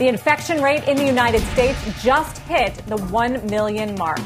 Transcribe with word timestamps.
The 0.00 0.08
infection 0.08 0.62
rate 0.62 0.88
in 0.88 0.96
the 0.96 1.04
United 1.04 1.42
States 1.48 1.78
just 2.02 2.38
hit 2.38 2.74
the 2.86 2.96
1 2.96 3.44
million 3.50 3.94
mark. 3.98 4.16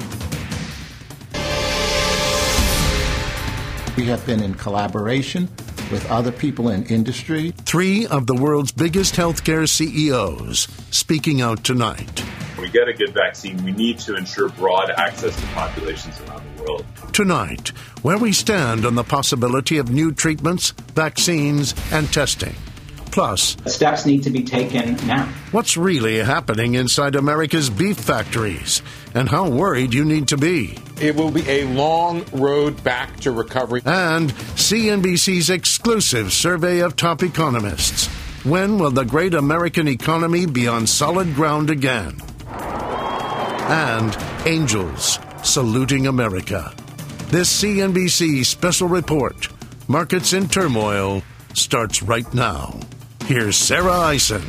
We 3.97 4.05
have 4.05 4.25
been 4.25 4.41
in 4.41 4.55
collaboration 4.55 5.49
with 5.91 6.09
other 6.09 6.31
people 6.31 6.69
in 6.69 6.85
industry. 6.85 7.51
Three 7.65 8.07
of 8.07 8.29
the 8.29 8.37
world's 8.37 8.71
biggest 8.71 9.17
healthcare 9.17 9.69
CEOs 9.69 10.69
speaking 10.93 11.41
out 11.41 11.65
tonight. 11.65 12.21
When 12.21 12.67
we 12.67 12.71
get 12.71 12.87
a 12.87 12.93
good 12.93 13.13
vaccine, 13.13 13.61
we 13.65 13.73
need 13.73 13.99
to 13.99 14.15
ensure 14.15 14.51
broad 14.51 14.91
access 14.91 15.35
to 15.35 15.47
populations 15.49 16.21
around 16.21 16.45
the 16.57 16.63
world. 16.63 16.87
Tonight, 17.13 17.71
where 18.03 18.19
we 18.19 18.33
stand 18.33 18.87
on 18.87 18.95
the 18.95 19.03
possibility 19.03 19.79
of 19.79 19.91
new 19.91 20.13
treatments, 20.13 20.71
vaccines, 20.95 21.75
and 21.91 22.13
testing. 22.13 22.55
Plus, 23.15 23.57
steps 23.67 24.05
need 24.07 24.25
to 24.25 24.31
be 24.31 24.43
taken 24.43 24.97
now. 25.07 25.25
What's 25.53 25.77
really 25.77 26.19
happening 26.19 26.75
inside 26.75 27.15
America's 27.15 27.71
beef 27.71 27.97
factories 27.97 28.83
and 29.15 29.29
how 29.29 29.49
worried 29.49 29.95
you 29.95 30.05
need 30.05 30.27
to 30.29 30.37
be? 30.37 30.77
It 31.01 31.15
will 31.15 31.31
be 31.31 31.49
a 31.49 31.65
long 31.65 32.25
road 32.33 32.83
back 32.83 33.21
to 33.21 33.31
recovery. 33.31 33.83
And 33.85 34.33
CNBC's 34.57 35.49
exclusive 35.49 36.33
survey 36.33 36.81
of 36.81 36.97
top 36.97 37.23
economists. 37.23 38.09
When 38.43 38.81
will 38.81 38.91
the 38.91 39.05
great 39.05 39.35
American 39.35 39.87
economy 39.87 40.47
be 40.47 40.67
on 40.67 40.85
solid 40.85 41.37
ground 41.37 41.71
again? 41.71 42.21
And 42.49 44.19
angels 44.45 45.21
saluting 45.45 46.09
America. 46.09 46.75
This 47.29 47.63
CNBC 47.63 48.45
special 48.45 48.89
report, 48.89 49.51
Markets 49.87 50.33
in 50.33 50.49
Turmoil, 50.49 51.23
starts 51.53 52.03
right 52.03 52.35
now. 52.35 52.81
Here's 53.27 53.57
Sarah 53.57 53.91
Eisen. 53.91 54.43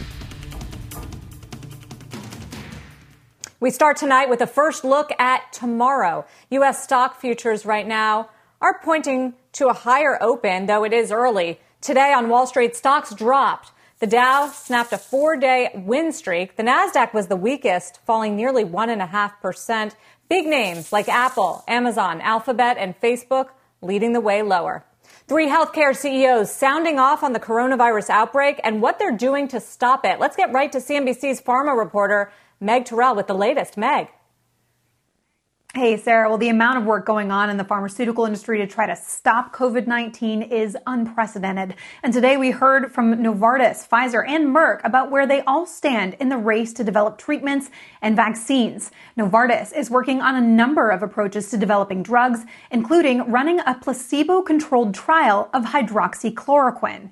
We 3.62 3.72
start 3.72 3.96
tonight 3.96 4.30
with 4.30 4.42
a 4.42 4.48
first 4.48 4.84
look 4.84 5.12
at 5.18 5.54
tomorrow. 5.54 6.26
U.S. 6.50 6.84
stock 6.84 7.22
futures 7.22 7.66
right 7.66 7.88
now 7.88 8.30
are 8.60 8.82
pointing 8.84 9.34
to 9.54 9.70
a 9.70 9.74
higher 9.74 10.22
open, 10.22 10.66
though 10.66 10.84
it 10.84 10.92
is 10.92 11.10
early. 11.10 11.58
Today 11.80 12.12
on 12.12 12.28
Wall 12.28 12.46
Street, 12.46 12.76
stocks 12.76 13.16
dropped. 13.16 13.72
The 14.00 14.08
Dow 14.08 14.50
snapped 14.50 14.92
a 14.92 14.98
four 14.98 15.38
day 15.38 15.70
win 15.74 16.12
streak. 16.12 16.58
The 16.58 16.64
NASDAQ 16.64 17.14
was 17.14 17.28
the 17.28 17.38
weakest, 17.38 18.02
falling 18.06 18.36
nearly 18.36 18.66
1.5%. 18.66 19.96
Big 20.28 20.48
names 20.48 20.92
like 20.92 21.08
Apple, 21.08 21.64
Amazon, 21.66 22.20
Alphabet, 22.20 22.76
and 22.78 23.00
Facebook 23.00 23.52
leading 23.82 24.12
the 24.12 24.20
way 24.20 24.42
lower. 24.42 24.84
Three 25.28 25.48
healthcare 25.48 25.96
CEOs 25.96 26.54
sounding 26.54 27.00
off 27.00 27.24
on 27.24 27.34
the 27.34 27.40
coronavirus 27.40 28.12
outbreak 28.12 28.62
and 28.64 28.80
what 28.80 29.00
they're 29.00 29.18
doing 29.18 29.48
to 29.48 29.60
stop 29.60 30.06
it. 30.06 30.20
Let's 30.20 30.36
get 30.36 30.54
right 30.54 30.72
to 30.72 30.78
CNBC's 30.78 31.42
pharma 31.42 31.76
reporter, 31.76 32.32
Meg 32.60 32.86
Tirrell, 32.86 33.16
with 33.16 33.26
the 33.26 33.34
latest. 33.34 33.76
Meg. 33.76 34.10
Hey, 35.76 35.98
Sarah. 35.98 36.30
Well, 36.30 36.38
the 36.38 36.48
amount 36.48 36.78
of 36.78 36.86
work 36.86 37.06
going 37.06 37.32
on 37.32 37.50
in 37.50 37.58
the 37.58 37.66
pharmaceutical 37.66 38.24
industry 38.24 38.60
to 38.60 38.66
try 38.66 38.86
to 38.86 38.96
stop 38.96 39.54
COVID 39.54 39.88
19 39.88 40.44
is 40.44 40.78
unprecedented. 40.88 41.76
And 42.02 42.14
today 42.14 42.38
we 42.38 42.52
heard 42.52 42.94
from 42.94 43.14
Novartis, 43.16 43.86
Pfizer, 43.86 44.26
and 44.26 44.56
Merck 44.56 44.80
about 44.86 45.12
where 45.12 45.28
they 45.28 45.42
all 45.42 45.66
stand 45.66 46.14
in 46.14 46.30
the 46.30 46.38
race 46.38 46.72
to 46.76 46.86
develop 46.86 47.18
treatments 47.18 47.70
and 48.02 48.16
vaccines. 48.16 48.90
Novartis 49.18 49.76
is 49.76 49.90
working 49.90 50.22
on 50.22 50.36
a 50.36 50.40
number 50.40 50.92
of 50.92 51.04
approaches 51.04 51.50
to 51.50 51.58
developing 51.58 52.02
drugs, 52.02 52.46
including 52.72 53.30
running 53.30 53.60
a 53.60 53.76
placebo 53.76 54.44
controlled 54.44 54.96
trial 54.96 55.50
of 55.54 55.66
hydroxychloroquine. 55.66 57.10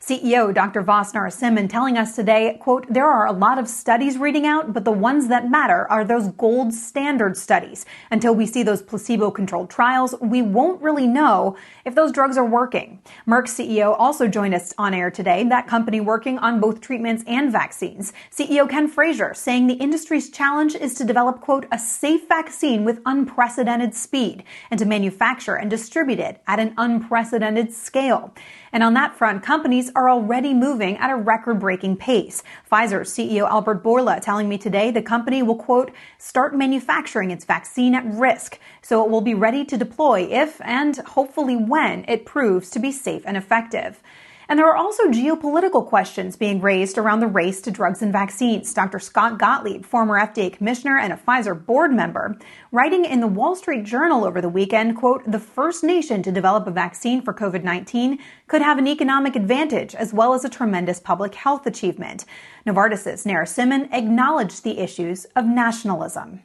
CEO 0.00 0.54
Dr. 0.54 0.82
Vas 0.82 1.12
Narasimhan 1.12 1.68
telling 1.68 1.98
us 1.98 2.14
today, 2.14 2.56
quote, 2.60 2.86
there 2.88 3.06
are 3.06 3.26
a 3.26 3.32
lot 3.32 3.58
of 3.58 3.68
studies 3.68 4.18
reading 4.18 4.46
out, 4.46 4.72
but 4.72 4.84
the 4.84 4.92
ones 4.92 5.28
that 5.28 5.50
matter 5.50 5.86
are 5.90 6.04
those 6.04 6.28
gold 6.28 6.72
standard 6.72 7.36
studies. 7.36 7.84
Until 8.10 8.34
we 8.34 8.46
see 8.46 8.62
those 8.62 8.82
placebo 8.82 9.30
controlled 9.30 9.70
trials, 9.70 10.14
we 10.20 10.42
won't 10.42 10.80
really 10.82 11.06
know 11.06 11.56
if 11.84 11.94
those 11.94 12.12
drugs 12.12 12.36
are 12.36 12.44
working. 12.44 13.00
Merck's 13.26 13.54
CEO 13.54 13.94
also 13.98 14.28
joined 14.28 14.54
us 14.54 14.72
on 14.78 14.94
air 14.94 15.10
today, 15.10 15.44
that 15.44 15.66
company 15.66 16.00
working 16.00 16.38
on 16.38 16.60
both 16.60 16.80
treatments 16.80 17.24
and 17.26 17.50
vaccines. 17.50 18.12
CEO 18.30 18.68
Ken 18.68 18.88
Frazier 18.88 19.34
saying 19.34 19.66
the 19.66 19.74
industry's 19.74 20.30
challenge 20.30 20.74
is 20.74 20.94
to 20.94 21.04
develop, 21.04 21.40
quote, 21.40 21.66
a 21.72 21.78
safe 21.78 22.28
vaccine 22.28 22.84
with 22.84 23.00
unprecedented 23.06 23.94
speed 23.94 24.44
and 24.70 24.78
to 24.78 24.84
manufacture 24.84 25.56
and 25.56 25.70
distribute 25.70 26.18
it 26.18 26.42
at 26.46 26.60
an 26.60 26.74
unprecedented 26.76 27.72
scale. 27.72 28.32
And 28.72 28.82
on 28.82 28.94
that 28.94 29.14
front, 29.14 29.42
companies 29.42 29.90
are 29.94 30.10
already 30.10 30.52
moving 30.54 30.96
at 30.98 31.10
a 31.10 31.16
record 31.16 31.60
breaking 31.60 31.96
pace. 31.96 32.42
Pfizer 32.70 33.00
CEO 33.00 33.48
Albert 33.48 33.82
Bourla 33.82 34.20
telling 34.20 34.48
me 34.48 34.58
today 34.58 34.90
the 34.90 35.02
company 35.02 35.42
will, 35.42 35.56
quote, 35.56 35.92
start 36.18 36.54
manufacturing 36.54 37.30
its 37.30 37.44
vaccine 37.44 37.94
at 37.94 38.04
risk 38.06 38.58
so 38.82 39.04
it 39.04 39.10
will 39.10 39.20
be 39.20 39.34
ready 39.34 39.64
to 39.64 39.76
deploy 39.76 40.28
if 40.30 40.60
and 40.62 40.96
hopefully 40.98 41.56
when 41.56 42.04
it 42.08 42.24
proves 42.24 42.70
to 42.70 42.78
be 42.78 42.92
safe 42.92 43.22
and 43.26 43.36
effective. 43.36 44.00
And 44.48 44.58
there 44.58 44.68
are 44.68 44.76
also 44.76 45.04
geopolitical 45.04 45.84
questions 45.84 46.36
being 46.36 46.60
raised 46.60 46.98
around 46.98 47.20
the 47.20 47.26
race 47.26 47.60
to 47.62 47.70
drugs 47.70 48.00
and 48.00 48.12
vaccines. 48.12 48.72
Dr. 48.72 49.00
Scott 49.00 49.38
Gottlieb, 49.38 49.84
former 49.84 50.18
FDA 50.18 50.52
commissioner 50.52 50.98
and 50.98 51.12
a 51.12 51.16
Pfizer 51.16 51.66
board 51.66 51.92
member, 51.92 52.38
writing 52.70 53.04
in 53.04 53.20
the 53.20 53.26
Wall 53.26 53.56
Street 53.56 53.84
Journal 53.84 54.24
over 54.24 54.40
the 54.40 54.48
weekend, 54.48 54.96
quote, 54.96 55.28
the 55.30 55.40
first 55.40 55.82
nation 55.82 56.22
to 56.22 56.30
develop 56.30 56.66
a 56.66 56.70
vaccine 56.70 57.22
for 57.22 57.34
COVID-19 57.34 58.18
could 58.46 58.62
have 58.62 58.78
an 58.78 58.86
economic 58.86 59.34
advantage 59.34 59.94
as 59.96 60.14
well 60.14 60.32
as 60.32 60.44
a 60.44 60.48
tremendous 60.48 61.00
public 61.00 61.34
health 61.34 61.66
achievement. 61.66 62.24
Novartis's 62.64 63.24
Narasimhan 63.24 63.88
acknowledged 63.92 64.62
the 64.62 64.78
issues 64.78 65.24
of 65.34 65.44
nationalism 65.44 66.42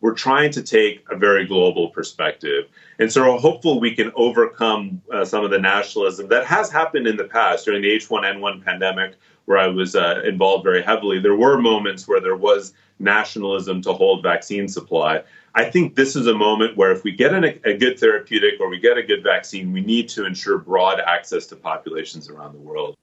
we're 0.00 0.14
trying 0.14 0.50
to 0.52 0.62
take 0.62 1.04
a 1.10 1.16
very 1.16 1.46
global 1.46 1.88
perspective. 1.88 2.66
And 2.98 3.12
so 3.12 3.32
we're 3.32 3.40
hopeful 3.40 3.80
we 3.80 3.94
can 3.94 4.12
overcome 4.14 5.02
uh, 5.12 5.24
some 5.24 5.44
of 5.44 5.50
the 5.50 5.58
nationalism 5.58 6.28
that 6.28 6.46
has 6.46 6.70
happened 6.70 7.06
in 7.06 7.16
the 7.16 7.24
past 7.24 7.64
during 7.64 7.82
the 7.82 7.96
H1N1 7.96 8.64
pandemic, 8.64 9.16
where 9.46 9.58
I 9.58 9.66
was 9.66 9.96
uh, 9.96 10.22
involved 10.24 10.64
very 10.64 10.82
heavily. 10.82 11.18
There 11.18 11.36
were 11.36 11.58
moments 11.60 12.06
where 12.06 12.20
there 12.20 12.36
was 12.36 12.74
nationalism 12.98 13.82
to 13.82 13.92
hold 13.92 14.22
vaccine 14.22 14.68
supply. 14.68 15.22
I 15.54 15.64
think 15.70 15.94
this 15.94 16.14
is 16.14 16.26
a 16.26 16.34
moment 16.34 16.76
where 16.76 16.92
if 16.92 17.04
we 17.04 17.12
get 17.12 17.32
an, 17.32 17.44
a 17.44 17.76
good 17.76 17.98
therapeutic 17.98 18.60
or 18.60 18.68
we 18.68 18.78
get 18.78 18.98
a 18.98 19.02
good 19.02 19.22
vaccine, 19.22 19.72
we 19.72 19.80
need 19.80 20.08
to 20.10 20.26
ensure 20.26 20.58
broad 20.58 21.00
access 21.00 21.46
to 21.46 21.56
populations 21.56 22.28
around 22.28 22.52
the 22.52 22.60
world. 22.60 22.96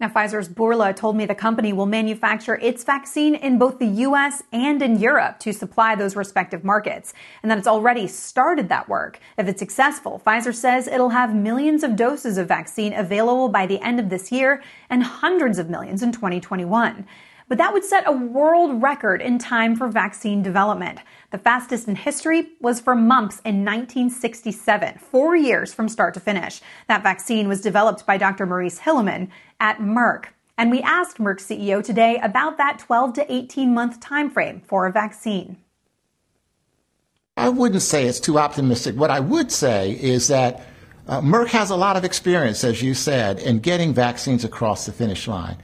Now, 0.00 0.08
Pfizer's 0.08 0.48
Bourla 0.48 0.96
told 0.96 1.14
me 1.14 1.26
the 1.26 1.34
company 1.34 1.74
will 1.74 1.84
manufacture 1.84 2.56
its 2.56 2.84
vaccine 2.84 3.34
in 3.34 3.58
both 3.58 3.78
the 3.78 3.86
U.S. 3.86 4.42
and 4.50 4.80
in 4.80 4.98
Europe 4.98 5.38
to 5.40 5.52
supply 5.52 5.94
those 5.94 6.16
respective 6.16 6.64
markets, 6.64 7.12
and 7.42 7.50
that 7.50 7.58
it's 7.58 7.66
already 7.66 8.06
started 8.06 8.70
that 8.70 8.88
work. 8.88 9.20
If 9.36 9.46
it's 9.46 9.58
successful, 9.58 10.22
Pfizer 10.24 10.54
says 10.54 10.86
it'll 10.86 11.10
have 11.10 11.34
millions 11.34 11.82
of 11.82 11.96
doses 11.96 12.38
of 12.38 12.48
vaccine 12.48 12.94
available 12.94 13.50
by 13.50 13.66
the 13.66 13.78
end 13.84 14.00
of 14.00 14.08
this 14.08 14.32
year 14.32 14.62
and 14.88 15.02
hundreds 15.02 15.58
of 15.58 15.68
millions 15.68 16.02
in 16.02 16.12
2021 16.12 17.06
but 17.50 17.58
that 17.58 17.72
would 17.72 17.84
set 17.84 18.06
a 18.06 18.12
world 18.12 18.80
record 18.80 19.20
in 19.20 19.36
time 19.36 19.74
for 19.74 19.88
vaccine 19.88 20.40
development. 20.40 21.00
The 21.32 21.38
fastest 21.38 21.88
in 21.88 21.96
history 21.96 22.50
was 22.60 22.80
for 22.80 22.94
mumps 22.94 23.40
in 23.44 23.64
1967, 23.64 24.98
four 24.98 25.34
years 25.34 25.74
from 25.74 25.88
start 25.88 26.14
to 26.14 26.20
finish. 26.20 26.60
That 26.86 27.02
vaccine 27.02 27.48
was 27.48 27.60
developed 27.60 28.06
by 28.06 28.18
Dr. 28.18 28.46
Maurice 28.46 28.78
Hilleman 28.78 29.30
at 29.58 29.78
Merck. 29.78 30.26
And 30.56 30.70
we 30.70 30.80
asked 30.82 31.18
Merck 31.18 31.40
CEO 31.40 31.82
today 31.82 32.20
about 32.22 32.56
that 32.58 32.78
12 32.78 33.14
to 33.14 33.32
18 33.32 33.74
month 33.74 33.98
timeframe 33.98 34.64
for 34.64 34.86
a 34.86 34.92
vaccine. 34.92 35.56
I 37.36 37.48
wouldn't 37.48 37.82
say 37.82 38.06
it's 38.06 38.20
too 38.20 38.38
optimistic. 38.38 38.94
What 38.94 39.10
I 39.10 39.18
would 39.18 39.50
say 39.50 39.90
is 39.90 40.28
that 40.28 40.64
uh, 41.08 41.20
Merck 41.20 41.48
has 41.48 41.70
a 41.70 41.76
lot 41.76 41.96
of 41.96 42.04
experience, 42.04 42.62
as 42.62 42.80
you 42.80 42.94
said, 42.94 43.40
in 43.40 43.58
getting 43.58 43.92
vaccines 43.92 44.44
across 44.44 44.86
the 44.86 44.92
finish 44.92 45.26
line. 45.26 45.56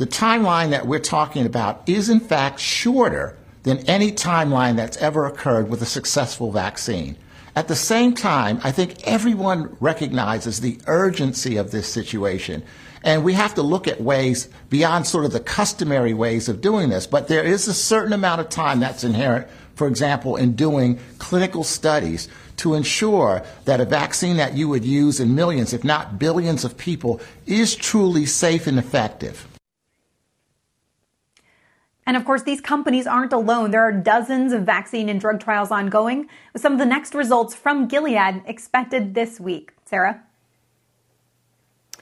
The 0.00 0.06
timeline 0.06 0.70
that 0.70 0.86
we're 0.86 0.98
talking 0.98 1.44
about 1.44 1.86
is, 1.86 2.08
in 2.08 2.20
fact, 2.20 2.58
shorter 2.58 3.36
than 3.64 3.80
any 3.80 4.10
timeline 4.10 4.76
that's 4.76 4.96
ever 4.96 5.26
occurred 5.26 5.68
with 5.68 5.82
a 5.82 5.84
successful 5.84 6.50
vaccine. 6.50 7.18
At 7.54 7.68
the 7.68 7.76
same 7.76 8.14
time, 8.14 8.62
I 8.64 8.72
think 8.72 9.06
everyone 9.06 9.76
recognizes 9.78 10.62
the 10.62 10.78
urgency 10.86 11.58
of 11.58 11.70
this 11.70 11.86
situation. 11.86 12.62
And 13.02 13.24
we 13.24 13.34
have 13.34 13.54
to 13.56 13.62
look 13.62 13.86
at 13.86 14.00
ways 14.00 14.48
beyond 14.70 15.06
sort 15.06 15.26
of 15.26 15.32
the 15.32 15.40
customary 15.40 16.14
ways 16.14 16.48
of 16.48 16.62
doing 16.62 16.88
this. 16.88 17.06
But 17.06 17.28
there 17.28 17.44
is 17.44 17.68
a 17.68 17.74
certain 17.74 18.14
amount 18.14 18.40
of 18.40 18.48
time 18.48 18.80
that's 18.80 19.04
inherent, 19.04 19.48
for 19.74 19.86
example, 19.86 20.36
in 20.36 20.54
doing 20.54 20.98
clinical 21.18 21.62
studies 21.62 22.26
to 22.56 22.72
ensure 22.72 23.42
that 23.66 23.82
a 23.82 23.84
vaccine 23.84 24.38
that 24.38 24.54
you 24.54 24.66
would 24.66 24.86
use 24.86 25.20
in 25.20 25.34
millions, 25.34 25.74
if 25.74 25.84
not 25.84 26.18
billions 26.18 26.64
of 26.64 26.78
people, 26.78 27.20
is 27.44 27.76
truly 27.76 28.24
safe 28.24 28.66
and 28.66 28.78
effective. 28.78 29.46
And 32.10 32.16
of 32.16 32.24
course, 32.24 32.42
these 32.42 32.60
companies 32.60 33.06
aren't 33.06 33.32
alone. 33.32 33.70
There 33.70 33.82
are 33.82 33.92
dozens 33.92 34.52
of 34.52 34.64
vaccine 34.64 35.08
and 35.08 35.20
drug 35.20 35.38
trials 35.38 35.70
ongoing, 35.70 36.28
with 36.52 36.60
some 36.60 36.72
of 36.72 36.80
the 36.80 36.84
next 36.84 37.14
results 37.14 37.54
from 37.54 37.86
Gilead 37.86 38.42
expected 38.46 39.14
this 39.14 39.38
week. 39.38 39.74
Sarah? 39.84 40.20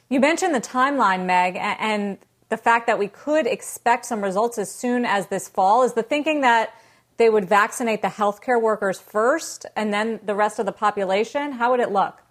You 0.09 0.19
mentioned 0.19 0.55
the 0.55 0.63
timeline, 0.63 1.27
Meg, 1.27 1.57
and 1.57 2.17
the 2.49 2.57
fact 2.57 2.87
that 2.87 2.99
we 2.99 3.09
could 3.09 3.47
expect 3.47 4.07
some 4.07 4.25
results 4.25 4.57
as 4.57 4.75
soon 4.75 5.05
as 5.05 5.27
this 5.27 5.47
fall. 5.47 5.83
Is 5.83 5.93
the 5.93 6.03
thinking 6.03 6.41
that 6.41 6.73
they 7.19 7.29
would 7.29 7.45
vaccinate 7.45 8.01
the 8.01 8.09
healthcare 8.09 8.59
workers 8.59 8.99
first 8.99 9.67
and 9.77 9.93
then 9.93 10.21
the 10.25 10.35
rest 10.35 10.59
of 10.59 10.65
the 10.65 10.73
population? 10.73 11.53
How 11.53 11.73
would 11.73 11.81
it 11.81 11.93
look? 11.93 12.23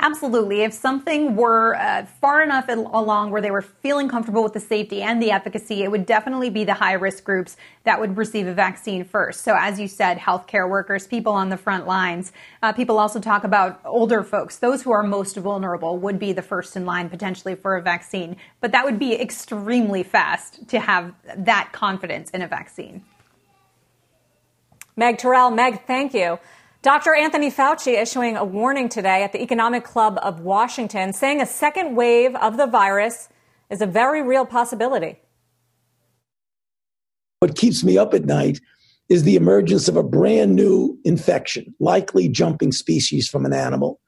Absolutely. 0.00 0.62
If 0.62 0.72
something 0.74 1.34
were 1.34 1.74
uh, 1.74 2.06
far 2.20 2.40
enough 2.40 2.68
along 2.68 3.32
where 3.32 3.42
they 3.42 3.50
were 3.50 3.62
feeling 3.62 4.08
comfortable 4.08 4.44
with 4.44 4.52
the 4.52 4.60
safety 4.60 5.02
and 5.02 5.20
the 5.20 5.32
efficacy, 5.32 5.82
it 5.82 5.90
would 5.90 6.06
definitely 6.06 6.50
be 6.50 6.62
the 6.62 6.74
high 6.74 6.92
risk 6.92 7.24
groups 7.24 7.56
that 7.82 7.98
would 7.98 8.16
receive 8.16 8.46
a 8.46 8.54
vaccine 8.54 9.04
first. 9.04 9.40
So, 9.40 9.56
as 9.58 9.80
you 9.80 9.88
said, 9.88 10.18
healthcare 10.18 10.68
workers, 10.70 11.08
people 11.08 11.32
on 11.32 11.48
the 11.48 11.56
front 11.56 11.88
lines. 11.88 12.32
Uh, 12.62 12.72
people 12.72 12.96
also 12.96 13.18
talk 13.18 13.42
about 13.42 13.80
older 13.84 14.22
folks. 14.22 14.58
Those 14.58 14.82
who 14.82 14.92
are 14.92 15.02
most 15.02 15.36
vulnerable 15.36 15.98
would 15.98 16.20
be 16.20 16.32
the 16.32 16.42
first 16.42 16.76
in 16.76 16.86
line 16.86 17.10
potentially 17.10 17.56
for 17.56 17.76
a 17.76 17.82
vaccine. 17.82 18.36
But 18.60 18.70
that 18.70 18.84
would 18.84 19.00
be 19.00 19.20
extremely 19.20 20.04
fast 20.04 20.68
to 20.68 20.78
have 20.78 21.12
that 21.36 21.70
confidence 21.72 22.30
in 22.30 22.42
a 22.42 22.46
vaccine. 22.46 23.04
Meg 24.96 25.18
Tirrell, 25.18 25.52
Meg, 25.52 25.86
thank 25.86 26.14
you. 26.14 26.38
Dr. 26.80 27.12
Anthony 27.12 27.50
Fauci 27.50 28.00
issuing 28.00 28.36
a 28.36 28.44
warning 28.44 28.88
today 28.88 29.24
at 29.24 29.32
the 29.32 29.42
Economic 29.42 29.82
Club 29.82 30.16
of 30.22 30.40
Washington, 30.40 31.12
saying 31.12 31.42
a 31.42 31.46
second 31.46 31.96
wave 31.96 32.36
of 32.36 32.56
the 32.56 32.68
virus 32.68 33.28
is 33.68 33.80
a 33.80 33.86
very 33.86 34.22
real 34.22 34.46
possibility. 34.46 35.18
What 37.40 37.56
keeps 37.56 37.82
me 37.82 37.98
up 37.98 38.14
at 38.14 38.26
night 38.26 38.60
is 39.08 39.24
the 39.24 39.34
emergence 39.34 39.88
of 39.88 39.96
a 39.96 40.04
brand 40.04 40.54
new 40.54 40.96
infection, 41.04 41.74
likely 41.80 42.28
jumping 42.28 42.70
species 42.70 43.28
from 43.28 43.44
an 43.44 43.52
animal, 43.52 43.98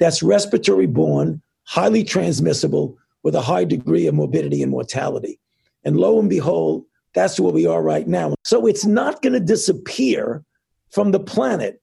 that's 0.00 0.20
respiratory 0.20 0.86
borne, 0.86 1.40
highly 1.64 2.02
transmissible, 2.02 2.96
with 3.22 3.36
a 3.36 3.40
high 3.40 3.64
degree 3.64 4.08
of 4.08 4.14
morbidity 4.14 4.62
and 4.62 4.72
mortality. 4.72 5.38
And 5.84 5.96
lo 5.96 6.18
and 6.18 6.28
behold, 6.28 6.86
that's 7.14 7.38
where 7.38 7.52
we 7.52 7.66
are 7.66 7.82
right 7.82 8.08
now. 8.08 8.34
So 8.44 8.66
it's 8.66 8.84
not 8.84 9.22
going 9.22 9.32
to 9.34 9.40
disappear 9.40 10.44
from 10.90 11.12
the 11.12 11.20
planet 11.20 11.80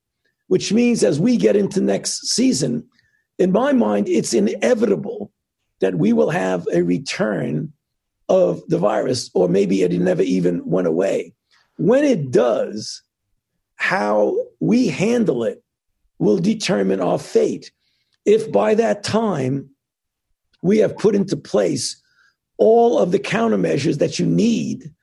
which 0.54 0.72
means 0.72 1.04
as 1.04 1.20
we 1.20 1.36
get 1.36 1.56
into 1.56 1.82
next 1.82 2.28
season, 2.28 2.88
in 3.40 3.52
my 3.52 3.74
mind, 3.74 4.08
it's 4.08 4.36
inevitable 4.36 5.32
that 5.80 5.96
we 5.96 6.14
will 6.14 6.30
have 6.30 6.68
a 6.72 6.84
return 6.84 7.74
of 8.30 8.62
the 8.68 8.78
virus, 8.78 9.32
or 9.34 9.50
maybe 9.50 9.82
it 9.82 9.92
never 9.94 10.22
even 10.22 10.64
went 10.64 10.86
away. 10.86 11.34
When 11.78 12.04
it 12.04 12.30
does, 12.30 13.02
how 13.78 14.38
we 14.60 14.90
handle 14.90 15.44
it 15.44 15.64
will 16.20 16.38
determine 16.38 17.02
our 17.02 17.18
fate. 17.18 17.72
If 18.24 18.52
by 18.52 18.76
that 18.76 19.04
time 19.04 19.72
we 20.62 20.78
have 20.78 21.00
put 21.00 21.16
into 21.16 21.36
place 21.36 22.00
all 22.60 23.00
of 23.00 23.12
the 23.12 23.18
countermeasures 23.18 23.98
that 23.98 24.20
you 24.20 24.28
need 24.28 24.94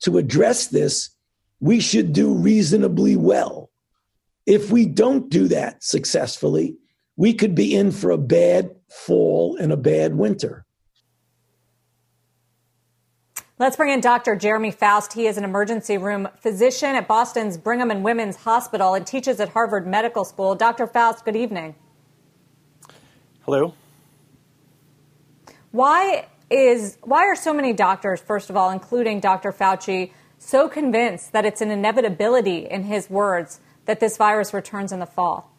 to 0.00 0.16
address 0.16 0.68
this, 0.68 1.10
we 1.60 1.78
should 1.78 2.14
do 2.14 2.32
reasonably 2.32 3.16
well. 3.16 3.63
If 4.46 4.70
we 4.70 4.86
don't 4.86 5.30
do 5.30 5.48
that 5.48 5.82
successfully, 5.82 6.76
we 7.16 7.32
could 7.32 7.54
be 7.54 7.74
in 7.74 7.92
for 7.92 8.10
a 8.10 8.18
bad 8.18 8.74
fall 8.88 9.56
and 9.56 9.72
a 9.72 9.76
bad 9.76 10.14
winter. 10.14 10.66
Let's 13.56 13.76
bring 13.76 13.92
in 13.92 14.00
Dr. 14.00 14.34
Jeremy 14.34 14.72
Faust. 14.72 15.12
He 15.12 15.26
is 15.26 15.38
an 15.38 15.44
emergency 15.44 15.96
room 15.96 16.28
physician 16.40 16.96
at 16.96 17.06
Boston's 17.06 17.56
Brigham 17.56 17.90
and 17.90 18.02
Women's 18.02 18.36
Hospital 18.36 18.94
and 18.94 19.06
teaches 19.06 19.38
at 19.38 19.50
Harvard 19.50 19.86
Medical 19.86 20.24
School. 20.24 20.56
Dr. 20.56 20.88
Faust, 20.88 21.24
good 21.24 21.36
evening. 21.36 21.76
Hello. 23.42 23.74
Why 25.70 26.26
is 26.50 26.98
why 27.02 27.26
are 27.26 27.36
so 27.36 27.54
many 27.54 27.72
doctors, 27.72 28.20
first 28.20 28.50
of 28.50 28.56
all, 28.56 28.70
including 28.70 29.20
Dr. 29.20 29.52
Fauci, 29.52 30.10
so 30.36 30.68
convinced 30.68 31.32
that 31.32 31.44
it's 31.44 31.60
an 31.60 31.70
inevitability 31.70 32.66
in 32.66 32.84
his 32.84 33.08
words 33.08 33.60
that 33.86 34.00
this 34.00 34.16
virus 34.16 34.54
returns 34.54 34.92
in 34.92 35.00
the 35.00 35.06
fall? 35.06 35.50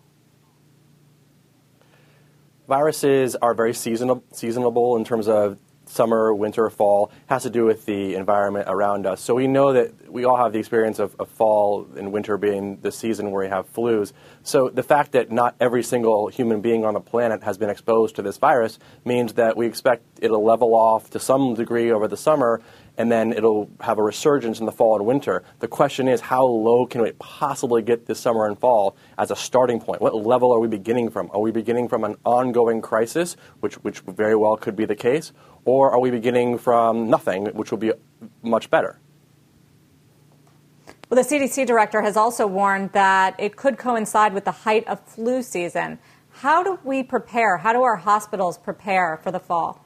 Viruses 2.67 3.35
are 3.35 3.53
very 3.53 3.73
seasonal, 3.73 4.23
seasonable 4.31 4.97
in 4.97 5.03
terms 5.03 5.27
of 5.27 5.57
summer, 5.87 6.33
winter, 6.33 6.69
fall 6.69 7.11
has 7.27 7.43
to 7.43 7.49
do 7.49 7.65
with 7.65 7.85
the 7.85 8.15
environment 8.15 8.67
around 8.67 9.05
us. 9.05 9.21
So 9.21 9.35
we 9.35 9.47
know 9.47 9.73
that 9.73 10.11
we 10.11 10.25
all 10.25 10.37
have 10.37 10.53
the 10.53 10.59
experience 10.59 10.99
of, 10.99 11.15
of, 11.19 11.29
fall 11.29 11.87
and 11.95 12.11
winter 12.11 12.37
being 12.37 12.79
the 12.81 12.91
season 12.91 13.31
where 13.31 13.43
we 13.43 13.49
have 13.49 13.71
flus. 13.73 14.13
So 14.43 14.69
the 14.69 14.83
fact 14.83 15.11
that 15.13 15.31
not 15.31 15.55
every 15.59 15.83
single 15.83 16.27
human 16.27 16.61
being 16.61 16.85
on 16.85 16.93
the 16.93 16.99
planet 16.99 17.43
has 17.43 17.57
been 17.57 17.69
exposed 17.69 18.15
to 18.15 18.21
this 18.21 18.37
virus 18.37 18.79
means 19.03 19.33
that 19.33 19.57
we 19.57 19.67
expect 19.67 20.03
it'll 20.21 20.43
level 20.43 20.73
off 20.75 21.09
to 21.11 21.19
some 21.19 21.55
degree 21.55 21.91
over 21.91 22.07
the 22.07 22.17
summer 22.17 22.61
and 22.97 23.11
then 23.11 23.33
it'll 23.33 23.69
have 23.81 23.97
a 23.97 24.03
resurgence 24.03 24.59
in 24.59 24.65
the 24.65 24.71
fall 24.71 24.95
and 24.95 25.05
winter. 25.05 25.43
The 25.59 25.67
question 25.67 26.07
is, 26.07 26.21
how 26.21 26.45
low 26.45 26.85
can 26.85 27.01
we 27.01 27.11
possibly 27.13 27.81
get 27.81 28.05
this 28.05 28.19
summer 28.19 28.47
and 28.47 28.57
fall 28.57 28.95
as 29.17 29.31
a 29.31 29.35
starting 29.35 29.79
point? 29.79 30.01
What 30.01 30.15
level 30.15 30.51
are 30.51 30.59
we 30.59 30.67
beginning 30.67 31.09
from? 31.09 31.29
Are 31.33 31.39
we 31.39 31.51
beginning 31.51 31.87
from 31.87 32.03
an 32.03 32.15
ongoing 32.25 32.81
crisis, 32.81 33.35
which, 33.59 33.75
which 33.83 33.99
very 34.01 34.35
well 34.35 34.57
could 34.57 34.75
be 34.75 34.85
the 34.85 34.95
case, 34.95 35.33
or 35.65 35.91
are 35.91 35.99
we 35.99 36.11
beginning 36.11 36.57
from 36.57 37.09
nothing, 37.09 37.47
which 37.47 37.71
will 37.71 37.77
be 37.77 37.91
much 38.41 38.69
better? 38.69 38.99
Well, 41.09 41.21
the 41.23 41.35
CDC 41.35 41.67
director 41.67 42.01
has 42.01 42.17
also 42.17 42.47
warned 42.47 42.91
that 42.93 43.35
it 43.39 43.55
could 43.55 43.77
coincide 43.77 44.33
with 44.33 44.45
the 44.45 44.51
height 44.51 44.87
of 44.87 44.99
flu 45.05 45.43
season. 45.43 45.99
How 46.29 46.63
do 46.63 46.79
we 46.83 47.03
prepare? 47.03 47.57
How 47.57 47.73
do 47.73 47.83
our 47.83 47.95
hospitals 47.95 48.57
prepare 48.57 49.19
for 49.23 49.31
the 49.31 49.39
fall? 49.39 49.84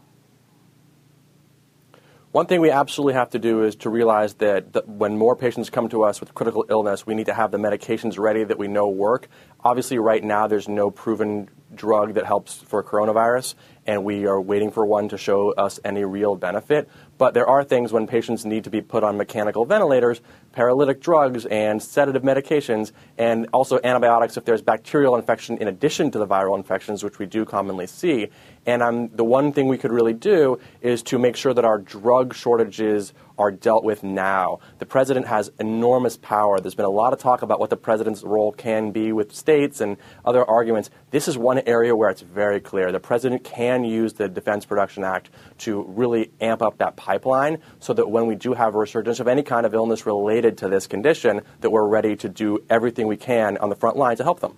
One 2.31 2.45
thing 2.45 2.61
we 2.61 2.69
absolutely 2.69 3.15
have 3.15 3.31
to 3.31 3.39
do 3.39 3.63
is 3.63 3.75
to 3.77 3.89
realize 3.89 4.35
that, 4.35 4.87
when 4.87 5.17
more 5.17 5.35
patients 5.35 5.71
come 5.71 5.89
to 5.89 6.03
us 6.03 6.19
with 6.19 6.35
critical 6.35 6.63
illness, 6.69 7.03
we 7.07 7.15
need 7.15 7.25
to 7.25 7.33
have 7.33 7.49
the 7.49 7.57
medications 7.57 8.19
ready 8.19 8.43
that 8.43 8.59
we 8.59 8.67
know 8.67 8.87
work. 8.87 9.27
Obviously, 9.61 9.97
right 9.97 10.23
now, 10.23 10.45
there's 10.45 10.67
no 10.67 10.91
proven 10.91 11.49
drug 11.73 12.13
that 12.13 12.27
helps 12.27 12.61
for 12.61 12.83
coronavirus, 12.83 13.55
and 13.87 14.03
we 14.03 14.27
are 14.27 14.39
waiting 14.39 14.69
for 14.69 14.85
one 14.85 15.09
to 15.09 15.17
show 15.17 15.53
us 15.53 15.79
any 15.83 16.03
real 16.03 16.35
benefit. 16.35 16.87
But 17.17 17.33
there 17.33 17.47
are 17.47 17.63
things 17.63 17.91
when 17.91 18.05
patients 18.05 18.45
need 18.45 18.63
to 18.65 18.69
be 18.69 18.81
put 18.81 19.03
on 19.03 19.17
mechanical 19.17 19.65
ventilators, 19.65 20.21
paralytic 20.51 21.01
drugs, 21.01 21.47
and 21.47 21.81
sedative 21.81 22.21
medications, 22.21 22.91
and 23.17 23.47
also 23.53 23.79
antibiotics 23.83 24.37
if 24.37 24.45
there's 24.45 24.61
bacterial 24.61 25.15
infection 25.15 25.57
in 25.57 25.67
addition 25.67 26.11
to 26.11 26.19
the 26.19 26.27
viral 26.27 26.57
infections, 26.57 27.03
which 27.03 27.17
we 27.17 27.25
do 27.25 27.43
commonly 27.43 27.87
see. 27.87 28.29
And 28.69 29.09
the 29.17 29.23
one 29.23 29.51
thing 29.51 29.67
we 29.67 29.79
could 29.79 29.91
really 29.91 30.13
do 30.13 30.59
is 30.79 31.01
to 31.03 31.17
make 31.17 31.35
sure 31.35 31.55
that 31.55 31.65
our 31.65 31.79
drug 31.79 32.35
shortages 32.35 33.13
are 33.35 33.49
dealt 33.49 33.83
with 33.83 34.03
now. 34.03 34.59
The 34.77 34.85
president 34.85 35.25
has 35.25 35.49
enormous 35.59 36.17
power. 36.17 36.59
There's 36.59 36.75
been 36.75 36.85
a 36.85 36.89
lot 36.89 37.11
of 37.11 37.17
talk 37.17 37.41
about 37.41 37.59
what 37.59 37.71
the 37.71 37.77
president's 37.77 38.21
role 38.21 38.51
can 38.51 38.91
be 38.91 39.11
with 39.11 39.33
states 39.33 39.81
and 39.81 39.97
other 40.23 40.45
arguments. 40.45 40.91
This 41.09 41.27
is 41.27 41.35
one 41.35 41.57
area 41.65 41.95
where 41.95 42.11
it's 42.11 42.21
very 42.21 42.59
clear. 42.59 42.91
The 42.91 42.99
president 42.99 43.43
can 43.43 43.83
use 43.83 44.13
the 44.13 44.29
Defense 44.29 44.65
Production 44.65 45.03
Act 45.03 45.31
to 45.59 45.81
really 45.81 46.29
amp 46.39 46.61
up 46.61 46.77
that 46.77 46.95
pipeline 46.95 47.57
so 47.79 47.93
that 47.93 48.07
when 48.11 48.27
we 48.27 48.35
do 48.35 48.53
have 48.53 48.75
a 48.75 48.77
resurgence 48.77 49.19
of 49.19 49.27
any 49.27 49.41
kind 49.41 49.65
of 49.65 49.73
illness 49.73 50.05
related 50.05 50.59
to 50.59 50.67
this 50.67 50.85
condition, 50.85 51.41
that 51.61 51.71
we're 51.71 51.87
ready 51.87 52.15
to 52.17 52.29
do 52.29 52.59
everything 52.69 53.07
we 53.07 53.17
can 53.17 53.57
on 53.57 53.69
the 53.69 53.75
front 53.75 53.97
line 53.97 54.15
to 54.17 54.23
help 54.23 54.41
them. 54.41 54.57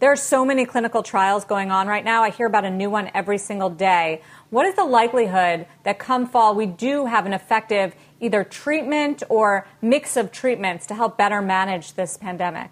There 0.00 0.12
are 0.12 0.16
so 0.16 0.44
many 0.44 0.64
clinical 0.64 1.02
trials 1.02 1.44
going 1.44 1.72
on 1.72 1.88
right 1.88 2.04
now. 2.04 2.22
I 2.22 2.30
hear 2.30 2.46
about 2.46 2.64
a 2.64 2.70
new 2.70 2.88
one 2.88 3.10
every 3.14 3.36
single 3.36 3.68
day. 3.68 4.22
What 4.48 4.64
is 4.64 4.76
the 4.76 4.84
likelihood 4.84 5.66
that 5.82 5.98
come 5.98 6.24
fall 6.24 6.54
we 6.54 6.66
do 6.66 7.06
have 7.06 7.26
an 7.26 7.32
effective 7.32 7.96
either 8.20 8.44
treatment 8.44 9.24
or 9.28 9.66
mix 9.82 10.16
of 10.16 10.30
treatments 10.30 10.86
to 10.86 10.94
help 10.94 11.18
better 11.18 11.42
manage 11.42 11.94
this 11.94 12.16
pandemic? 12.16 12.70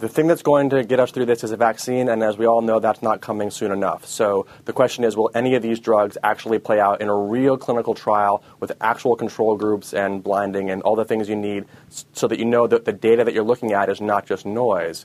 The 0.00 0.08
thing 0.08 0.26
that's 0.26 0.42
going 0.42 0.70
to 0.70 0.82
get 0.82 0.98
us 0.98 1.10
through 1.10 1.26
this 1.26 1.44
is 1.44 1.50
a 1.50 1.58
vaccine, 1.58 2.08
and 2.08 2.22
as 2.22 2.38
we 2.38 2.46
all 2.46 2.62
know, 2.62 2.80
that's 2.80 3.02
not 3.02 3.20
coming 3.20 3.50
soon 3.50 3.70
enough. 3.70 4.06
So 4.06 4.46
the 4.64 4.72
question 4.72 5.04
is 5.04 5.14
will 5.14 5.30
any 5.34 5.54
of 5.54 5.62
these 5.62 5.78
drugs 5.78 6.16
actually 6.22 6.58
play 6.58 6.80
out 6.80 7.02
in 7.02 7.08
a 7.08 7.14
real 7.14 7.58
clinical 7.58 7.94
trial 7.94 8.42
with 8.60 8.72
actual 8.80 9.14
control 9.14 9.56
groups 9.56 9.92
and 9.92 10.22
blinding 10.22 10.70
and 10.70 10.80
all 10.82 10.96
the 10.96 11.04
things 11.04 11.28
you 11.28 11.36
need 11.36 11.66
so 12.12 12.26
that 12.28 12.38
you 12.38 12.46
know 12.46 12.66
that 12.66 12.86
the 12.86 12.92
data 12.92 13.24
that 13.24 13.34
you're 13.34 13.44
looking 13.44 13.72
at 13.72 13.90
is 13.90 14.00
not 14.00 14.24
just 14.24 14.46
noise? 14.46 15.04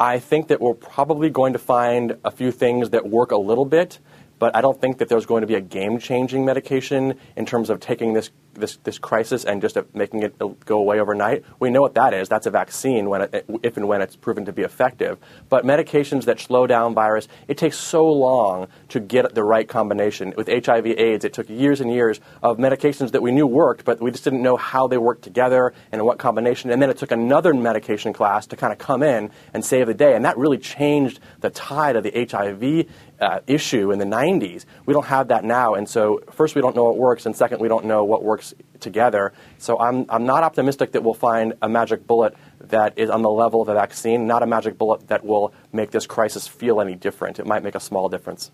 I 0.00 0.18
think 0.18 0.48
that 0.48 0.60
we're 0.60 0.74
probably 0.74 1.30
going 1.30 1.52
to 1.52 1.58
find 1.60 2.18
a 2.24 2.32
few 2.32 2.50
things 2.50 2.90
that 2.90 3.08
work 3.08 3.30
a 3.30 3.36
little 3.36 3.64
bit, 3.64 4.00
but 4.40 4.56
I 4.56 4.60
don't 4.60 4.80
think 4.80 4.98
that 4.98 5.08
there's 5.08 5.26
going 5.26 5.42
to 5.42 5.46
be 5.46 5.54
a 5.54 5.60
game 5.60 6.00
changing 6.00 6.44
medication 6.44 7.20
in 7.36 7.46
terms 7.46 7.70
of 7.70 7.78
taking 7.78 8.14
this 8.14 8.30
this, 8.54 8.76
this 8.76 8.98
crisis 8.98 9.44
and 9.44 9.60
just 9.60 9.76
making 9.94 10.22
it 10.22 10.38
go 10.64 10.78
away 10.78 11.00
overnight. 11.00 11.44
We 11.60 11.70
know 11.70 11.80
what 11.80 11.94
that 11.94 12.14
is. 12.14 12.28
That's 12.28 12.46
a 12.46 12.50
vaccine 12.50 13.08
when 13.08 13.22
it, 13.22 13.46
if 13.62 13.76
and 13.76 13.88
when 13.88 14.00
it's 14.00 14.16
proven 14.16 14.44
to 14.46 14.52
be 14.52 14.62
effective. 14.62 15.18
But 15.48 15.64
medications 15.64 16.24
that 16.24 16.40
slow 16.40 16.66
down 16.66 16.94
virus, 16.94 17.28
it 17.48 17.58
takes 17.58 17.78
so 17.78 18.06
long 18.06 18.68
to 18.90 19.00
get 19.00 19.34
the 19.34 19.44
right 19.44 19.68
combination. 19.68 20.34
With 20.36 20.48
HIV 20.48 20.86
AIDS, 20.86 21.24
it 21.24 21.32
took 21.32 21.48
years 21.48 21.80
and 21.80 21.92
years 21.92 22.20
of 22.42 22.58
medications 22.58 23.12
that 23.12 23.22
we 23.22 23.32
knew 23.32 23.46
worked, 23.46 23.84
but 23.84 24.00
we 24.00 24.10
just 24.10 24.24
didn't 24.24 24.42
know 24.42 24.56
how 24.56 24.86
they 24.86 24.98
worked 24.98 25.22
together 25.22 25.72
and 25.92 26.04
what 26.04 26.18
combination. 26.18 26.70
And 26.70 26.80
then 26.80 26.90
it 26.90 26.98
took 26.98 27.10
another 27.10 27.54
medication 27.54 28.12
class 28.12 28.46
to 28.48 28.56
kind 28.56 28.72
of 28.72 28.78
come 28.78 29.02
in 29.02 29.30
and 29.52 29.64
save 29.64 29.86
the 29.86 29.94
day. 29.94 30.14
And 30.14 30.24
that 30.24 30.38
really 30.38 30.58
changed 30.58 31.20
the 31.40 31.50
tide 31.50 31.96
of 31.96 32.04
the 32.04 32.26
HIV 32.30 32.86
uh, 33.20 33.40
issue 33.46 33.92
in 33.92 33.98
the 33.98 34.04
90s. 34.04 34.64
We 34.86 34.94
don't 34.94 35.06
have 35.06 35.28
that 35.28 35.44
now. 35.44 35.74
And 35.74 35.88
so, 35.88 36.22
first, 36.32 36.54
we 36.54 36.60
don't 36.60 36.74
know 36.74 36.84
what 36.84 36.96
works, 36.96 37.26
and 37.26 37.36
second, 37.36 37.60
we 37.60 37.68
don't 37.68 37.84
know 37.84 38.04
what 38.04 38.22
works 38.22 38.54
together. 38.80 39.32
So, 39.58 39.78
I'm, 39.78 40.06
I'm 40.08 40.26
not 40.26 40.42
optimistic 40.42 40.92
that 40.92 41.02
we'll 41.02 41.14
find 41.14 41.54
a 41.62 41.68
magic 41.68 42.06
bullet 42.06 42.36
that 42.60 42.98
is 42.98 43.10
on 43.10 43.22
the 43.22 43.30
level 43.30 43.62
of 43.62 43.68
a 43.68 43.74
vaccine, 43.74 44.26
not 44.26 44.42
a 44.42 44.46
magic 44.46 44.78
bullet 44.78 45.08
that 45.08 45.24
will 45.24 45.52
make 45.72 45.90
this 45.90 46.06
crisis 46.06 46.46
feel 46.46 46.80
any 46.80 46.94
different. 46.94 47.38
It 47.38 47.46
might 47.46 47.62
make 47.62 47.74
a 47.74 47.80
small 47.80 48.08
difference. 48.08 48.50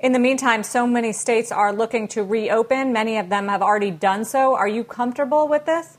In 0.00 0.12
the 0.12 0.20
meantime, 0.20 0.62
so 0.62 0.86
many 0.86 1.12
states 1.12 1.50
are 1.50 1.72
looking 1.72 2.06
to 2.08 2.22
reopen. 2.22 2.92
Many 2.92 3.18
of 3.18 3.30
them 3.30 3.48
have 3.48 3.62
already 3.62 3.90
done 3.90 4.24
so. 4.24 4.54
Are 4.54 4.68
you 4.68 4.84
comfortable 4.84 5.48
with 5.48 5.66
this? 5.66 5.97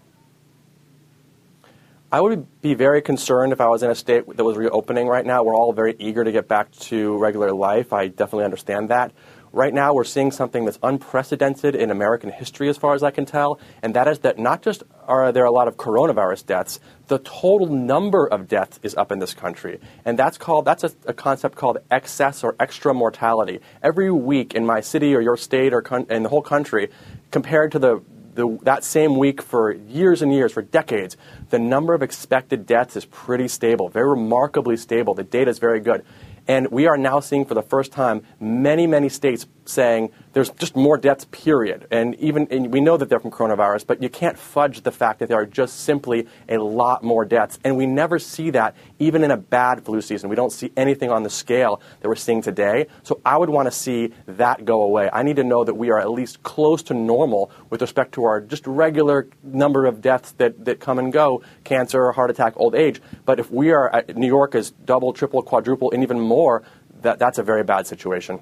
I 2.11 2.21
would 2.21 2.47
be 2.61 2.73
very 2.73 3.03
concerned 3.03 3.53
if 3.53 3.61
I 3.61 3.67
was 3.67 3.83
in 3.83 3.91
a 3.91 3.95
state 3.95 4.25
that 4.35 4.43
was 4.43 4.57
reopening 4.57 5.07
right 5.07 5.23
now. 5.23 5.43
We're 5.43 5.55
all 5.55 5.73
very 5.73 5.95
eager 5.99 6.23
to 6.23 6.31
get 6.31 6.47
back 6.47 6.71
to 6.71 7.15
regular 7.19 7.51
life. 7.51 7.93
I 7.93 8.07
definitely 8.07 8.45
understand 8.45 8.89
that. 8.89 9.11
Right 9.51 9.71
now, 9.71 9.93
we're 9.93 10.05
seeing 10.05 10.31
something 10.31 10.65
that's 10.65 10.79
unprecedented 10.81 11.75
in 11.75 11.91
American 11.91 12.31
history, 12.31 12.67
as 12.67 12.77
far 12.77 12.95
as 12.95 13.03
I 13.03 13.11
can 13.11 13.25
tell, 13.25 13.59
and 13.83 13.95
that 13.95 14.07
is 14.07 14.19
that 14.19 14.39
not 14.39 14.63
just 14.63 14.81
are 15.07 15.31
there 15.31 15.45
a 15.45 15.51
lot 15.51 15.67
of 15.67 15.77
coronavirus 15.77 16.47
deaths, 16.47 16.79
the 17.07 17.19
total 17.19 17.67
number 17.67 18.27
of 18.27 18.47
deaths 18.47 18.79
is 18.81 18.95
up 18.95 19.11
in 19.11 19.19
this 19.19 19.35
country, 19.35 19.79
and 20.03 20.17
that's 20.17 20.37
called 20.37 20.65
that's 20.65 20.83
a, 20.83 20.91
a 21.05 21.13
concept 21.13 21.55
called 21.55 21.77
excess 21.91 22.43
or 22.43 22.55
extra 22.59 22.91
mortality. 22.91 23.59
Every 23.83 24.11
week 24.11 24.55
in 24.55 24.65
my 24.65 24.81
city 24.81 25.15
or 25.15 25.21
your 25.21 25.37
state 25.37 25.73
or 25.73 25.81
con- 25.83 26.07
in 26.09 26.23
the 26.23 26.29
whole 26.29 26.43
country, 26.43 26.89
compared 27.31 27.71
to 27.71 27.79
the 27.79 28.01
the, 28.39 28.57
that 28.63 28.85
same 28.85 29.17
week 29.17 29.41
for 29.41 29.73
years 29.73 30.21
and 30.21 30.33
years, 30.33 30.53
for 30.53 30.61
decades, 30.61 31.17
the 31.49 31.59
number 31.59 31.93
of 31.93 32.01
expected 32.01 32.65
deaths 32.65 32.95
is 32.95 33.03
pretty 33.03 33.49
stable, 33.49 33.89
very 33.89 34.09
remarkably 34.09 34.77
stable. 34.77 35.13
The 35.13 35.25
data 35.25 35.51
is 35.51 35.59
very 35.59 35.81
good. 35.81 36.05
And 36.47 36.71
we 36.71 36.87
are 36.87 36.97
now 36.97 37.19
seeing 37.19 37.43
for 37.43 37.53
the 37.53 37.61
first 37.61 37.91
time 37.91 38.23
many, 38.39 38.87
many 38.87 39.09
states 39.09 39.45
saying 39.65 40.11
there's 40.33 40.49
just 40.51 40.75
more 40.75 40.97
deaths, 40.97 41.25
period. 41.31 41.87
And 41.91 42.15
even 42.15 42.47
and 42.51 42.71
we 42.71 42.81
know 42.81 42.97
that 42.97 43.09
they're 43.09 43.19
from 43.19 43.31
coronavirus, 43.31 43.87
but 43.87 44.01
you 44.01 44.09
can't 44.09 44.37
fudge 44.37 44.81
the 44.81 44.91
fact 44.91 45.19
that 45.19 45.29
there 45.29 45.39
are 45.39 45.45
just 45.45 45.81
simply 45.81 46.27
a 46.47 46.57
lot 46.57 47.03
more 47.03 47.25
deaths. 47.25 47.57
And 47.63 47.77
we 47.77 47.85
never 47.85 48.19
see 48.19 48.51
that 48.51 48.75
even 48.99 49.23
in 49.23 49.31
a 49.31 49.37
bad 49.37 49.83
flu 49.83 50.01
season. 50.01 50.29
We 50.29 50.35
don't 50.35 50.51
see 50.51 50.71
anything 50.77 51.09
on 51.09 51.23
the 51.23 51.29
scale 51.29 51.81
that 52.01 52.07
we're 52.07 52.15
seeing 52.15 52.41
today. 52.41 52.87
So 53.03 53.21
I 53.25 53.37
would 53.37 53.49
want 53.49 53.67
to 53.67 53.71
see 53.71 54.13
that 54.27 54.65
go 54.65 54.83
away. 54.83 55.09
I 55.11 55.23
need 55.23 55.37
to 55.37 55.43
know 55.43 55.63
that 55.63 55.73
we 55.73 55.89
are 55.89 55.99
at 55.99 56.11
least 56.11 56.43
close 56.43 56.83
to 56.83 56.93
normal 56.93 57.51
with 57.69 57.81
respect 57.81 58.13
to 58.13 58.23
our 58.25 58.41
just 58.41 58.67
regular 58.67 59.27
number 59.43 59.85
of 59.85 60.01
deaths 60.01 60.33
that, 60.33 60.65
that 60.65 60.79
come 60.79 60.99
and 60.99 61.11
go 61.11 61.41
cancer, 61.63 62.11
heart 62.11 62.29
attack, 62.29 62.53
old 62.57 62.75
age. 62.75 63.01
But 63.25 63.39
if 63.39 63.51
we 63.51 63.71
are, 63.71 64.03
New 64.15 64.27
York 64.27 64.55
is 64.55 64.71
double, 64.71 65.13
triple, 65.13 65.41
quadruple, 65.41 65.91
and 65.91 66.03
even 66.03 66.19
more, 66.19 66.63
that, 67.01 67.19
that's 67.19 67.37
a 67.37 67.43
very 67.43 67.63
bad 67.63 67.87
situation. 67.87 68.41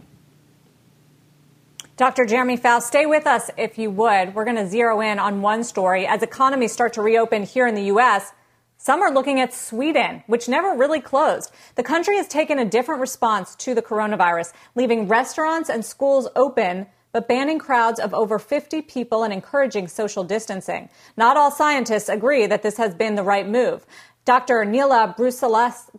Dr. 1.97 2.25
Jeremy 2.25 2.57
Faust, 2.57 2.85
stay 2.89 3.07
with 3.07 3.25
us 3.25 3.49
if 3.57 3.79
you 3.79 3.89
would. 3.89 4.35
We're 4.35 4.45
going 4.45 4.57
to 4.57 4.67
zero 4.67 5.01
in 5.01 5.17
on 5.17 5.41
one 5.41 5.63
story. 5.63 6.05
As 6.05 6.21
economies 6.21 6.71
start 6.71 6.93
to 6.93 7.01
reopen 7.01 7.41
here 7.41 7.65
in 7.65 7.73
the 7.73 7.85
U.S., 7.85 8.33
some 8.77 9.01
are 9.01 9.11
looking 9.11 9.39
at 9.39 9.51
Sweden, 9.51 10.21
which 10.27 10.47
never 10.47 10.77
really 10.77 11.01
closed. 11.01 11.51
The 11.73 11.81
country 11.81 12.17
has 12.17 12.27
taken 12.27 12.59
a 12.59 12.65
different 12.65 13.01
response 13.01 13.55
to 13.55 13.73
the 13.73 13.81
coronavirus, 13.81 14.53
leaving 14.75 15.07
restaurants 15.07 15.71
and 15.71 15.83
schools 15.83 16.27
open, 16.35 16.85
but 17.13 17.27
banning 17.27 17.57
crowds 17.57 17.99
of 17.99 18.13
over 18.13 18.37
50 18.37 18.83
people 18.83 19.23
and 19.23 19.33
encouraging 19.33 19.87
social 19.87 20.23
distancing. 20.23 20.89
Not 21.17 21.35
all 21.35 21.49
scientists 21.49 22.09
agree 22.09 22.45
that 22.45 22.61
this 22.61 22.77
has 22.77 22.93
been 22.93 23.15
the 23.15 23.23
right 23.23 23.49
move. 23.49 23.87
Dr. 24.23 24.65
Nele 24.65 25.15
Brusselaers 25.17 25.89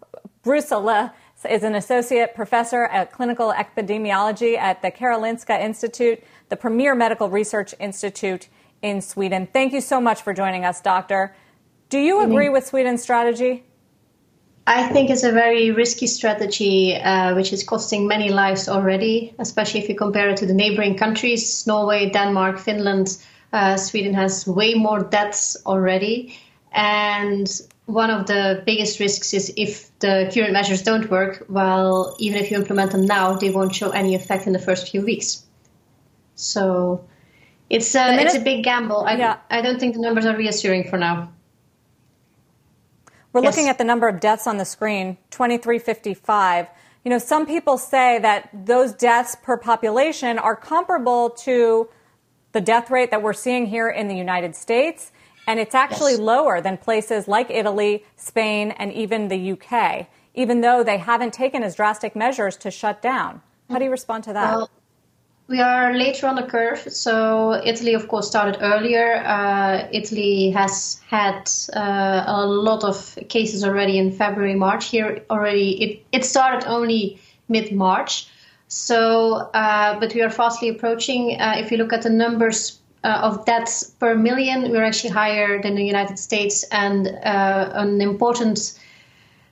is 1.44 1.62
an 1.62 1.74
associate 1.74 2.34
professor 2.34 2.84
at 2.84 3.12
clinical 3.12 3.52
epidemiology 3.52 4.56
at 4.56 4.82
the 4.82 4.90
Karolinska 4.90 5.60
Institute, 5.60 6.22
the 6.48 6.56
premier 6.56 6.94
medical 6.94 7.28
research 7.28 7.74
institute 7.78 8.48
in 8.82 9.00
Sweden. 9.00 9.48
Thank 9.52 9.72
you 9.72 9.80
so 9.80 10.00
much 10.00 10.22
for 10.22 10.34
joining 10.34 10.64
us, 10.64 10.80
doctor. 10.80 11.34
Do 11.90 11.98
you 11.98 12.20
agree 12.20 12.48
with 12.48 12.66
Sweden's 12.66 13.02
strategy? 13.02 13.64
I 14.66 14.88
think 14.92 15.08
it's 15.08 15.24
a 15.24 15.32
very 15.32 15.70
risky 15.70 16.06
strategy, 16.06 16.94
uh, 16.94 17.34
which 17.34 17.54
is 17.54 17.64
costing 17.64 18.06
many 18.06 18.28
lives 18.28 18.68
already, 18.68 19.34
especially 19.38 19.80
if 19.80 19.88
you 19.88 19.94
compare 19.94 20.28
it 20.28 20.36
to 20.38 20.46
the 20.46 20.52
neighboring 20.52 20.94
countries 20.98 21.66
Norway, 21.66 22.10
Denmark, 22.10 22.58
Finland. 22.58 23.16
Uh, 23.50 23.78
Sweden 23.78 24.12
has 24.12 24.46
way 24.46 24.74
more 24.74 25.02
deaths 25.02 25.56
already. 25.64 26.38
And 26.72 27.48
one 27.88 28.10
of 28.10 28.26
the 28.26 28.62
biggest 28.66 29.00
risks 29.00 29.32
is 29.32 29.50
if 29.56 29.98
the 30.00 30.30
current 30.34 30.52
measures 30.52 30.82
don't 30.82 31.10
work, 31.10 31.46
well, 31.48 32.14
even 32.18 32.38
if 32.38 32.50
you 32.50 32.58
implement 32.58 32.92
them 32.92 33.06
now, 33.06 33.34
they 33.34 33.48
won't 33.48 33.74
show 33.74 33.90
any 33.90 34.14
effect 34.14 34.46
in 34.46 34.52
the 34.52 34.58
first 34.58 34.90
few 34.90 35.00
weeks. 35.00 35.46
So 36.34 37.02
it's 37.70 37.94
a, 37.94 38.10
minute, 38.10 38.26
it's 38.26 38.34
a 38.34 38.40
big 38.40 38.62
gamble. 38.62 39.04
I, 39.06 39.16
yeah. 39.16 39.38
I 39.48 39.62
don't 39.62 39.80
think 39.80 39.94
the 39.94 40.02
numbers 40.02 40.26
are 40.26 40.36
reassuring 40.36 40.90
for 40.90 40.98
now. 40.98 41.32
We're 43.32 43.42
yes. 43.42 43.56
looking 43.56 43.70
at 43.70 43.78
the 43.78 43.84
number 43.84 44.06
of 44.06 44.20
deaths 44.20 44.46
on 44.46 44.58
the 44.58 44.66
screen 44.66 45.16
2355. 45.30 46.66
You 47.06 47.10
know, 47.10 47.18
some 47.18 47.46
people 47.46 47.78
say 47.78 48.18
that 48.18 48.50
those 48.52 48.92
deaths 48.92 49.34
per 49.42 49.56
population 49.56 50.38
are 50.38 50.54
comparable 50.54 51.30
to 51.30 51.88
the 52.52 52.60
death 52.60 52.90
rate 52.90 53.10
that 53.12 53.22
we're 53.22 53.32
seeing 53.32 53.64
here 53.64 53.88
in 53.88 54.08
the 54.08 54.16
United 54.16 54.54
States 54.54 55.10
and 55.48 55.58
it's 55.58 55.74
actually 55.74 56.12
yes. 56.12 56.20
lower 56.20 56.60
than 56.60 56.76
places 56.76 57.26
like 57.26 57.50
Italy, 57.50 58.04
Spain, 58.16 58.70
and 58.72 58.92
even 58.92 59.28
the 59.28 59.52
UK, 59.52 60.06
even 60.34 60.60
though 60.60 60.84
they 60.84 60.98
haven't 60.98 61.32
taken 61.32 61.62
as 61.62 61.74
drastic 61.74 62.14
measures 62.14 62.54
to 62.58 62.70
shut 62.70 63.00
down. 63.00 63.40
How 63.70 63.78
do 63.78 63.84
you 63.86 63.90
respond 63.90 64.24
to 64.24 64.34
that? 64.34 64.54
Well, 64.54 64.70
we 65.48 65.60
are 65.60 65.96
later 65.96 66.26
on 66.26 66.34
the 66.34 66.42
curve. 66.42 66.80
So 66.92 67.62
Italy, 67.64 67.94
of 67.94 68.08
course, 68.08 68.28
started 68.28 68.58
earlier. 68.60 69.22
Uh, 69.24 69.88
Italy 69.90 70.50
has 70.50 71.00
had 71.08 71.50
uh, 71.74 72.24
a 72.26 72.44
lot 72.44 72.84
of 72.84 73.18
cases 73.30 73.64
already 73.64 73.96
in 73.96 74.12
February, 74.12 74.54
March. 74.54 74.90
Here 74.90 75.24
already, 75.30 75.82
it, 75.82 76.02
it 76.12 76.24
started 76.26 76.68
only 76.68 77.18
mid 77.48 77.72
March. 77.72 78.28
So, 78.68 79.48
uh, 79.54 79.98
but 79.98 80.12
we 80.12 80.20
are 80.20 80.28
fastly 80.28 80.68
approaching. 80.68 81.40
Uh, 81.40 81.54
if 81.56 81.70
you 81.72 81.78
look 81.78 81.94
at 81.94 82.02
the 82.02 82.10
numbers 82.10 82.78
uh, 83.08 83.28
of 83.28 83.44
deaths 83.46 83.84
per 84.00 84.14
million, 84.14 84.70
we're 84.70 84.84
actually 84.84 85.10
higher 85.10 85.62
than 85.62 85.74
the 85.74 85.84
United 85.84 86.18
States. 86.18 86.64
And 86.70 87.08
uh, 87.08 87.70
an 87.74 88.00
important 88.00 88.78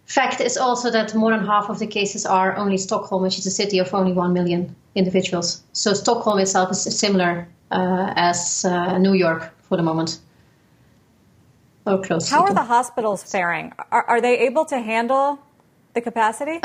fact 0.04 0.40
is 0.40 0.56
also 0.58 0.90
that 0.90 1.14
more 1.14 1.30
than 1.30 1.46
half 1.46 1.70
of 1.70 1.78
the 1.78 1.86
cases 1.86 2.26
are 2.26 2.54
only 2.56 2.76
Stockholm, 2.76 3.22
which 3.22 3.38
is 3.38 3.46
a 3.46 3.50
city 3.50 3.78
of 3.78 3.94
only 3.94 4.12
1 4.12 4.32
million 4.32 4.76
individuals. 4.94 5.62
So 5.72 5.94
Stockholm 5.94 6.38
itself 6.38 6.70
is 6.70 6.82
similar 6.98 7.48
uh, 7.70 8.12
as 8.16 8.64
uh, 8.64 8.98
New 8.98 9.14
York 9.14 9.50
for 9.62 9.76
the 9.76 9.82
moment. 9.82 10.20
Or 11.86 12.02
close. 12.02 12.28
How 12.28 12.42
are 12.42 12.54
the 12.54 12.64
hospitals 12.64 13.22
faring? 13.22 13.72
Are, 13.90 14.02
are 14.02 14.20
they 14.20 14.40
able 14.40 14.64
to 14.66 14.80
handle 14.80 15.38
the 15.94 16.00
capacity? 16.00 16.58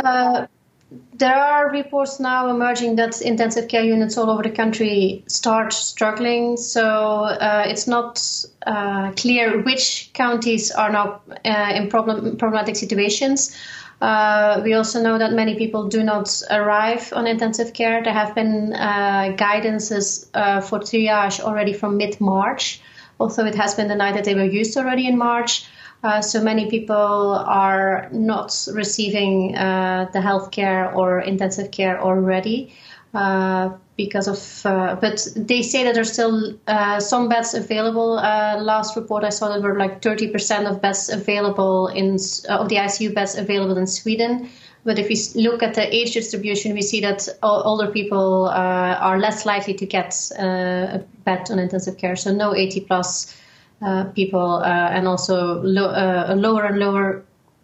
There 0.91 1.33
are 1.35 1.71
reports 1.71 2.19
now 2.19 2.49
emerging 2.49 2.97
that 2.97 3.21
intensive 3.21 3.69
care 3.69 3.83
units 3.83 4.17
all 4.17 4.29
over 4.29 4.43
the 4.43 4.49
country 4.49 5.23
start 5.27 5.71
struggling. 5.71 6.57
So 6.57 6.83
uh, 7.23 7.63
it's 7.65 7.87
not 7.87 8.21
uh, 8.67 9.11
clear 9.13 9.61
which 9.61 10.11
counties 10.13 10.69
are 10.71 10.91
now 10.91 11.21
uh, 11.45 11.71
in 11.75 11.89
problem, 11.89 12.35
problematic 12.35 12.75
situations. 12.75 13.55
Uh, 14.01 14.61
we 14.63 14.73
also 14.73 15.01
know 15.01 15.17
that 15.17 15.31
many 15.31 15.55
people 15.55 15.87
do 15.87 16.03
not 16.03 16.41
arrive 16.49 17.13
on 17.15 17.25
intensive 17.25 17.71
care. 17.71 18.03
There 18.03 18.13
have 18.13 18.35
been 18.35 18.73
uh, 18.73 19.35
guidances 19.37 20.27
uh, 20.33 20.59
for 20.59 20.79
triage 20.79 21.39
already 21.39 21.71
from 21.71 21.97
mid 21.97 22.19
March, 22.19 22.81
although 23.19 23.45
it 23.45 23.55
has 23.55 23.75
been 23.75 23.87
denied 23.87 24.15
that 24.15 24.25
they 24.25 24.35
were 24.35 24.43
used 24.43 24.75
already 24.75 25.07
in 25.07 25.17
March. 25.17 25.67
Uh, 26.03 26.21
so 26.21 26.41
many 26.41 26.69
people 26.69 26.95
are 26.95 28.09
not 28.11 28.67
receiving 28.73 29.55
uh, 29.55 30.09
the 30.13 30.21
health 30.21 30.49
care 30.49 30.91
or 30.95 31.19
intensive 31.19 31.69
care 31.69 32.01
already 32.01 32.73
uh, 33.13 33.69
because 33.97 34.27
of. 34.27 34.65
Uh, 34.65 34.95
but 34.95 35.27
they 35.35 35.61
say 35.61 35.83
that 35.83 35.93
there's 35.93 36.11
still 36.11 36.57
uh, 36.65 36.99
some 36.99 37.29
beds 37.29 37.53
available. 37.53 38.15
last 38.15 38.95
report 38.95 39.23
I 39.23 39.29
saw 39.29 39.49
there 39.49 39.61
were 39.61 39.77
like 39.77 40.01
30% 40.01 40.69
of 40.69 40.81
beds 40.81 41.09
available 41.09 41.87
in 41.87 42.15
of 42.49 42.69
the 42.69 42.77
ICU 42.77 43.13
beds 43.13 43.37
available 43.37 43.77
in 43.77 43.85
Sweden. 43.85 44.49
But 44.83 44.97
if 44.97 45.09
we 45.09 45.43
look 45.43 45.61
at 45.61 45.75
the 45.75 45.95
age 45.95 46.13
distribution, 46.13 46.73
we 46.73 46.81
see 46.81 47.01
that 47.01 47.29
older 47.43 47.91
people 47.91 48.49
are 48.49 49.19
less 49.19 49.45
likely 49.45 49.75
to 49.75 49.85
get 49.85 50.15
a 50.39 51.03
bed 51.23 51.51
on 51.51 51.59
intensive 51.59 51.97
care. 51.97 52.15
So 52.15 52.33
no 52.33 52.55
80 52.55 52.79
plus 52.81 53.37
uh, 53.81 54.05
people 54.15 54.61
uh, 54.63 54.89
and 54.91 55.07
also 55.07 55.61
lo- 55.63 55.89
uh, 55.89 56.25
a 56.29 56.35
lower 56.35 56.65
and 56.65 56.77
lower 56.77 57.23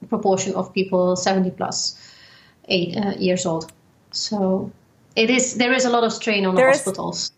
proportion 0.10 0.56
of 0.56 0.74
people 0.74 1.16
70 1.16 1.52
plus 1.52 1.96
eight 2.70 2.96
years 3.20 3.46
old. 3.46 3.72
So 4.12 4.72
it 5.16 5.30
is 5.30 5.56
there 5.56 5.74
is 5.74 5.86
a 5.86 5.90
lot 5.90 6.04
of 6.04 6.12
strain 6.12 6.46
on 6.46 6.56
there 6.56 6.72
the 6.72 6.78
hospitals. 6.78 7.32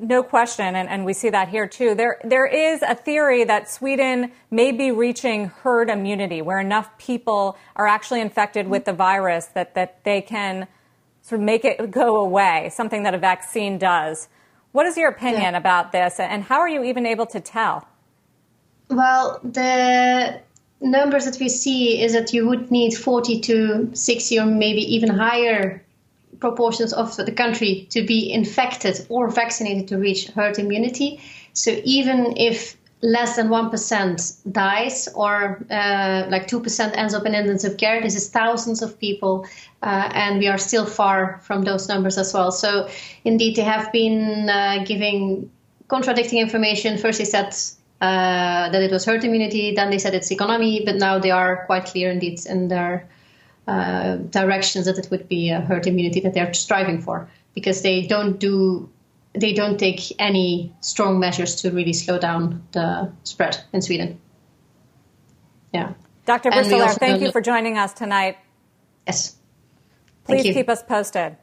No 0.00 0.22
question, 0.22 0.76
and, 0.76 0.88
and 0.88 1.04
we 1.04 1.12
see 1.12 1.30
that 1.30 1.48
here 1.48 1.66
too. 1.66 1.96
There, 1.96 2.20
there 2.22 2.46
is 2.46 2.82
a 2.82 2.94
theory 2.94 3.42
that 3.44 3.68
Sweden 3.68 4.30
may 4.48 4.70
be 4.70 4.92
reaching 4.92 5.46
herd 5.46 5.90
immunity, 5.90 6.40
where 6.40 6.60
enough 6.60 6.96
people 6.98 7.56
are 7.74 7.88
actually 7.88 8.20
infected 8.20 8.68
with 8.68 8.84
the 8.84 8.92
virus 8.92 9.46
that, 9.46 9.74
that 9.74 10.04
they 10.04 10.20
can 10.20 10.68
sort 11.22 11.40
of 11.40 11.44
make 11.44 11.64
it 11.64 11.90
go 11.90 12.16
away, 12.16 12.70
something 12.72 13.02
that 13.02 13.12
a 13.12 13.18
vaccine 13.18 13.76
does. 13.76 14.28
What 14.78 14.86
is 14.86 14.96
your 14.96 15.08
opinion 15.08 15.54
yeah. 15.54 15.58
about 15.58 15.90
this, 15.90 16.20
and 16.20 16.44
how 16.44 16.60
are 16.60 16.68
you 16.68 16.84
even 16.84 17.04
able 17.04 17.26
to 17.26 17.40
tell? 17.40 17.84
Well, 18.88 19.40
the 19.42 20.40
numbers 20.80 21.24
that 21.24 21.40
we 21.40 21.48
see 21.48 22.00
is 22.00 22.12
that 22.12 22.32
you 22.32 22.46
would 22.46 22.70
need 22.70 22.94
40 22.94 23.40
to 23.40 23.90
60 23.92 24.38
or 24.38 24.46
maybe 24.46 24.82
even 24.94 25.08
higher 25.08 25.84
proportions 26.38 26.92
of 26.92 27.16
the 27.16 27.32
country 27.32 27.88
to 27.90 28.06
be 28.06 28.32
infected 28.32 29.04
or 29.08 29.28
vaccinated 29.28 29.88
to 29.88 29.98
reach 29.98 30.28
herd 30.28 30.60
immunity. 30.60 31.20
So 31.54 31.72
even 31.82 32.36
if 32.36 32.76
less 33.00 33.36
than 33.36 33.48
1% 33.48 34.52
dies 34.52 35.08
or 35.14 35.64
uh, 35.70 36.26
like 36.28 36.48
2% 36.48 36.96
ends 36.96 37.14
up 37.14 37.24
in 37.26 37.34
intensive 37.34 37.76
care. 37.76 38.00
This 38.02 38.16
is 38.16 38.28
thousands 38.28 38.82
of 38.82 38.98
people, 38.98 39.46
uh, 39.82 40.10
and 40.14 40.38
we 40.38 40.48
are 40.48 40.58
still 40.58 40.84
far 40.84 41.38
from 41.42 41.62
those 41.62 41.88
numbers 41.88 42.18
as 42.18 42.34
well. 42.34 42.50
So, 42.50 42.88
indeed, 43.24 43.56
they 43.56 43.62
have 43.62 43.92
been 43.92 44.48
uh, 44.48 44.84
giving 44.84 45.50
contradicting 45.86 46.40
information. 46.40 46.98
First, 46.98 47.18
they 47.18 47.24
said 47.24 47.54
uh, 48.00 48.70
that 48.70 48.82
it 48.82 48.90
was 48.90 49.04
herd 49.04 49.24
immunity, 49.24 49.74
then 49.74 49.90
they 49.90 49.98
said 49.98 50.14
it's 50.14 50.30
economy, 50.30 50.82
but 50.84 50.96
now 50.96 51.18
they 51.18 51.30
are 51.30 51.64
quite 51.66 51.86
clear 51.86 52.10
indeed 52.10 52.40
in 52.46 52.68
their 52.68 53.08
uh, 53.68 54.16
directions 54.16 54.86
that 54.86 54.98
it 54.98 55.08
would 55.10 55.28
be 55.28 55.50
a 55.50 55.60
herd 55.60 55.86
immunity 55.86 56.20
that 56.20 56.34
they're 56.34 56.54
striving 56.54 57.00
for 57.00 57.28
because 57.54 57.82
they 57.82 58.06
don't 58.06 58.38
do 58.38 58.88
they 59.40 59.52
don't 59.52 59.78
take 59.78 60.00
any 60.18 60.72
strong 60.80 61.18
measures 61.18 61.56
to 61.56 61.70
really 61.70 61.92
slow 61.92 62.18
down 62.18 62.66
the 62.72 63.12
spread 63.24 63.62
in 63.72 63.82
Sweden. 63.82 64.20
Yeah. 65.72 65.94
Dr. 66.26 66.50
Brusselaers, 66.50 66.98
thank 66.98 67.22
you 67.22 67.30
for 67.30 67.40
joining 67.40 67.78
us 67.78 67.92
tonight. 67.92 68.38
Yes. 69.06 69.36
Please 70.24 70.42
keep 70.54 70.68
us 70.68 70.82
posted. 70.82 71.36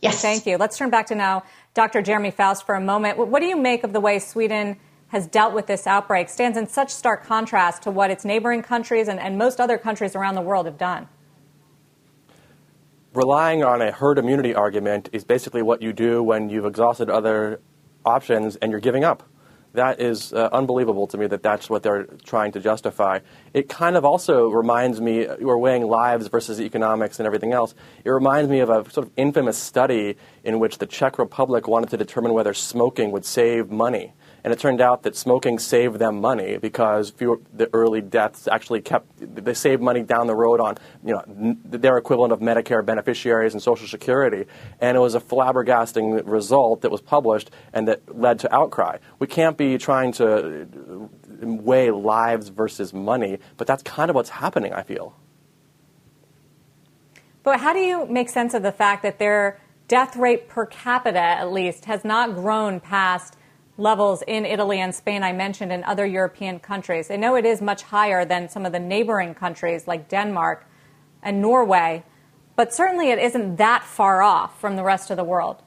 Yes. 0.00 0.20
Thank 0.20 0.46
you. 0.46 0.56
Let's 0.56 0.76
turn 0.76 0.90
back 0.90 1.06
to 1.06 1.14
now 1.14 1.44
Dr. 1.72 2.02
Jeremy 2.02 2.30
Faust 2.30 2.66
for 2.66 2.74
a 2.74 2.80
moment. 2.80 3.18
What 3.18 3.40
do 3.40 3.46
you 3.46 3.56
make 3.56 3.84
of 3.84 3.92
the 3.92 4.00
way 4.00 4.18
Sweden 4.18 4.76
has 5.08 5.26
dealt 5.26 5.54
with 5.54 5.66
this 5.66 5.86
outbreak? 5.86 6.28
Stands 6.28 6.58
in 6.58 6.68
such 6.68 6.90
stark 6.90 7.24
contrast 7.24 7.82
to 7.82 7.90
what 7.90 8.10
its 8.10 8.24
neighboring 8.24 8.62
countries 8.62 9.08
and, 9.08 9.18
and 9.18 9.38
most 9.38 9.60
other 9.60 9.78
countries 9.78 10.14
around 10.14 10.34
the 10.34 10.42
world 10.42 10.66
have 10.66 10.78
done 10.78 11.08
relying 13.14 13.62
on 13.62 13.80
a 13.80 13.92
herd 13.92 14.18
immunity 14.18 14.54
argument 14.54 15.08
is 15.12 15.24
basically 15.24 15.62
what 15.62 15.80
you 15.80 15.92
do 15.92 16.22
when 16.22 16.50
you've 16.50 16.66
exhausted 16.66 17.08
other 17.08 17.60
options 18.04 18.56
and 18.56 18.70
you're 18.70 18.80
giving 18.80 19.04
up. 19.04 19.22
That 19.74 20.00
is 20.00 20.32
uh, 20.32 20.50
unbelievable 20.52 21.08
to 21.08 21.18
me 21.18 21.26
that 21.26 21.42
that's 21.42 21.68
what 21.68 21.82
they're 21.82 22.04
trying 22.24 22.52
to 22.52 22.60
justify. 22.60 23.18
It 23.52 23.68
kind 23.68 23.96
of 23.96 24.04
also 24.04 24.48
reminds 24.48 25.00
me, 25.00 25.26
we're 25.40 25.58
weighing 25.58 25.82
lives 25.82 26.28
versus 26.28 26.60
economics 26.60 27.18
and 27.18 27.26
everything 27.26 27.52
else. 27.52 27.74
It 28.04 28.10
reminds 28.10 28.48
me 28.48 28.60
of 28.60 28.70
a 28.70 28.88
sort 28.90 29.08
of 29.08 29.12
infamous 29.16 29.58
study 29.58 30.16
in 30.44 30.60
which 30.60 30.78
the 30.78 30.86
Czech 30.86 31.18
Republic 31.18 31.66
wanted 31.66 31.90
to 31.90 31.96
determine 31.96 32.34
whether 32.34 32.54
smoking 32.54 33.10
would 33.10 33.24
save 33.24 33.68
money. 33.70 34.12
And 34.44 34.52
it 34.52 34.58
turned 34.58 34.82
out 34.82 35.04
that 35.04 35.16
smoking 35.16 35.58
saved 35.58 35.98
them 35.98 36.20
money 36.20 36.58
because 36.58 37.08
fewer, 37.08 37.40
the 37.54 37.70
early 37.72 38.02
deaths 38.02 38.46
actually 38.46 38.82
kept, 38.82 39.06
they 39.18 39.54
saved 39.54 39.80
money 39.80 40.02
down 40.02 40.26
the 40.26 40.34
road 40.34 40.60
on, 40.60 40.76
you 41.02 41.14
know, 41.14 41.56
their 41.64 41.96
equivalent 41.96 42.30
of 42.30 42.40
Medicare 42.40 42.84
beneficiaries 42.84 43.54
and 43.54 43.62
Social 43.62 43.88
Security. 43.88 44.44
And 44.82 44.98
it 44.98 45.00
was 45.00 45.14
a 45.14 45.20
flabbergasting 45.20 46.22
result 46.26 46.82
that 46.82 46.90
was 46.90 47.00
published 47.00 47.50
and 47.72 47.88
that 47.88 48.18
led 48.18 48.38
to 48.40 48.54
outcry. 48.54 48.98
We 49.18 49.26
can't 49.26 49.56
be 49.56 49.78
trying 49.78 50.12
to 50.12 50.62
uh, 50.62 51.46
weigh 51.46 51.90
lives 51.90 52.48
versus 52.48 52.92
money, 52.92 53.38
but 53.56 53.66
that's 53.66 53.82
kind 53.82 54.10
of 54.10 54.14
what's 54.14 54.30
happening, 54.30 54.74
I 54.74 54.82
feel. 54.82 55.16
But 57.42 57.60
how 57.60 57.72
do 57.72 57.78
you 57.78 58.04
make 58.06 58.28
sense 58.28 58.52
of 58.52 58.62
the 58.62 58.72
fact 58.72 59.02
that 59.04 59.18
their 59.18 59.58
death 59.88 60.16
rate 60.16 60.48
per 60.48 60.66
capita, 60.66 61.18
at 61.18 61.50
least, 61.50 61.86
has 61.86 62.04
not 62.04 62.34
grown 62.34 62.80
past 62.80 63.36
levels 63.76 64.22
in 64.26 64.46
Italy 64.46 64.80
and 64.80 64.94
Spain 64.94 65.22
I 65.22 65.32
mentioned 65.32 65.72
and 65.72 65.84
other 65.84 66.06
European 66.06 66.60
countries. 66.60 67.10
I 67.10 67.16
know 67.16 67.34
it 67.34 67.44
is 67.44 67.60
much 67.60 67.82
higher 67.82 68.24
than 68.24 68.48
some 68.48 68.64
of 68.64 68.72
the 68.72 68.78
neighboring 68.78 69.34
countries 69.34 69.86
like 69.86 70.08
Denmark 70.08 70.66
and 71.22 71.40
Norway, 71.40 72.04
but 72.56 72.72
certainly 72.72 73.10
it 73.10 73.18
isn't 73.18 73.56
that 73.56 73.82
far 73.84 74.22
off 74.22 74.60
from 74.60 74.76
the 74.76 74.84
rest 74.84 75.10
of 75.10 75.16
the 75.16 75.24
world. 75.24 75.62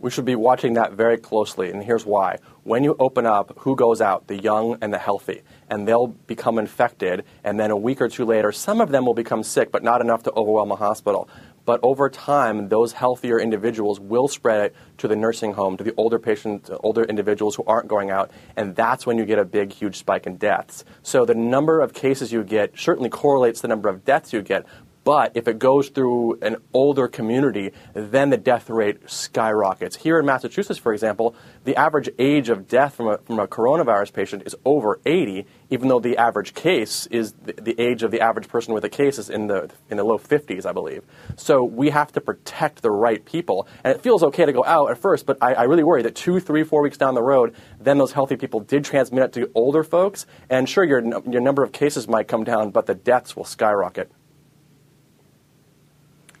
We 0.00 0.12
should 0.12 0.24
be 0.24 0.36
watching 0.36 0.74
that 0.74 0.92
very 0.92 1.18
closely, 1.18 1.72
and 1.72 1.82
here's 1.82 2.06
why. 2.06 2.38
When 2.62 2.84
you 2.84 2.94
open 3.00 3.26
up, 3.26 3.52
who 3.58 3.74
goes 3.74 4.00
out? 4.00 4.28
The 4.28 4.36
young 4.36 4.78
and 4.80 4.94
the 4.94 4.98
healthy. 4.98 5.42
And 5.68 5.88
they'll 5.88 6.06
become 6.06 6.56
infected, 6.56 7.24
and 7.42 7.58
then 7.58 7.72
a 7.72 7.76
week 7.76 8.00
or 8.00 8.08
two 8.08 8.24
later, 8.24 8.52
some 8.52 8.80
of 8.80 8.90
them 8.90 9.04
will 9.04 9.14
become 9.14 9.42
sick, 9.42 9.72
but 9.72 9.82
not 9.82 10.00
enough 10.00 10.22
to 10.24 10.32
overwhelm 10.34 10.70
a 10.70 10.76
hospital. 10.76 11.28
But 11.68 11.80
over 11.82 12.08
time, 12.08 12.70
those 12.70 12.94
healthier 12.94 13.38
individuals 13.38 14.00
will 14.00 14.26
spread 14.26 14.62
it 14.62 14.76
to 14.96 15.06
the 15.06 15.14
nursing 15.14 15.52
home, 15.52 15.76
to 15.76 15.84
the 15.84 15.92
older 15.98 16.18
patients, 16.18 16.70
older 16.82 17.04
individuals 17.04 17.56
who 17.56 17.64
aren't 17.66 17.88
going 17.88 18.10
out, 18.10 18.30
and 18.56 18.74
that's 18.74 19.04
when 19.04 19.18
you 19.18 19.26
get 19.26 19.38
a 19.38 19.44
big, 19.44 19.70
huge 19.70 19.98
spike 19.98 20.26
in 20.26 20.38
deaths. 20.38 20.86
So 21.02 21.26
the 21.26 21.34
number 21.34 21.82
of 21.82 21.92
cases 21.92 22.32
you 22.32 22.42
get 22.42 22.78
certainly 22.78 23.10
correlates 23.10 23.58
to 23.58 23.62
the 23.64 23.68
number 23.68 23.90
of 23.90 24.02
deaths 24.06 24.32
you 24.32 24.40
get, 24.40 24.64
but 25.08 25.32
if 25.34 25.48
it 25.48 25.58
goes 25.58 25.88
through 25.88 26.38
an 26.42 26.58
older 26.74 27.08
community, 27.08 27.72
then 27.94 28.28
the 28.28 28.36
death 28.36 28.68
rate 28.68 29.08
skyrockets. 29.08 29.96
Here 29.96 30.18
in 30.18 30.26
Massachusetts, 30.26 30.78
for 30.78 30.92
example, 30.92 31.34
the 31.64 31.74
average 31.76 32.10
age 32.18 32.50
of 32.50 32.68
death 32.68 32.96
from 32.96 33.08
a, 33.08 33.16
from 33.16 33.38
a 33.38 33.48
coronavirus 33.48 34.12
patient 34.12 34.42
is 34.44 34.54
over 34.66 35.00
80, 35.06 35.46
even 35.70 35.88
though 35.88 35.98
the 35.98 36.18
average 36.18 36.52
case 36.52 37.06
is 37.06 37.32
the, 37.42 37.54
the 37.54 37.80
age 37.80 38.02
of 38.02 38.10
the 38.10 38.20
average 38.20 38.48
person 38.48 38.74
with 38.74 38.84
a 38.84 38.90
case 38.90 39.16
is 39.16 39.30
in 39.30 39.46
the, 39.46 39.70
in 39.88 39.96
the 39.96 40.04
low 40.04 40.18
50s, 40.18 40.66
I 40.66 40.72
believe. 40.72 41.04
So 41.36 41.64
we 41.64 41.88
have 41.88 42.12
to 42.12 42.20
protect 42.20 42.82
the 42.82 42.90
right 42.90 43.24
people. 43.24 43.66
And 43.84 43.96
it 43.96 44.02
feels 44.02 44.22
okay 44.24 44.44
to 44.44 44.52
go 44.52 44.62
out 44.66 44.90
at 44.90 44.98
first, 44.98 45.24
but 45.24 45.38
I, 45.40 45.54
I 45.54 45.62
really 45.62 45.84
worry 45.84 46.02
that 46.02 46.16
two, 46.16 46.38
three, 46.38 46.64
four 46.64 46.82
weeks 46.82 46.98
down 46.98 47.14
the 47.14 47.22
road, 47.22 47.54
then 47.80 47.96
those 47.96 48.12
healthy 48.12 48.36
people 48.36 48.60
did 48.60 48.84
transmit 48.84 49.24
it 49.24 49.32
to 49.32 49.50
older 49.54 49.84
folks. 49.84 50.26
And 50.50 50.68
sure, 50.68 50.84
your, 50.84 51.00
your 51.00 51.40
number 51.40 51.62
of 51.62 51.72
cases 51.72 52.06
might 52.06 52.28
come 52.28 52.44
down, 52.44 52.72
but 52.72 52.84
the 52.84 52.94
deaths 52.94 53.34
will 53.34 53.44
skyrocket. 53.44 54.12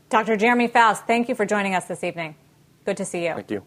Dr. 0.08 0.36
Jeremy 0.36 0.68
Faust, 0.68 1.06
thank 1.06 1.28
you 1.28 1.34
for 1.34 1.44
joining 1.44 1.74
us 1.74 1.84
this 1.84 2.02
evening. 2.02 2.34
Good 2.84 2.96
to 2.96 3.04
see 3.04 3.26
you. 3.26 3.34
Thank 3.34 3.50
you. 3.50 3.62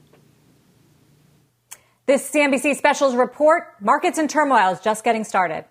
This 2.07 2.29
CNBC 2.31 2.75
Specials 2.75 3.15
report 3.15 3.75
Markets 3.79 4.17
in 4.17 4.27
Turmoil 4.27 4.71
is 4.71 4.79
just 4.79 5.03
getting 5.03 5.23
started. 5.23 5.65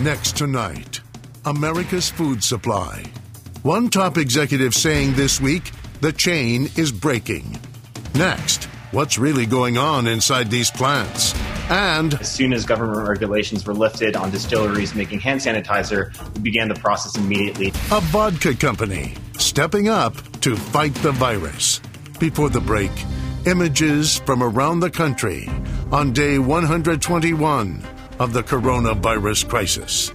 Next 0.00 0.36
tonight, 0.36 1.00
America's 1.44 2.08
food 2.10 2.44
supply. 2.44 3.02
One 3.62 3.88
top 3.88 4.18
executive 4.18 4.74
saying 4.74 5.14
this 5.14 5.40
week 5.40 5.72
the 6.00 6.12
chain 6.12 6.68
is 6.76 6.92
breaking. 6.92 7.58
Next, 8.14 8.64
what's 8.92 9.18
really 9.18 9.46
going 9.46 9.76
on 9.76 10.06
inside 10.06 10.50
these 10.50 10.70
plants? 10.70 11.34
And 11.68 12.14
as 12.14 12.32
soon 12.32 12.52
as 12.52 12.64
government 12.64 13.06
regulations 13.08 13.66
were 13.66 13.74
lifted 13.74 14.16
on 14.16 14.30
distilleries 14.30 14.94
making 14.94 15.20
hand 15.20 15.40
sanitizer, 15.40 16.12
we 16.34 16.40
began 16.40 16.68
the 16.68 16.74
process 16.74 17.16
immediately. 17.16 17.68
A 17.90 18.00
vodka 18.00 18.54
company 18.54 19.14
stepping 19.38 19.88
up 19.88 20.14
to 20.40 20.56
fight 20.56 20.94
the 20.96 21.12
virus. 21.12 21.80
Before 22.18 22.48
the 22.48 22.60
break, 22.60 22.90
images 23.46 24.18
from 24.18 24.42
around 24.42 24.80
the 24.80 24.90
country 24.90 25.48
on 25.92 26.12
day 26.12 26.38
121 26.38 27.82
of 28.18 28.32
the 28.32 28.42
coronavirus 28.42 29.48
crisis. 29.48 30.12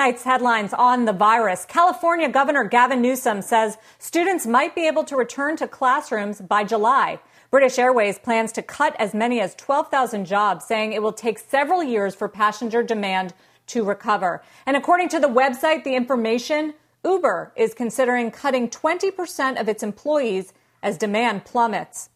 Tonight's 0.00 0.22
headlines 0.22 0.72
on 0.72 1.04
the 1.04 1.12
virus. 1.12 1.66
California 1.66 2.26
Governor 2.26 2.64
Gavin 2.64 3.02
Newsom 3.02 3.42
says 3.42 3.76
students 3.98 4.46
might 4.46 4.74
be 4.74 4.86
able 4.86 5.04
to 5.04 5.14
return 5.14 5.58
to 5.58 5.68
classrooms 5.68 6.40
by 6.40 6.64
July. 6.64 7.20
British 7.50 7.78
Airways 7.78 8.18
plans 8.18 8.50
to 8.52 8.62
cut 8.62 8.96
as 8.98 9.12
many 9.12 9.42
as 9.42 9.54
12,000 9.56 10.24
jobs, 10.24 10.64
saying 10.64 10.94
it 10.94 11.02
will 11.02 11.12
take 11.12 11.38
several 11.38 11.82
years 11.82 12.14
for 12.14 12.30
passenger 12.30 12.82
demand 12.82 13.34
to 13.66 13.84
recover. 13.84 14.42
And 14.64 14.74
according 14.74 15.10
to 15.10 15.20
the 15.20 15.28
website 15.28 15.84
The 15.84 15.96
Information, 15.96 16.72
Uber 17.04 17.52
is 17.54 17.74
considering 17.74 18.30
cutting 18.30 18.70
20% 18.70 19.60
of 19.60 19.68
its 19.68 19.82
employees 19.82 20.54
as 20.82 20.96
demand 20.96 21.44
plummets. 21.44 22.08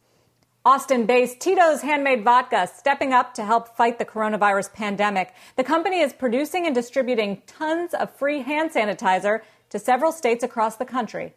Austin 0.66 1.04
based 1.04 1.40
Tito's 1.40 1.82
Handmade 1.82 2.24
Vodka 2.24 2.66
stepping 2.74 3.12
up 3.12 3.34
to 3.34 3.44
help 3.44 3.76
fight 3.76 3.98
the 3.98 4.04
coronavirus 4.06 4.72
pandemic. 4.72 5.34
The 5.56 5.62
company 5.62 6.00
is 6.00 6.14
producing 6.14 6.64
and 6.64 6.74
distributing 6.74 7.42
tons 7.46 7.92
of 7.92 8.16
free 8.16 8.40
hand 8.40 8.70
sanitizer 8.70 9.40
to 9.68 9.78
several 9.78 10.10
states 10.10 10.42
across 10.42 10.76
the 10.76 10.86
country. 10.86 11.34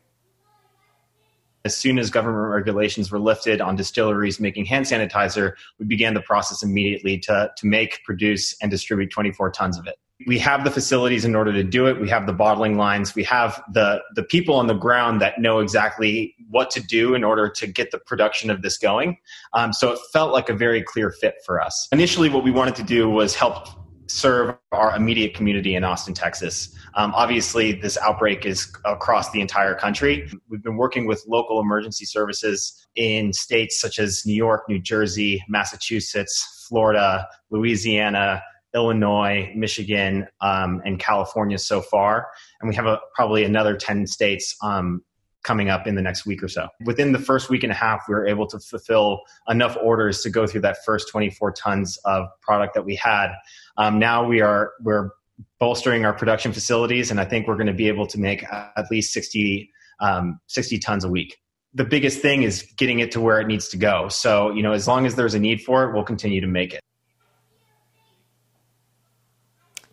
As 1.68 1.76
soon 1.76 2.00
as 2.00 2.10
government 2.10 2.50
regulations 2.50 3.12
were 3.12 3.20
lifted 3.20 3.60
on 3.60 3.76
distilleries 3.76 4.40
making 4.40 4.68
hand 4.68 4.86
sanitizer, 4.86 5.52
we 5.80 5.86
began 5.86 6.14
the 6.14 6.22
process 6.22 6.64
immediately 6.64 7.18
to, 7.20 7.52
to 7.58 7.68
make, 7.68 8.00
produce, 8.06 8.56
and 8.62 8.72
distribute 8.72 9.12
24 9.12 9.52
tons 9.52 9.78
of 9.78 9.86
it 9.86 10.00
we 10.26 10.40
have 10.40 10.64
the 10.64 10.72
facilities 10.72 11.26
in 11.26 11.36
order 11.36 11.54
to 11.54 11.64
do 11.64 11.86
it. 11.86 12.02
We 12.02 12.10
have 12.10 12.26
the 12.26 12.34
bottling 12.34 12.76
lines. 12.76 13.14
We 13.14 13.24
have 13.26 13.62
the 13.72 14.02
the 14.16 14.24
people 14.24 14.56
on 14.56 14.66
the 14.66 14.74
ground 14.74 15.22
that 15.22 15.40
know 15.40 15.60
exactly 15.60 16.34
what 16.50 16.72
to 16.72 16.82
do 16.82 17.14
in 17.14 17.24
order 17.24 17.50
to 17.50 17.68
get 17.68 17.92
the 17.92 18.00
production 18.00 18.50
of 18.50 18.64
this 18.64 18.78
going. 18.78 19.18
Um, 19.54 19.74
so 19.74 19.92
it 19.92 20.00
felt 20.12 20.32
like 20.32 20.50
a 20.50 20.56
very 20.56 20.82
clear 20.82 21.12
fit 21.12 21.36
for 21.46 21.62
us. 21.62 21.88
Initially, 21.92 22.30
what 22.30 22.44
we 22.44 22.50
wanted 22.50 22.76
to 22.78 22.84
do 22.84 23.08
was 23.10 23.36
help 23.36 23.68
serve 24.08 24.56
our 24.72 24.96
immediate 24.96 25.36
community 25.36 25.76
in 25.76 25.84
Austin, 25.84 26.14
Texas. 26.14 26.74
Um, 26.98 27.14
obviously, 27.16 27.74
this 27.74 27.96
outbreak 28.00 28.46
is 28.46 28.74
across 28.84 29.32
the 29.32 29.40
entire 29.40 29.76
country. 29.76 30.28
We've 30.50 30.64
been 30.64 30.78
working 30.78 31.06
with 31.06 31.24
local 31.28 31.62
emergency 31.62 32.06
services 32.06 32.88
in 32.96 33.32
states 33.34 33.80
such 33.80 34.00
as 34.00 34.24
New 34.26 34.34
York, 34.34 34.64
New 34.68 34.80
Jersey, 34.80 35.44
Massachusetts, 35.48 36.66
Florida, 36.68 37.28
Louisiana, 37.52 38.42
Illinois, 38.74 39.54
Michigan, 39.56 40.28
um, 40.42 40.82
and 40.86 41.00
California 41.00 41.60
so 41.60 41.82
far, 41.82 42.28
and 42.60 42.68
we 42.68 42.76
have 42.76 42.88
a, 42.88 43.00
probably 43.16 43.44
another 43.44 43.78
ten 43.78 44.08
states 44.08 44.56
um, 44.64 45.04
coming 45.44 45.70
up 45.70 45.88
in 45.88 45.96
the 45.96 46.02
next 46.02 46.26
week 46.26 46.44
or 46.44 46.48
so. 46.50 46.68
Within 46.84 47.14
the 47.14 47.20
first 47.20 47.50
week 47.50 47.64
and 47.64 47.72
a 47.72 47.76
half, 47.76 48.02
we 48.10 48.16
were 48.16 48.28
able 48.28 48.48
to 48.48 48.60
fulfill 48.60 49.22
enough 49.48 49.78
orders 49.82 50.22
to 50.24 50.30
go 50.30 50.46
through 50.46 50.62
that 50.62 50.78
first 50.86 51.10
24 51.10 51.54
tons 51.54 51.98
of 52.04 52.28
product 52.42 52.74
that 52.74 52.84
we 52.84 52.96
had. 52.96 53.30
Um, 53.78 53.98
now 53.98 54.28
we 54.28 54.42
are 54.42 54.74
we're 54.82 55.12
bolstering 55.60 56.06
our 56.06 56.14
production 56.14 56.52
facilities, 56.52 57.12
and 57.12 57.20
I 57.20 57.26
think 57.26 57.48
we're 57.48 57.56
going 57.56 57.68
to 57.68 57.74
be 57.74 57.88
able 57.88 58.08
to 58.08 58.20
make 58.20 58.44
at 58.52 58.86
least 58.92 59.14
60 59.14 59.72
um, 60.00 60.40
60 60.48 60.78
tons 60.78 61.04
a 61.04 61.10
week 61.10 61.40
the 61.78 61.84
biggest 61.84 62.22
thing 62.22 62.42
is 62.42 62.64
getting 62.76 63.00
it 63.00 63.12
to 63.12 63.22
where 63.22 63.40
it 63.40 63.46
needs 63.46 63.68
to 63.70 63.78
go. 63.78 64.10
So, 64.10 64.52
you 64.52 64.64
know, 64.64 64.72
as 64.72 64.88
long 64.88 65.06
as 65.06 65.16
there's 65.16 65.36
a 65.36 65.40
need 65.40 65.62
for 65.62 65.84
it, 65.84 65.94
we'll 65.94 66.04
continue 66.04 66.42
to 66.42 66.48
make 66.48 66.74
it. 66.74 66.82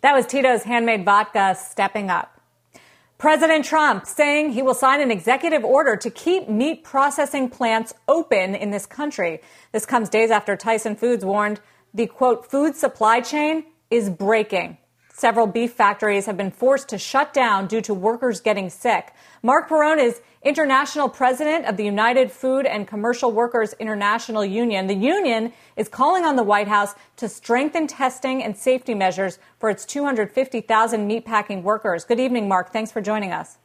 That 0.01 0.13
was 0.13 0.25
Tito's 0.25 0.63
handmade 0.63 1.05
vodka 1.05 1.55
stepping 1.55 2.09
up. 2.09 2.31
President 3.17 3.65
Trump 3.65 4.05
saying 4.05 4.51
he 4.51 4.61
will 4.61 4.73
sign 4.73 4.99
an 4.99 5.09
executive 5.09 5.63
order 5.63 5.95
to 5.95 6.09
keep 6.09 6.49
meat 6.49 6.83
processing 6.83 7.49
plants 7.49 7.93
open 8.07 8.55
in 8.55 8.71
this 8.71 8.85
country. 8.85 9.39
This 9.71 9.85
comes 9.85 10.09
days 10.09 10.31
after 10.31 10.55
Tyson 10.55 10.95
Foods 10.95 11.23
warned 11.23 11.61
the 11.93 12.07
quote, 12.07 12.49
food 12.49 12.75
supply 12.75 13.21
chain 13.21 13.63
is 13.89 14.09
breaking. 14.09 14.77
Several 15.17 15.47
beef 15.47 15.71
factories 15.71 16.25
have 16.25 16.35
been 16.35 16.51
forced 16.51 16.89
to 16.89 16.97
shut 16.97 17.33
down 17.33 17.67
due 17.67 17.79
to 17.79 17.93
workers 17.93 18.41
getting 18.41 18.69
sick. 18.69 19.13
Marc 19.41 19.69
Perrone 19.69 19.97
is 19.97 20.19
international 20.43 21.07
president 21.07 21.65
of 21.67 21.77
the 21.77 21.85
United 21.85 22.29
Food 22.29 22.65
and 22.65 22.85
Commercial 22.85 23.31
Workers 23.31 23.73
International 23.79 24.43
Union. 24.43 24.87
The 24.87 24.93
union 24.93 25.53
is 25.77 25.87
calling 25.87 26.25
on 26.25 26.35
the 26.35 26.43
White 26.43 26.67
House 26.67 26.95
to 27.15 27.29
strengthen 27.29 27.87
testing 27.87 28.43
and 28.43 28.57
safety 28.57 28.93
measures 28.93 29.39
for 29.57 29.69
its 29.69 29.85
250,000 29.85 31.09
meatpacking 31.09 31.63
workers. 31.63 32.03
Good 32.03 32.19
evening, 32.19 32.49
Marc. 32.49 32.73
Thanks 32.73 32.91
for 32.91 32.99
joining 32.99 33.31
us. 33.31 33.57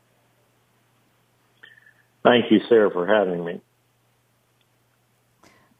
Thank 2.23 2.53
you, 2.53 2.61
Sarah, 2.69 2.93
for 2.93 3.09
having 3.09 3.45
me. 3.45 3.61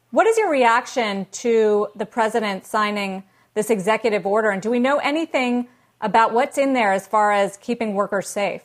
What 0.09 0.27
is 0.27 0.37
your 0.37 0.51
reaction 0.51 1.27
to 1.31 1.87
the 1.95 2.05
president 2.05 2.65
signing 2.65 3.23
this 3.53 3.69
executive 3.69 4.25
order? 4.25 4.49
And 4.49 4.61
do 4.61 4.69
we 4.69 4.79
know 4.79 4.97
anything 4.97 5.67
about 5.99 6.33
what's 6.33 6.57
in 6.57 6.73
there 6.73 6.93
as 6.93 7.07
far 7.07 7.31
as 7.31 7.57
keeping 7.57 7.93
workers 7.93 8.27
safe? 8.27 8.63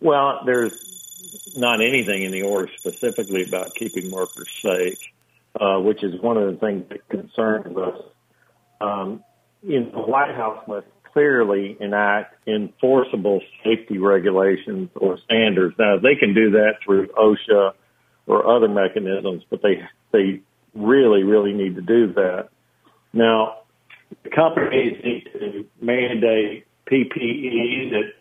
Well, 0.00 0.40
there's 0.46 1.54
not 1.56 1.80
anything 1.80 2.22
in 2.22 2.32
the 2.32 2.42
order 2.42 2.70
specifically 2.78 3.44
about 3.44 3.74
keeping 3.74 4.10
workers 4.10 4.48
safe, 4.62 5.00
uh, 5.60 5.78
which 5.80 6.02
is 6.04 6.20
one 6.20 6.36
of 6.36 6.52
the 6.52 6.58
things 6.58 6.88
that 6.88 7.08
concerns 7.08 7.76
us. 7.76 8.00
Um, 8.80 9.24
the 9.62 9.80
White 9.92 10.34
House 10.34 10.62
must 10.68 10.86
clearly 11.12 11.76
enact 11.80 12.46
enforceable 12.46 13.40
safety 13.64 13.98
regulations 13.98 14.88
or 14.94 15.18
standards. 15.18 15.74
Now, 15.78 15.98
they 15.98 16.14
can 16.14 16.32
do 16.32 16.52
that 16.52 16.74
through 16.84 17.08
OSHA 17.08 17.72
or 18.26 18.56
other 18.56 18.68
mechanisms, 18.68 19.42
but 19.50 19.60
they 19.62 19.82
they 20.12 20.42
really, 20.78 21.22
really 21.22 21.52
need 21.52 21.74
to 21.76 21.82
do 21.82 22.12
that. 22.14 22.48
Now, 23.12 23.58
companies 24.34 25.00
need 25.04 25.28
to 25.32 25.66
mandate 25.80 26.66
PPE 26.90 27.90
that 27.90 28.12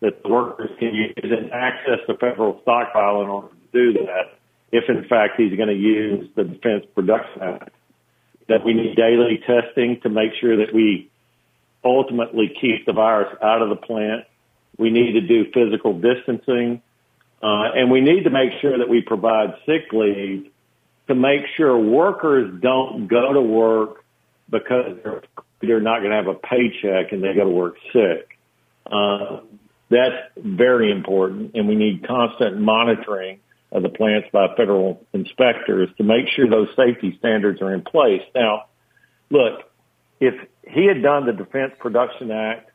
that 0.00 0.22
the 0.22 0.28
workers 0.28 0.70
can 0.78 0.94
use 0.94 1.14
and 1.16 1.50
access 1.52 2.00
the 2.06 2.14
federal 2.14 2.60
stockpile 2.62 3.22
in 3.22 3.28
order 3.28 3.48
to 3.48 3.54
do 3.72 3.92
that. 4.04 4.36
If 4.70 4.84
in 4.88 5.08
fact 5.08 5.34
he's 5.38 5.56
going 5.56 5.70
to 5.70 5.74
use 5.74 6.28
the 6.34 6.44
Defense 6.44 6.84
Production 6.94 7.42
Act, 7.42 7.70
that 8.48 8.64
we 8.64 8.74
need 8.74 8.94
daily 8.94 9.42
testing 9.46 10.00
to 10.02 10.10
make 10.10 10.32
sure 10.40 10.58
that 10.58 10.74
we 10.74 11.10
ultimately 11.82 12.54
keep 12.60 12.84
the 12.84 12.92
virus 12.92 13.34
out 13.42 13.62
of 13.62 13.70
the 13.70 13.76
plant. 13.76 14.24
We 14.76 14.90
need 14.90 15.12
to 15.12 15.22
do 15.22 15.50
physical 15.52 15.98
distancing, 15.98 16.82
uh, 17.42 17.72
and 17.74 17.90
we 17.90 18.00
need 18.02 18.24
to 18.24 18.30
make 18.30 18.50
sure 18.60 18.76
that 18.76 18.88
we 18.88 19.00
provide 19.00 19.54
sick 19.64 19.92
leave 19.92 20.50
to 21.08 21.14
make 21.14 21.42
sure 21.56 21.78
workers 21.78 22.60
don't 22.60 23.06
go 23.06 23.32
to 23.32 23.40
work 23.40 24.04
because 24.50 24.98
they're, 25.60 25.80
not 25.80 25.98
going 26.00 26.10
to 26.10 26.16
have 26.16 26.26
a 26.26 26.34
paycheck 26.34 27.12
and 27.12 27.22
they 27.22 27.34
go 27.34 27.44
to 27.44 27.50
work 27.50 27.76
sick. 27.92 28.38
Uh, 28.90 29.40
that's 29.88 30.30
very 30.36 30.90
important, 30.90 31.54
and 31.54 31.68
we 31.68 31.76
need 31.76 32.06
constant 32.06 32.58
monitoring 32.58 33.40
of 33.72 33.82
the 33.82 33.88
plants 33.88 34.28
by 34.32 34.48
federal 34.56 35.04
inspectors 35.12 35.88
to 35.98 36.04
make 36.04 36.26
sure 36.34 36.48
those 36.48 36.68
safety 36.76 37.16
standards 37.18 37.60
are 37.62 37.74
in 37.74 37.82
place. 37.82 38.22
Now, 38.34 38.66
look, 39.30 39.70
if 40.20 40.34
he 40.66 40.86
had 40.86 41.02
done 41.02 41.26
the 41.26 41.32
Defense 41.32 41.72
Production 41.78 42.30
Act 42.30 42.70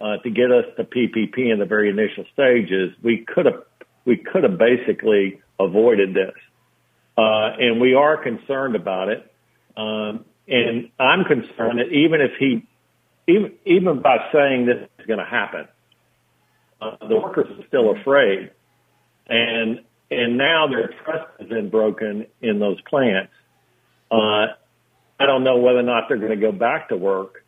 uh, 0.00 0.18
to 0.18 0.30
get 0.30 0.50
us 0.50 0.64
the 0.76 0.84
PPP 0.84 1.52
in 1.52 1.58
the 1.58 1.64
very 1.64 1.90
initial 1.90 2.24
stages, 2.32 2.92
we 3.02 3.24
could 3.26 3.46
have 3.46 3.62
we 4.04 4.16
could 4.16 4.42
have 4.42 4.58
basically 4.58 5.40
avoided 5.60 6.12
this. 6.12 6.34
Uh, 7.16 7.50
and 7.58 7.80
we 7.80 7.94
are 7.94 8.22
concerned 8.22 8.74
about 8.74 9.08
it. 9.08 9.30
Um, 9.76 10.24
and 10.48 10.90
I'm 10.98 11.24
concerned 11.24 11.78
that 11.78 11.92
even 11.92 12.20
if 12.20 12.32
he, 12.38 12.66
even 13.28 13.52
even 13.64 14.02
by 14.02 14.16
saying 14.32 14.66
this 14.66 14.88
is 14.98 15.06
going 15.06 15.18
to 15.18 15.24
happen, 15.24 15.68
uh, 16.80 16.96
the 17.06 17.16
workers 17.16 17.46
are 17.50 17.66
still 17.68 17.92
afraid, 17.92 18.50
and 19.28 19.80
and 20.10 20.36
now 20.36 20.66
their 20.68 20.90
trust 21.04 21.28
has 21.38 21.48
been 21.48 21.70
broken 21.70 22.26
in 22.40 22.58
those 22.58 22.80
plants. 22.82 23.32
Uh, 24.10 24.46
I 25.18 25.26
don't 25.26 25.44
know 25.44 25.58
whether 25.58 25.78
or 25.78 25.84
not 25.84 26.04
they're 26.08 26.18
going 26.18 26.30
to 26.30 26.36
go 26.36 26.52
back 26.52 26.88
to 26.88 26.96
work 26.96 27.44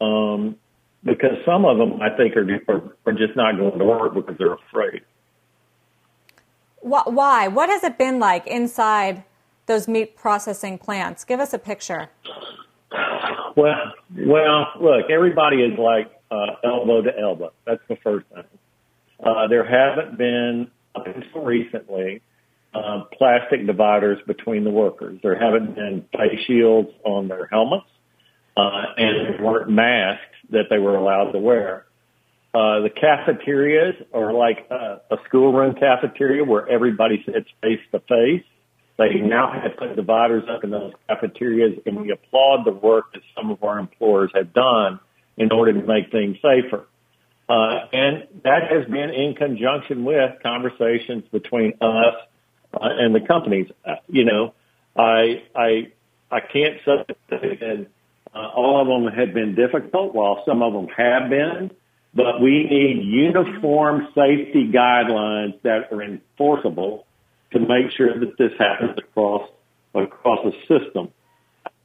um, 0.00 0.56
because 1.04 1.36
some 1.44 1.64
of 1.64 1.76
them, 1.76 2.00
I 2.00 2.16
think, 2.16 2.36
are, 2.36 2.46
are, 2.68 2.96
are 3.06 3.12
just 3.12 3.36
not 3.36 3.56
going 3.58 3.78
to 3.78 3.84
work 3.84 4.14
because 4.14 4.36
they're 4.38 4.54
afraid. 4.54 5.02
Why? 6.80 7.48
What 7.48 7.68
has 7.68 7.84
it 7.84 7.98
been 7.98 8.18
like 8.18 8.46
inside 8.46 9.24
those 9.66 9.88
meat 9.88 10.16
processing 10.16 10.78
plants? 10.78 11.24
Give 11.24 11.40
us 11.40 11.52
a 11.52 11.58
picture. 11.58 12.08
Well, 13.56 13.92
well, 14.16 14.66
look, 14.80 15.10
everybody 15.10 15.62
is 15.62 15.78
like 15.78 16.10
uh, 16.30 16.54
elbow 16.64 17.02
to 17.02 17.18
elbow. 17.18 17.52
That's 17.66 17.82
the 17.88 17.96
first 17.96 18.26
thing. 18.28 18.44
Uh, 19.22 19.48
there 19.48 19.64
haven't 19.64 20.16
been 20.16 20.70
up 20.94 21.06
until 21.06 21.42
recently 21.42 22.22
uh, 22.74 23.04
plastic 23.16 23.66
dividers 23.66 24.18
between 24.26 24.64
the 24.64 24.70
workers. 24.70 25.18
There 25.22 25.38
haven't 25.38 25.74
been 25.74 26.04
face 26.16 26.40
shields 26.46 26.90
on 27.04 27.28
their 27.28 27.46
helmets, 27.46 27.86
uh, 28.56 28.84
and 28.96 29.34
there 29.34 29.42
weren't 29.42 29.70
masks 29.70 30.22
that 30.50 30.66
they 30.70 30.78
were 30.78 30.96
allowed 30.96 31.32
to 31.32 31.38
wear. 31.38 31.86
Uh, 32.54 32.80
the 32.80 32.90
cafeterias 32.90 33.94
are 34.14 34.32
like 34.32 34.66
a, 34.70 35.00
a 35.10 35.16
schoolroom 35.26 35.74
cafeteria 35.74 36.44
where 36.44 36.68
everybody 36.68 37.22
sits 37.24 37.48
face 37.60 37.80
to 37.92 38.00
face. 38.00 38.44
They 38.96 39.20
now 39.20 39.52
have 39.52 39.76
put 39.76 39.94
dividers 39.94 40.44
up 40.50 40.64
in 40.64 40.70
those 40.70 40.92
cafeterias, 41.08 41.78
and 41.86 42.00
we 42.00 42.10
applaud 42.10 42.64
the 42.64 42.72
work 42.72 43.12
that 43.12 43.22
some 43.36 43.50
of 43.50 43.62
our 43.62 43.78
employers 43.78 44.30
have 44.34 44.52
done 44.52 44.98
in 45.36 45.52
order 45.52 45.72
to 45.72 45.86
make 45.86 46.10
things 46.10 46.36
safer. 46.42 46.84
Uh, 47.48 47.86
and 47.92 48.26
that 48.44 48.70
has 48.70 48.84
been 48.86 49.10
in 49.10 49.34
conjunction 49.34 50.04
with 50.04 50.42
conversations 50.42 51.24
between 51.30 51.74
us 51.80 52.14
uh, 52.74 52.78
and 52.82 53.14
the 53.14 53.20
companies. 53.20 53.70
Uh, 53.86 53.94
you 54.08 54.24
know, 54.24 54.52
I 54.96 55.42
I 55.54 55.92
I 56.30 56.40
can't 56.40 56.78
say 56.84 57.04
that 57.30 57.86
uh, 58.34 58.38
all 58.38 58.80
of 58.82 58.86
them 58.86 59.12
have 59.12 59.32
been 59.32 59.54
difficult, 59.54 60.14
while 60.14 60.42
some 60.46 60.62
of 60.62 60.72
them 60.72 60.88
have 60.88 61.30
been. 61.30 61.70
But 62.14 62.40
we 62.40 62.64
need 62.64 63.04
uniform 63.04 64.08
safety 64.14 64.70
guidelines 64.72 65.60
that 65.62 65.92
are 65.92 66.02
enforceable 66.02 67.06
to 67.52 67.60
make 67.60 67.90
sure 67.96 68.18
that 68.18 68.36
this 68.38 68.52
happens 68.58 68.96
across 68.98 69.48
across 69.94 70.38
the 70.44 70.52
system. 70.68 71.10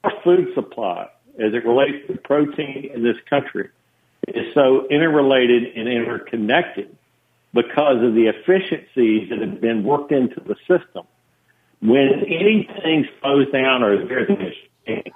Our 0.03 0.12
food 0.23 0.49
supply, 0.53 1.07
as 1.39 1.53
it 1.53 1.65
relates 1.65 2.07
to 2.07 2.17
protein 2.17 2.91
in 2.93 3.03
this 3.03 3.15
country, 3.29 3.69
is 4.27 4.53
so 4.53 4.88
interrelated 4.89 5.75
and 5.75 5.88
interconnected 5.88 6.95
because 7.53 8.03
of 8.03 8.13
the 8.13 8.27
efficiencies 8.27 9.29
that 9.29 9.39
have 9.39 9.62
been 9.62 9.83
worked 9.83 10.12
into 10.12 10.39
the 10.41 10.55
system. 10.67 11.05
When 11.81 12.23
anything 12.27 13.07
slows 13.19 13.51
down 13.51 13.83
or 13.83 14.05
there's 14.05 14.29
an 14.29 14.41
issue, 14.41 15.12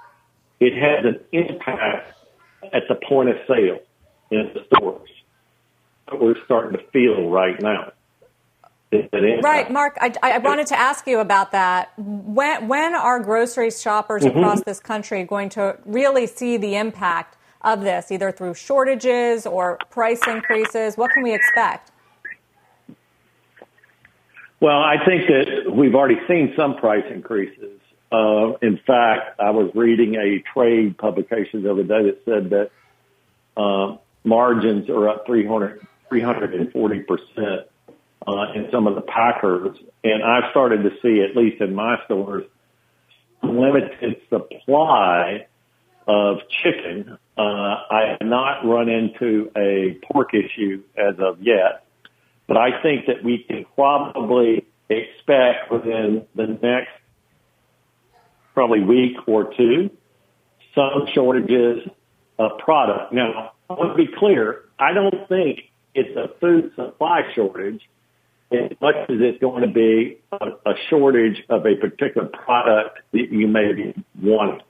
it 0.60 0.72
has 0.74 1.04
an 1.04 1.20
impact 1.32 2.14
at 2.62 2.82
the 2.88 2.96
point 3.08 3.30
of 3.30 3.36
sale 3.46 3.78
in 4.30 4.50
the 4.54 4.64
stores. 4.66 5.08
What 6.08 6.22
we're 6.22 6.44
starting 6.44 6.78
to 6.78 6.84
feel 6.90 7.28
right 7.28 7.60
now. 7.60 7.92
Right, 8.90 9.70
Marc. 9.70 9.98
I, 10.00 10.12
I, 10.22 10.38
wanted 10.38 10.66
to 10.68 10.78
ask 10.78 11.06
you 11.06 11.18
about 11.18 11.52
that. 11.52 11.92
When 11.98 12.68
when 12.68 12.94
are 12.94 13.20
grocery 13.20 13.70
shoppers 13.70 14.22
mm-hmm. 14.22 14.38
across 14.38 14.62
this 14.62 14.80
country 14.80 15.24
going 15.24 15.50
to 15.50 15.76
really 15.84 16.26
see 16.26 16.56
the 16.56 16.76
impact 16.76 17.36
of 17.60 17.82
this, 17.82 18.10
either 18.10 18.32
through 18.32 18.54
shortages 18.54 19.46
or 19.46 19.76
price 19.90 20.26
increases? 20.26 20.96
What 20.96 21.10
can 21.10 21.22
we 21.22 21.34
expect? 21.34 21.90
Well, 24.60 24.78
I 24.78 24.96
think 25.04 25.28
that 25.28 25.70
we've 25.70 25.94
already 25.94 26.20
seen 26.26 26.54
some 26.56 26.76
price 26.76 27.04
increases. 27.10 27.80
Uh, 28.10 28.54
in 28.62 28.80
fact, 28.86 29.38
I 29.38 29.50
was 29.50 29.70
reading 29.74 30.14
a 30.16 30.42
trade 30.52 30.96
publication 30.96 31.62
the 31.62 31.70
other 31.70 31.82
day 31.82 32.04
that 32.04 32.22
said 32.24 32.50
that 32.50 32.70
uh, 33.56 33.98
margins 34.24 34.88
are 34.88 35.08
up 35.08 35.26
300, 35.26 35.86
340 36.08 37.00
percent 37.00 37.66
uh, 38.26 38.52
in 38.54 38.68
some 38.70 38.86
of 38.86 38.94
the 38.94 39.00
packers, 39.00 39.76
and 40.04 40.22
I've 40.22 40.50
started 40.50 40.82
to 40.82 40.90
see, 41.02 41.22
at 41.22 41.36
least 41.36 41.60
in 41.60 41.74
my 41.74 41.96
stores, 42.04 42.44
limited 43.42 44.20
supply 44.28 45.46
of 46.06 46.38
chicken. 46.62 47.18
Uh, 47.36 47.40
I 47.40 48.16
have 48.18 48.26
not 48.28 48.64
run 48.64 48.88
into 48.88 49.50
a 49.56 49.98
pork 50.10 50.34
issue 50.34 50.82
as 50.96 51.14
of 51.18 51.40
yet, 51.40 51.84
but 52.46 52.56
I 52.56 52.82
think 52.82 53.06
that 53.06 53.22
we 53.22 53.44
can 53.48 53.64
probably 53.74 54.66
expect 54.88 55.70
within 55.70 56.26
the 56.34 56.46
next 56.46 56.90
probably 58.54 58.80
week 58.80 59.16
or 59.26 59.54
two 59.54 59.90
some 60.74 61.06
shortages 61.14 61.88
of 62.38 62.58
product. 62.58 63.12
Now, 63.12 63.52
I 63.68 63.72
want 63.74 63.96
to 63.96 64.04
be 64.04 64.10
clear. 64.18 64.62
I 64.78 64.92
don't 64.92 65.28
think 65.28 65.60
it's 65.94 66.16
a 66.16 66.28
food 66.38 66.72
supply 66.76 67.22
shortage 67.34 67.80
as 68.50 68.70
much 68.80 68.96
as 69.08 69.16
it's 69.20 69.38
going 69.40 69.62
to 69.62 69.68
be 69.68 70.18
a, 70.32 70.46
a 70.70 70.74
shortage 70.88 71.44
of 71.50 71.66
a 71.66 71.74
particular 71.74 72.28
product 72.28 73.00
that 73.12 73.30
you 73.30 73.46
may 73.46 73.72
be 73.72 74.04
wanting. 74.22 74.62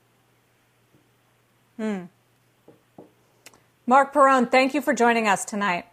Hmm. 1.77 2.05
Marc 3.87 4.13
Perrone, 4.13 4.47
thank 4.51 4.75
you 4.75 4.83
for 4.83 4.93
joining 4.93 5.29
us 5.29 5.45
tonight. 5.45 5.87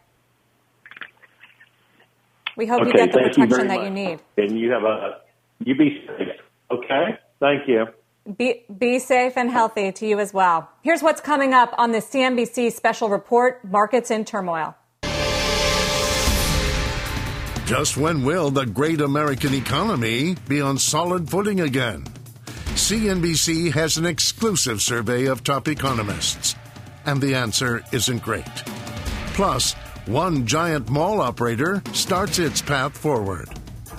We 2.58 2.66
hope 2.66 2.82
okay, 2.82 2.88
you 2.90 2.94
get 2.94 3.12
the 3.12 3.20
protection 3.20 3.50
you 3.50 3.68
that 3.68 3.68
much. 3.68 3.84
you 3.84 3.90
need. 3.90 4.20
And 4.38 4.60
you 4.60 4.72
have 4.72 4.84
a, 4.84 5.22
you 5.60 5.76
be 5.76 6.04
safe. 6.08 6.28
Okay? 6.72 7.20
Thank 7.40 7.68
you. 7.68 7.86
Be, 8.26 8.66
be 8.76 8.98
safe 8.98 9.38
and 9.38 9.52
healthy 9.52 9.92
to 9.92 10.08
you 10.08 10.20
as 10.20 10.34
well. 10.34 10.68
Here's 10.82 11.04
what's 11.04 11.22
coming 11.22 11.54
up 11.54 11.76
on 11.78 11.92
the 11.92 12.00
CNBC 12.00 12.72
special 12.72 13.08
report 13.08 13.64
Markets 13.64 14.10
in 14.10 14.26
Turmoil. 14.26 14.76
Just 17.68 17.98
when 17.98 18.24
will 18.24 18.50
the 18.50 18.66
great 18.66 19.02
American 19.02 19.54
economy 19.54 20.36
be 20.48 20.60
on 20.60 20.80
solid 20.80 21.30
footing 21.30 21.62
again? 21.62 22.04
CNBC 22.74 23.72
has 23.74 23.98
an 23.98 24.08
exclusive 24.08 24.82
survey 24.82 25.26
of 25.26 25.44
top 25.44 25.68
economists, 25.68 26.56
and 27.06 27.22
the 27.22 27.36
answer 27.36 27.84
isn't 27.92 28.24
great. 28.24 28.56
Plus, 29.34 29.74
one 30.08 30.48
giant 30.48 30.90
mall 30.90 31.22
operator 31.22 31.84
starts 31.94 32.40
its 32.40 32.62
path 32.62 32.98
forward. 32.98 33.50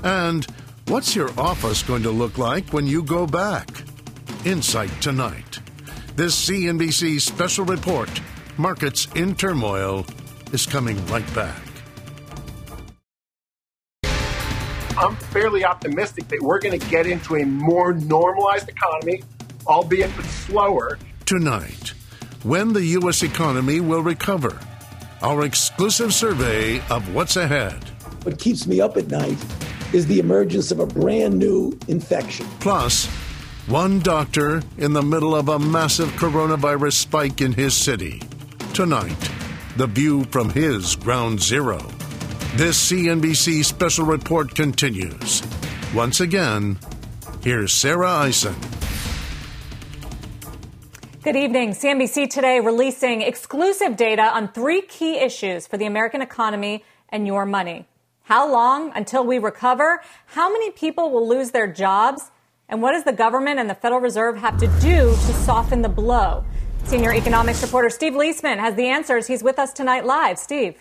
And 0.03 0.45
what's 0.89 1.15
your 1.15 1.31
office 1.39 1.85
going 1.85 2.03
to 2.03 2.11
look 2.11 2.39
like 2.39 2.73
when 2.73 2.89
you 2.89 3.03
go 3.05 3.27
back? 3.27 3.69
Insight 4.47 4.93
tonight. 5.03 5.59
This 6.15 6.49
CNBC 6.49 7.21
special 7.21 7.65
report, 7.65 8.09
Markets 8.57 9.09
in 9.17 9.35
Turmoil, 9.35 10.07
is 10.53 10.67
coming 10.67 11.05
right 11.07 11.35
back. 11.35 11.61
I'm 14.97 15.17
fairly 15.17 15.65
optimistic 15.65 16.29
that 16.29 16.41
we're 16.41 16.61
going 16.61 16.79
to 16.79 16.89
get 16.91 17.09
into 17.09 17.35
a 17.35 17.45
more 17.45 17.93
normalized 17.93 18.69
economy, 18.69 19.25
albeit 19.67 20.13
slower. 20.23 20.97
Tonight, 21.25 21.95
when 22.45 22.73
the 22.73 22.85
U.S. 23.01 23.25
economy 23.25 23.81
will 23.81 24.05
recover. 24.05 24.57
Our 25.23 25.45
exclusive 25.45 26.15
survey 26.15 26.79
of 26.89 27.13
what's 27.13 27.35
ahead. 27.35 27.83
What 28.23 28.39
keeps 28.39 28.65
me 28.65 28.81
up 28.81 28.97
at 28.97 29.09
night 29.09 29.45
is 29.93 30.07
the 30.07 30.21
emergence 30.21 30.71
of 30.71 30.79
a 30.79 30.87
brand 30.87 31.37
new 31.37 31.77
infection. 31.89 32.47
Plus, 32.61 33.09
one 33.67 33.99
doctor 33.99 34.63
in 34.79 34.93
the 34.93 35.03
middle 35.03 35.35
of 35.35 35.49
a 35.49 35.59
massive 35.59 36.09
coronavirus 36.11 36.93
spike 36.93 37.41
in 37.41 37.53
his 37.53 37.75
city. 37.75 38.23
Tonight, 38.73 39.19
the 39.77 39.89
view 39.89 40.23
from 40.27 40.51
his 40.51 40.95
ground 40.95 41.41
zero. 41.41 41.79
This 42.55 42.91
CNBC 42.91 43.65
special 43.65 44.07
report 44.07 44.55
continues. 44.55 45.43
Once 45.93 46.21
again, 46.21 46.79
here's 47.43 47.73
Sarah 47.73 48.09
Eisen. 48.09 48.55
Good 51.25 51.35
evening. 51.35 51.71
CNBC 51.71 52.31
today 52.31 52.61
releasing 52.61 53.23
exclusive 53.23 53.97
data 53.97 54.23
on 54.23 54.53
three 54.53 54.83
key 54.83 55.19
issues 55.19 55.67
for 55.67 55.77
the 55.77 55.87
American 55.87 56.23
economy 56.23 56.85
and 57.09 57.27
your 57.27 57.45
money. 57.45 57.89
How 58.23 58.49
long 58.49 58.93
until 58.95 59.25
we 59.27 59.39
recover? 59.39 60.03
How 60.27 60.53
many 60.53 60.71
people 60.71 61.11
will 61.11 61.29
lose 61.29 61.51
their 61.51 61.67
jobs? 61.67 62.31
And 62.69 62.83
what 62.83 62.93
does 62.93 63.05
the 63.05 63.13
government 63.13 63.61
and 63.61 63.71
the 63.71 63.75
Federal 63.75 64.01
Reserve 64.01 64.37
have 64.39 64.59
to 64.59 64.67
do 64.81 65.11
to 65.11 65.33
soften 65.45 65.83
the 65.83 65.89
blow? 65.89 66.45
Senior 66.85 67.15
economics 67.15 67.63
reporter 67.63 67.91
Steve 67.91 68.15
Liesman 68.15 68.59
has 68.59 68.75
the 68.75 68.87
answers. 68.87 69.27
He's 69.27 69.43
with 69.43 69.59
us 69.59 69.73
tonight 69.73 70.05
live. 70.05 70.39
Steve. 70.39 70.77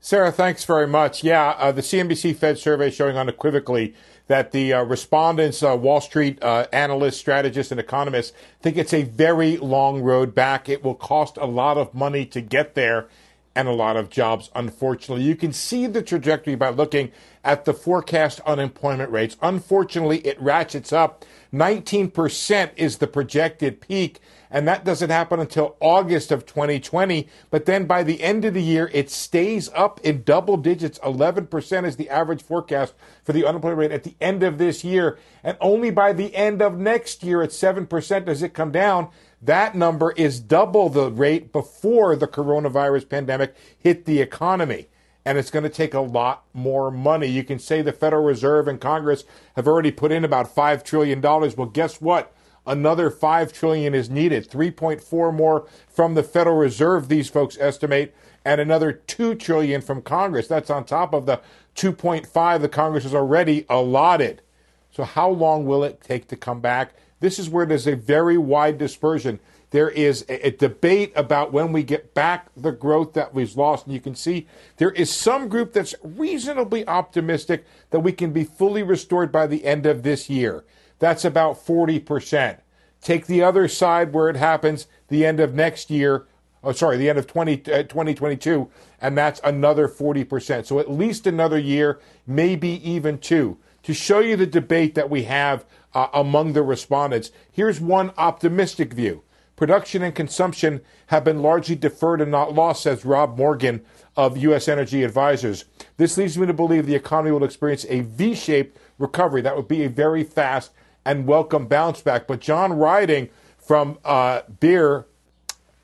Sarah, 0.00 0.32
thanks 0.32 0.64
very 0.64 0.86
much. 0.86 1.24
Yeah, 1.24 1.50
uh, 1.50 1.72
the 1.72 1.80
CNBC 1.80 2.36
Fed 2.36 2.58
survey 2.58 2.90
showing 2.90 3.16
unequivocally 3.16 3.94
that 4.26 4.52
the 4.52 4.72
uh, 4.72 4.82
respondents, 4.82 5.62
uh, 5.62 5.76
Wall 5.76 6.00
Street 6.00 6.42
uh, 6.42 6.66
analysts, 6.72 7.16
strategists, 7.18 7.70
and 7.70 7.80
economists, 7.80 8.34
think 8.60 8.76
it's 8.76 8.92
a 8.92 9.02
very 9.02 9.56
long 9.56 10.02
road 10.02 10.34
back. 10.34 10.68
It 10.68 10.82
will 10.82 10.94
cost 10.94 11.36
a 11.38 11.46
lot 11.46 11.78
of 11.78 11.94
money 11.94 12.26
to 12.26 12.40
get 12.40 12.74
there 12.74 13.08
and 13.54 13.68
a 13.68 13.72
lot 13.72 13.96
of 13.96 14.10
jobs, 14.10 14.50
unfortunately. 14.54 15.24
You 15.24 15.36
can 15.36 15.52
see 15.52 15.86
the 15.86 16.02
trajectory 16.02 16.54
by 16.54 16.70
looking 16.70 17.12
at 17.44 17.64
the 17.64 17.74
forecast 17.74 18.40
unemployment 18.40 19.10
rates. 19.10 19.36
Unfortunately, 19.42 20.18
it 20.18 20.40
ratchets 20.40 20.92
up. 20.92 21.24
19% 21.52 22.70
is 22.76 22.98
the 22.98 23.06
projected 23.06 23.80
peak, 23.80 24.18
and 24.50 24.66
that 24.66 24.84
doesn't 24.84 25.10
happen 25.10 25.38
until 25.38 25.76
August 25.78 26.32
of 26.32 26.46
2020. 26.46 27.28
But 27.50 27.66
then 27.66 27.86
by 27.86 28.02
the 28.02 28.22
end 28.22 28.44
of 28.44 28.54
the 28.54 28.62
year, 28.62 28.90
it 28.92 29.10
stays 29.10 29.70
up 29.74 30.00
in 30.00 30.24
double 30.24 30.56
digits. 30.56 30.98
11% 31.00 31.84
is 31.84 31.96
the 31.96 32.10
average 32.10 32.42
forecast 32.42 32.94
for 33.22 33.32
the 33.32 33.46
unemployment 33.46 33.78
rate 33.78 33.92
at 33.92 34.02
the 34.02 34.16
end 34.20 34.42
of 34.42 34.58
this 34.58 34.82
year. 34.82 35.18
And 35.44 35.56
only 35.60 35.90
by 35.90 36.12
the 36.12 36.34
end 36.34 36.60
of 36.60 36.78
next 36.78 37.22
year, 37.22 37.42
at 37.42 37.50
7%, 37.50 38.24
does 38.24 38.42
it 38.42 38.54
come 38.54 38.72
down. 38.72 39.10
That 39.44 39.74
number 39.74 40.12
is 40.12 40.40
double 40.40 40.88
the 40.88 41.10
rate 41.10 41.52
before 41.52 42.16
the 42.16 42.26
coronavirus 42.26 43.08
pandemic 43.08 43.54
hit 43.78 44.06
the 44.06 44.20
economy 44.20 44.88
and 45.24 45.38
it's 45.38 45.50
going 45.50 45.62
to 45.62 45.70
take 45.70 45.94
a 45.94 46.00
lot 46.00 46.44
more 46.52 46.90
money. 46.90 47.26
You 47.26 47.44
can 47.44 47.58
say 47.58 47.82
the 47.82 47.92
Federal 47.92 48.24
Reserve 48.24 48.68
and 48.68 48.80
Congress 48.80 49.24
have 49.56 49.66
already 49.66 49.90
put 49.90 50.12
in 50.12 50.24
about 50.24 50.54
$5 50.54 50.84
trillion. 50.84 51.20
Well, 51.20 51.70
guess 51.72 52.00
what? 52.00 52.34
Another 52.66 53.10
5 53.10 53.52
trillion 53.52 53.94
is 53.94 54.10
needed. 54.10 54.50
3.4 54.50 55.34
more 55.34 55.66
from 55.88 56.14
the 56.14 56.22
Federal 56.22 56.56
Reserve, 56.56 57.08
these 57.08 57.28
folks 57.28 57.58
estimate, 57.58 58.14
and 58.44 58.60
another 58.60 58.92
2 58.92 59.34
trillion 59.34 59.80
from 59.80 60.02
Congress. 60.02 60.46
That's 60.46 60.70
on 60.70 60.84
top 60.84 61.14
of 61.14 61.26
the 61.26 61.40
2.5 61.74 62.60
the 62.60 62.68
Congress 62.68 63.04
has 63.04 63.14
already 63.14 63.64
allotted. 63.68 64.42
So 64.90 65.04
how 65.04 65.28
long 65.28 65.66
will 65.66 65.84
it 65.84 66.00
take 66.02 66.28
to 66.28 66.36
come 66.36 66.60
back? 66.60 66.94
This 67.24 67.38
is 67.38 67.48
where 67.48 67.64
there's 67.64 67.86
a 67.86 67.96
very 67.96 68.36
wide 68.36 68.76
dispersion 68.76 69.40
there 69.74 69.90
is 69.90 70.24
a, 70.28 70.46
a, 70.46 70.50
debate 70.52 71.12
about 71.16 71.52
when 71.52 71.72
we 71.72 71.82
get 71.82 72.14
back 72.14 72.46
the 72.56 72.70
growth 72.70 73.14
that 73.14 73.34
we've 73.34 73.56
lost. 73.56 73.86
And 73.86 73.92
you 73.92 74.00
can 74.00 74.14
see 74.14 74.46
there 74.76 74.92
is 74.92 75.10
some 75.10 75.48
group 75.48 75.72
that's 75.72 75.96
reasonably 76.00 76.86
optimistic 76.86 77.64
that 77.90 77.98
we 77.98 78.12
can 78.12 78.32
be 78.32 78.44
fully 78.44 78.84
restored 78.84 79.32
by 79.32 79.48
the 79.48 79.64
end 79.64 79.84
of 79.84 80.04
this 80.04 80.30
year. 80.30 80.64
That's 81.00 81.24
about 81.24 81.56
40%. 81.66 82.58
Take 83.00 83.26
the 83.26 83.42
other 83.42 83.66
side 83.66 84.12
where 84.12 84.28
it 84.28 84.36
happens 84.36 84.86
the 85.08 85.26
end 85.26 85.40
of 85.40 85.54
next 85.54 85.90
year. 85.90 86.26
Oh, 86.62 86.70
sorry, 86.70 86.96
the 86.96 87.10
end 87.10 87.18
of 87.18 87.26
20, 87.26 87.54
uh, 87.72 87.82
2022, 87.82 88.70
and 89.00 89.18
that's 89.18 89.40
another 89.42 89.88
40%. 89.88 90.66
So 90.66 90.78
at 90.78 90.88
least 90.88 91.26
another 91.26 91.58
year, 91.58 91.98
maybe 92.28 92.88
even 92.88 93.18
two. 93.18 93.58
To 93.82 93.92
show 93.92 94.20
you 94.20 94.36
the 94.36 94.46
debate 94.46 94.94
that 94.94 95.10
we 95.10 95.24
have 95.24 95.66
uh, 95.94 96.08
among 96.12 96.52
the 96.52 96.62
respondents, 96.62 97.30
here's 97.50 97.80
one 97.80 98.12
optimistic 98.16 98.92
view. 98.92 99.22
Production 99.56 100.02
and 100.02 100.14
consumption 100.14 100.80
have 101.08 101.22
been 101.22 101.40
largely 101.40 101.76
deferred 101.76 102.20
and 102.20 102.30
not 102.30 102.54
lost, 102.54 102.82
says 102.82 103.04
Rob 103.04 103.38
Morgan 103.38 103.84
of 104.16 104.36
U.S. 104.38 104.66
Energy 104.66 105.04
Advisors. 105.04 105.64
This 105.96 106.18
leads 106.18 106.36
me 106.36 106.46
to 106.46 106.52
believe 106.52 106.86
the 106.86 106.96
economy 106.96 107.30
will 107.30 107.44
experience 107.44 107.86
a 107.88 108.00
V 108.00 108.34
shaped 108.34 108.76
recovery. 108.98 109.42
That 109.42 109.56
would 109.56 109.68
be 109.68 109.84
a 109.84 109.88
very 109.88 110.24
fast 110.24 110.72
and 111.04 111.26
welcome 111.26 111.66
bounce 111.66 112.00
back. 112.00 112.26
But 112.26 112.40
John 112.40 112.72
Ryding 112.72 113.30
from 113.58 113.98
uh, 114.04 114.42
Beer 114.58 115.06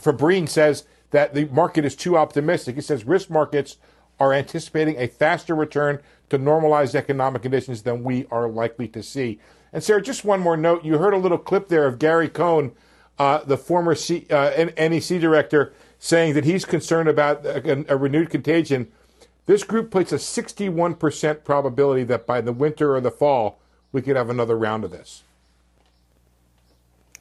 Breen 0.03 0.47
says 0.47 0.85
that 1.11 1.35
the 1.35 1.45
market 1.47 1.85
is 1.85 1.95
too 1.95 2.17
optimistic. 2.17 2.75
He 2.75 2.81
says 2.81 3.05
risk 3.05 3.31
markets 3.31 3.77
are 4.19 4.33
anticipating 4.33 4.97
a 4.99 5.07
faster 5.07 5.55
return 5.55 6.01
to 6.29 6.39
normalized 6.39 6.95
economic 6.95 7.43
conditions 7.43 7.83
than 7.83 8.05
we 8.05 8.27
are 8.31 8.49
likely 8.49 8.89
to 8.89 9.03
see. 9.03 9.41
And 9.73 9.83
Sarah, 9.83 10.03
just 10.03 10.25
one 10.25 10.41
more 10.41 10.57
note. 10.57 10.85
You 10.85 10.99
heard 10.99 11.15
a 11.15 11.19
little 11.19 11.39
clip 11.39 11.69
there 11.69 11.87
of 11.87 11.99
Gary 11.99 12.29
Cohn 12.29 12.73
uh, 13.21 13.45
the 13.45 13.59
former 13.59 13.95
C, 13.95 14.27
uh, 14.31 14.71
NEC 14.79 15.21
director, 15.21 15.75
saying 15.99 16.33
that 16.33 16.47
he's 16.47 16.65
concerned 16.65 17.07
about 17.07 17.45
a, 17.45 17.93
a, 17.93 17.97
renewed 17.97 18.31
contagion. 18.31 18.91
This 19.45 19.63
group 19.63 19.91
puts 19.91 20.11
a 20.11 20.17
61% 20.17 21.45
probability 21.45 22.03
that 22.05 22.27
by 22.27 22.41
the 22.41 22.55
winter 22.55 22.97
or 22.97 23.01
the 23.03 23.11
fall, 23.11 23.61
we 23.93 24.01
could 24.01 24.17
have 24.17 24.31
another 24.31 24.57
round 24.57 24.85
of 24.85 24.91
this. 24.91 25.23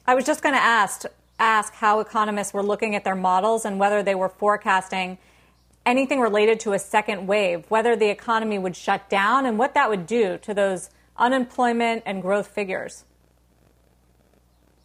I 0.06 0.14
was 0.14 0.24
just 0.24 0.42
going 0.42 0.54
to 0.54 0.60
ask 0.60 1.04
ask 1.38 1.74
how 1.74 2.00
economists 2.00 2.52
were 2.54 2.62
looking 2.62 2.94
at 2.94 3.04
their 3.04 3.14
models 3.14 3.64
and 3.64 3.78
whether 3.78 4.02
they 4.02 4.14
were 4.14 4.28
forecasting 4.28 5.18
anything 5.84 6.20
related 6.20 6.60
to 6.60 6.72
a 6.72 6.78
second 6.78 7.26
wave, 7.26 7.64
whether 7.68 7.94
the 7.96 8.08
economy 8.08 8.58
would 8.58 8.76
shut 8.76 9.08
down 9.08 9.46
and 9.46 9.58
what 9.58 9.74
that 9.74 9.88
would 9.88 10.06
do 10.06 10.38
to 10.38 10.52
those 10.52 10.90
unemployment 11.20 12.02
and 12.06 12.22
growth 12.22 12.48
figures. 12.48 13.04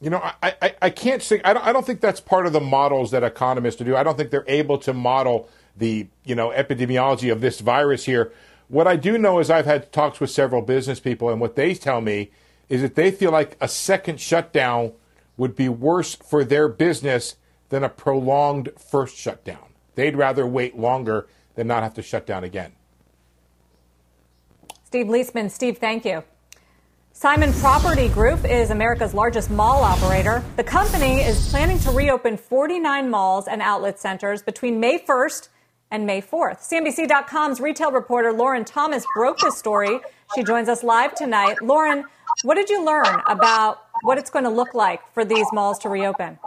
You 0.02 0.10
know, 0.10 0.18
I, 0.20 0.54
I, 0.62 0.76
I 0.84 0.90
can't 0.90 1.24
say, 1.24 1.42
I 1.44 1.54
don't, 1.54 1.66
I 1.66 1.74
don't 1.74 1.86
think 1.86 2.02
that's 2.02 2.20
part 2.20 2.46
of 2.46 2.54
the 2.54 2.60
models 2.60 3.12
that 3.12 3.24
economists 3.24 3.78
do. 3.78 3.96
I 3.96 4.04
don't 4.04 4.18
think 4.18 4.30
they're 4.30 4.44
able 4.48 4.78
to 4.80 4.94
model 4.94 5.50
the, 5.76 6.08
you 6.24 6.36
know, 6.36 6.50
epidemiology 6.50 7.32
of 7.32 7.42
this 7.42 7.62
virus 7.62 8.06
here. 8.06 8.32
What 8.68 8.88
I 8.88 8.98
do 8.98 9.18
know 9.18 9.40
is 9.40 9.50
I've 9.50 9.66
had 9.66 9.92
talks 9.92 10.20
with 10.20 10.30
several 10.30 10.62
business 10.62 11.00
people, 11.00 11.30
and 11.30 11.40
what 11.40 11.56
they 11.56 11.74
tell 11.74 12.02
me 12.02 12.32
is 12.68 12.82
that 12.82 12.96
they 12.96 13.10
feel 13.12 13.32
like 13.32 13.58
a 13.62 13.68
second 13.68 14.20
shutdown 14.20 14.94
would 15.38 15.56
be 15.56 15.70
worse 15.70 16.16
for 16.16 16.44
their 16.44 16.68
business 16.68 17.36
than 17.70 17.84
a 17.84 17.90
prolonged 17.90 18.70
first 18.78 19.18
shutdown. 19.18 19.74
They'd 19.96 20.16
rather 20.16 20.46
wait 20.46 20.78
longer 20.78 21.28
than 21.56 21.68
not 21.68 21.84
have 21.84 21.94
to 21.96 22.02
shut 22.02 22.26
down 22.26 22.44
again. 22.44 22.74
Steve 24.96 25.08
Liesman, 25.08 25.52
Steve, 25.52 25.78
thank 25.78 26.06
you. 26.06 26.24
Simon 27.12 27.52
Property 27.52 28.08
Group 28.08 28.46
is 28.46 28.70
America's 28.70 29.14
largest 29.14 29.52
mall 29.52 29.84
operator. 29.84 30.42
The 30.56 30.64
company 30.64 31.20
is 31.20 31.50
planning 31.50 31.78
to 31.80 31.92
reopen 31.92 32.38
49 32.38 33.10
malls 33.10 33.50
and 33.50 33.62
outlet 33.62 34.00
centers 34.00 34.42
between 34.42 34.80
May 34.80 35.00
1st 35.00 35.50
and 35.92 36.06
May 36.06 36.22
4th. 36.22 36.60
CNBC.com's 36.60 37.60
retail 37.60 37.92
reporter 37.92 38.32
Lauren 38.32 38.64
Thomas 38.64 39.06
broke 39.14 39.38
this 39.40 39.58
story. 39.58 40.00
She 40.34 40.46
joins 40.46 40.70
us 40.70 40.82
live 40.82 41.14
tonight. 41.14 41.62
Lauren, 41.62 42.06
what 42.44 42.56
did 42.56 42.70
you 42.70 42.86
learn 42.86 43.22
about 43.28 43.80
what 44.04 44.18
it's 44.18 44.30
going 44.30 44.46
to 44.46 44.50
look 44.50 44.74
like 44.74 45.02
for 45.14 45.26
these 45.26 45.48
malls 45.52 45.78
to 45.80 45.90
reopen? 45.90 46.40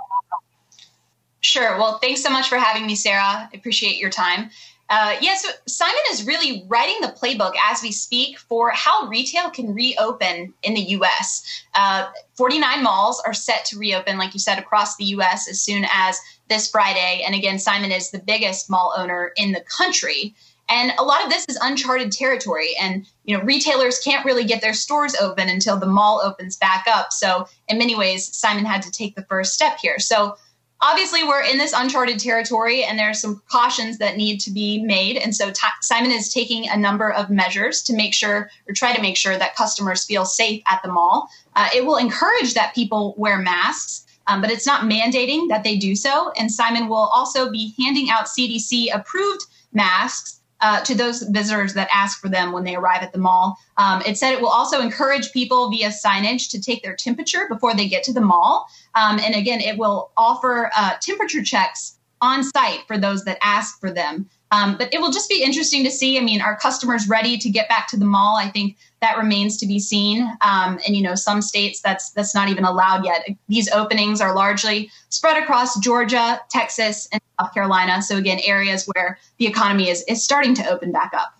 Sure. 1.40 1.76
Well, 1.76 1.98
thanks 1.98 2.22
so 2.22 2.30
much 2.30 2.48
for 2.48 2.56
having 2.56 2.86
me, 2.86 2.94
Sarah. 2.94 3.22
I 3.22 3.48
appreciate 3.52 3.98
your 3.98 4.08
time. 4.08 4.48
Uh, 4.90 5.16
yeah, 5.20 5.34
so 5.34 5.50
Simon 5.66 6.00
is 6.10 6.26
really 6.26 6.64
writing 6.66 6.96
the 7.02 7.08
playbook 7.08 7.52
as 7.62 7.82
we 7.82 7.92
speak 7.92 8.38
for 8.38 8.70
how 8.70 9.06
retail 9.06 9.50
can 9.50 9.74
reopen 9.74 10.54
in 10.62 10.74
the 10.74 10.80
US. 10.80 11.62
Uh, 11.74 12.08
49 12.34 12.82
malls 12.82 13.20
are 13.26 13.34
set 13.34 13.66
to 13.66 13.78
reopen, 13.78 14.16
like 14.16 14.32
you 14.32 14.40
said, 14.40 14.58
across 14.58 14.96
the 14.96 15.04
US 15.04 15.46
as 15.48 15.60
soon 15.60 15.86
as 15.92 16.18
this 16.48 16.70
Friday. 16.70 17.22
And 17.24 17.34
again, 17.34 17.58
Simon 17.58 17.92
is 17.92 18.10
the 18.10 18.18
biggest 18.18 18.70
mall 18.70 18.94
owner 18.96 19.32
in 19.36 19.52
the 19.52 19.60
country. 19.60 20.34
And 20.70 20.92
a 20.98 21.02
lot 21.02 21.24
of 21.24 21.30
this 21.30 21.44
is 21.48 21.58
uncharted 21.60 22.12
territory. 22.12 22.74
And, 22.80 23.06
you 23.24 23.36
know, 23.36 23.42
retailers 23.42 23.98
can't 24.00 24.24
really 24.24 24.44
get 24.44 24.60
their 24.60 24.74
stores 24.74 25.14
open 25.16 25.48
until 25.48 25.78
the 25.78 25.86
mall 25.86 26.20
opens 26.22 26.56
back 26.56 26.86
up. 26.86 27.12
So, 27.12 27.48
in 27.68 27.78
many 27.78 27.94
ways, 27.94 28.34
Simon 28.34 28.66
had 28.66 28.82
to 28.82 28.90
take 28.90 29.16
the 29.16 29.24
first 29.24 29.54
step 29.54 29.78
here. 29.80 29.98
So, 29.98 30.36
obviously 30.80 31.24
we're 31.24 31.42
in 31.42 31.58
this 31.58 31.72
uncharted 31.74 32.18
territory 32.18 32.84
and 32.84 32.98
there 32.98 33.10
are 33.10 33.14
some 33.14 33.36
precautions 33.36 33.98
that 33.98 34.16
need 34.16 34.38
to 34.40 34.50
be 34.50 34.82
made. 34.82 35.16
And 35.16 35.34
so 35.34 35.50
t- 35.50 35.66
simon 35.82 36.10
is 36.10 36.32
taking 36.32 36.68
a 36.68 36.76
number 36.76 37.12
of 37.12 37.30
measures 37.30 37.82
to 37.82 37.94
make 37.94 38.14
sure 38.14 38.50
or 38.68 38.74
try 38.74 38.94
to 38.94 39.02
make 39.02 39.16
sure 39.16 39.36
that 39.36 39.56
customers 39.56 40.04
feel 40.04 40.24
safe 40.24 40.62
at 40.66 40.80
the 40.82 40.92
mall. 40.92 41.28
Uh, 41.56 41.68
it 41.74 41.84
will 41.84 41.96
encourage 41.96 42.54
that 42.54 42.74
people 42.74 43.14
wear 43.16 43.38
masks 43.38 44.04
um, 44.28 44.42
but 44.42 44.50
it's 44.50 44.66
not 44.66 44.82
mandating 44.82 45.48
that 45.48 45.64
they 45.64 45.76
do 45.76 45.96
so. 45.96 46.30
And 46.38 46.52
simon 46.52 46.88
will 46.88 47.08
also 47.12 47.50
be 47.50 47.74
handing 47.78 48.10
out 48.10 48.26
cdc 48.26 48.94
approved 48.94 49.46
masks 49.72 50.37
uh, 50.60 50.80
to 50.82 50.94
those 50.94 51.22
visitors 51.22 51.74
that 51.74 51.88
ask 51.92 52.20
for 52.20 52.28
them 52.28 52.52
when 52.52 52.64
they 52.64 52.74
arrive 52.74 53.02
at 53.02 53.12
the 53.12 53.18
mall. 53.18 53.56
Um, 53.76 54.02
it 54.06 54.18
said 54.18 54.32
it 54.32 54.40
will 54.40 54.48
also 54.48 54.80
encourage 54.80 55.32
people 55.32 55.70
via 55.70 55.88
signage 55.88 56.50
to 56.50 56.60
take 56.60 56.82
their 56.82 56.96
temperature 56.96 57.46
before 57.48 57.74
they 57.74 57.88
get 57.88 58.02
to 58.04 58.12
the 58.12 58.20
mall. 58.20 58.66
Um, 58.94 59.18
and 59.20 59.34
again, 59.34 59.60
it 59.60 59.78
will 59.78 60.10
offer 60.16 60.70
uh, 60.76 60.94
temperature 61.00 61.42
checks 61.42 61.98
on 62.20 62.42
site 62.42 62.80
for 62.86 62.98
those 62.98 63.24
that 63.24 63.38
ask 63.42 63.78
for 63.80 63.90
them. 63.90 64.28
Um, 64.50 64.76
but 64.78 64.92
it 64.94 65.00
will 65.00 65.10
just 65.10 65.28
be 65.28 65.42
interesting 65.42 65.84
to 65.84 65.90
see. 65.90 66.18
I 66.18 66.22
mean, 66.22 66.40
are 66.40 66.56
customers 66.56 67.08
ready 67.08 67.36
to 67.38 67.50
get 67.50 67.68
back 67.68 67.86
to 67.88 67.96
the 67.96 68.06
mall? 68.06 68.36
I 68.36 68.48
think 68.48 68.76
that 69.00 69.16
remains 69.16 69.56
to 69.58 69.66
be 69.66 69.78
seen. 69.78 70.22
Um, 70.40 70.78
and 70.86 70.96
you 70.96 71.02
know, 71.02 71.14
some 71.14 71.40
states 71.42 71.80
that's 71.80 72.10
that's 72.10 72.34
not 72.34 72.48
even 72.48 72.64
allowed 72.64 73.04
yet. 73.04 73.28
These 73.48 73.70
openings 73.70 74.20
are 74.20 74.34
largely 74.34 74.90
spread 75.08 75.40
across 75.42 75.78
Georgia, 75.80 76.40
Texas, 76.50 77.08
and 77.12 77.20
South 77.40 77.54
Carolina. 77.54 78.02
So 78.02 78.16
again, 78.16 78.40
areas 78.44 78.88
where 78.94 79.18
the 79.38 79.46
economy 79.46 79.88
is 79.88 80.02
is 80.08 80.22
starting 80.22 80.54
to 80.54 80.68
open 80.68 80.92
back 80.92 81.12
up. 81.14 81.34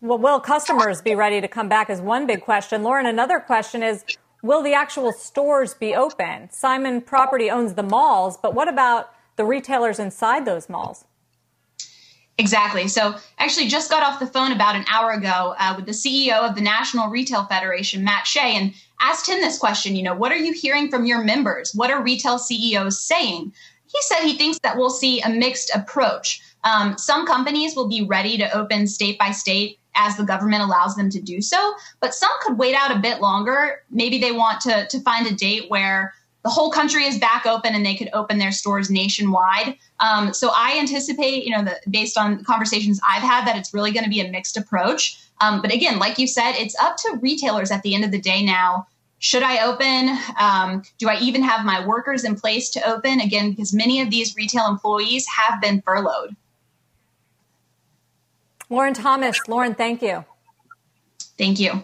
Well, 0.00 0.18
will 0.18 0.40
customers 0.40 1.02
be 1.02 1.14
ready 1.14 1.40
to 1.40 1.48
come 1.48 1.68
back? 1.68 1.90
Is 1.90 2.00
one 2.00 2.26
big 2.26 2.42
question. 2.42 2.82
Lauren, 2.82 3.06
another 3.06 3.40
question 3.40 3.82
is 3.82 4.04
will 4.42 4.62
the 4.62 4.74
actual 4.74 5.12
stores 5.12 5.74
be 5.74 5.94
open? 5.94 6.48
Simon 6.50 7.00
Property 7.00 7.50
owns 7.50 7.74
the 7.74 7.82
malls, 7.82 8.36
but 8.36 8.54
what 8.54 8.68
about 8.68 9.12
the 9.36 9.44
retailers 9.44 9.98
inside 9.98 10.44
those 10.44 10.68
malls? 10.68 11.04
Exactly. 12.38 12.86
So, 12.86 13.14
actually, 13.38 13.68
just 13.68 13.90
got 13.90 14.02
off 14.02 14.20
the 14.20 14.26
phone 14.26 14.52
about 14.52 14.76
an 14.76 14.84
hour 14.92 15.12
ago 15.12 15.54
uh, 15.58 15.72
with 15.74 15.86
the 15.86 15.92
CEO 15.92 16.46
of 16.46 16.54
the 16.54 16.60
National 16.60 17.08
Retail 17.08 17.44
Federation, 17.46 18.04
Matt 18.04 18.26
Shay, 18.26 18.56
and 18.56 18.74
asked 19.00 19.26
him 19.26 19.40
this 19.40 19.58
question. 19.58 19.96
You 19.96 20.02
know, 20.02 20.14
what 20.14 20.32
are 20.32 20.36
you 20.36 20.52
hearing 20.52 20.90
from 20.90 21.06
your 21.06 21.24
members? 21.24 21.72
What 21.74 21.90
are 21.90 22.02
retail 22.02 22.38
CEOs 22.38 23.00
saying? 23.00 23.52
He 23.86 24.02
said 24.02 24.20
he 24.20 24.36
thinks 24.36 24.58
that 24.58 24.76
we'll 24.76 24.90
see 24.90 25.20
a 25.20 25.30
mixed 25.30 25.74
approach. 25.74 26.42
Um, 26.64 26.98
some 26.98 27.26
companies 27.26 27.74
will 27.74 27.88
be 27.88 28.04
ready 28.04 28.36
to 28.36 28.56
open 28.56 28.86
state 28.86 29.18
by 29.18 29.30
state 29.30 29.78
as 29.94 30.16
the 30.16 30.24
government 30.24 30.62
allows 30.62 30.94
them 30.94 31.08
to 31.10 31.20
do 31.20 31.40
so, 31.40 31.74
but 32.00 32.14
some 32.14 32.32
could 32.42 32.58
wait 32.58 32.74
out 32.74 32.94
a 32.94 32.98
bit 32.98 33.22
longer. 33.22 33.82
Maybe 33.90 34.18
they 34.18 34.32
want 34.32 34.60
to, 34.62 34.86
to 34.88 35.00
find 35.00 35.26
a 35.26 35.34
date 35.34 35.70
where 35.70 36.12
the 36.46 36.52
whole 36.52 36.70
country 36.70 37.04
is 37.04 37.18
back 37.18 37.44
open 37.44 37.74
and 37.74 37.84
they 37.84 37.96
could 37.96 38.08
open 38.12 38.38
their 38.38 38.52
stores 38.52 38.88
nationwide. 38.88 39.76
Um, 39.98 40.32
so 40.32 40.52
I 40.54 40.78
anticipate, 40.78 41.42
you 41.42 41.50
know, 41.50 41.64
that 41.64 41.80
based 41.90 42.16
on 42.16 42.44
conversations 42.44 43.00
I've 43.06 43.24
had, 43.24 43.44
that 43.48 43.56
it's 43.56 43.74
really 43.74 43.90
going 43.90 44.04
to 44.04 44.08
be 44.08 44.20
a 44.20 44.30
mixed 44.30 44.56
approach. 44.56 45.18
Um, 45.40 45.60
but 45.60 45.74
again, 45.74 45.98
like 45.98 46.20
you 46.20 46.28
said, 46.28 46.52
it's 46.52 46.78
up 46.78 46.98
to 46.98 47.18
retailers 47.20 47.72
at 47.72 47.82
the 47.82 47.96
end 47.96 48.04
of 48.04 48.12
the 48.12 48.20
day 48.20 48.44
now. 48.44 48.86
Should 49.18 49.42
I 49.42 49.66
open? 49.66 50.16
Um, 50.38 50.84
do 50.98 51.08
I 51.08 51.18
even 51.18 51.42
have 51.42 51.66
my 51.66 51.84
workers 51.84 52.22
in 52.22 52.36
place 52.36 52.70
to 52.70 52.88
open? 52.88 53.18
Again, 53.18 53.50
because 53.50 53.74
many 53.74 54.00
of 54.00 54.08
these 54.08 54.36
retail 54.36 54.68
employees 54.68 55.26
have 55.26 55.60
been 55.60 55.82
furloughed. 55.82 56.36
Lauren 58.70 58.94
Thomas. 58.94 59.40
Lauren, 59.48 59.74
thank 59.74 60.00
you. 60.00 60.24
Thank 61.36 61.58
you. 61.58 61.82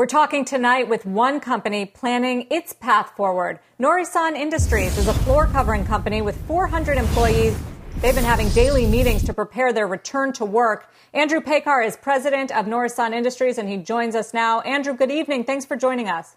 We're 0.00 0.06
talking 0.06 0.46
tonight 0.46 0.88
with 0.88 1.04
one 1.04 1.40
company 1.40 1.84
planning 1.84 2.46
its 2.50 2.72
path 2.72 3.12
forward. 3.18 3.58
Nourison 3.78 4.34
Industries 4.34 4.96
is 4.96 5.06
a 5.08 5.12
floor 5.12 5.46
covering 5.46 5.84
company 5.84 6.22
with 6.22 6.40
400 6.46 6.96
employees. 6.96 7.54
They've 8.00 8.14
been 8.14 8.24
having 8.24 8.48
daily 8.48 8.86
meetings 8.86 9.22
to 9.24 9.34
prepare 9.34 9.74
their 9.74 9.86
return 9.86 10.32
to 10.32 10.46
work. 10.46 10.90
Andrew 11.12 11.42
Peykar 11.42 11.86
is 11.86 11.98
president 11.98 12.50
of 12.50 12.66
Nourison 12.66 13.12
Industries 13.12 13.58
and 13.58 13.68
he 13.68 13.76
joins 13.76 14.14
us 14.14 14.32
now. 14.32 14.62
Andrew, 14.62 14.94
good 14.94 15.10
evening. 15.10 15.44
Thanks 15.44 15.66
for 15.66 15.76
joining 15.76 16.08
us. 16.08 16.34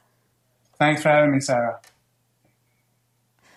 Thanks 0.78 1.02
for 1.02 1.08
having 1.08 1.32
me, 1.32 1.40
Sarah. 1.40 1.80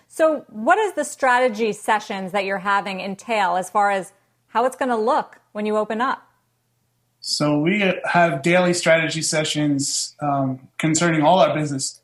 So, 0.07 0.45
what 0.47 0.77
does 0.77 0.93
the 0.93 1.03
strategy 1.03 1.73
sessions 1.73 2.31
that 2.31 2.45
you're 2.45 2.59
having 2.59 3.01
entail 3.01 3.57
as 3.57 3.69
far 3.69 3.91
as 3.91 4.13
how 4.47 4.63
it's 4.63 4.77
going 4.77 4.87
to 4.87 4.95
look 4.95 5.41
when 5.51 5.65
you 5.65 5.75
open 5.75 5.99
up? 5.99 6.26
So 7.29 7.59
we 7.59 7.83
have 8.05 8.41
daily 8.41 8.73
strategy 8.73 9.21
sessions 9.21 10.15
um, 10.21 10.69
concerning 10.77 11.23
all 11.23 11.39
our 11.39 11.53
business, 11.53 12.01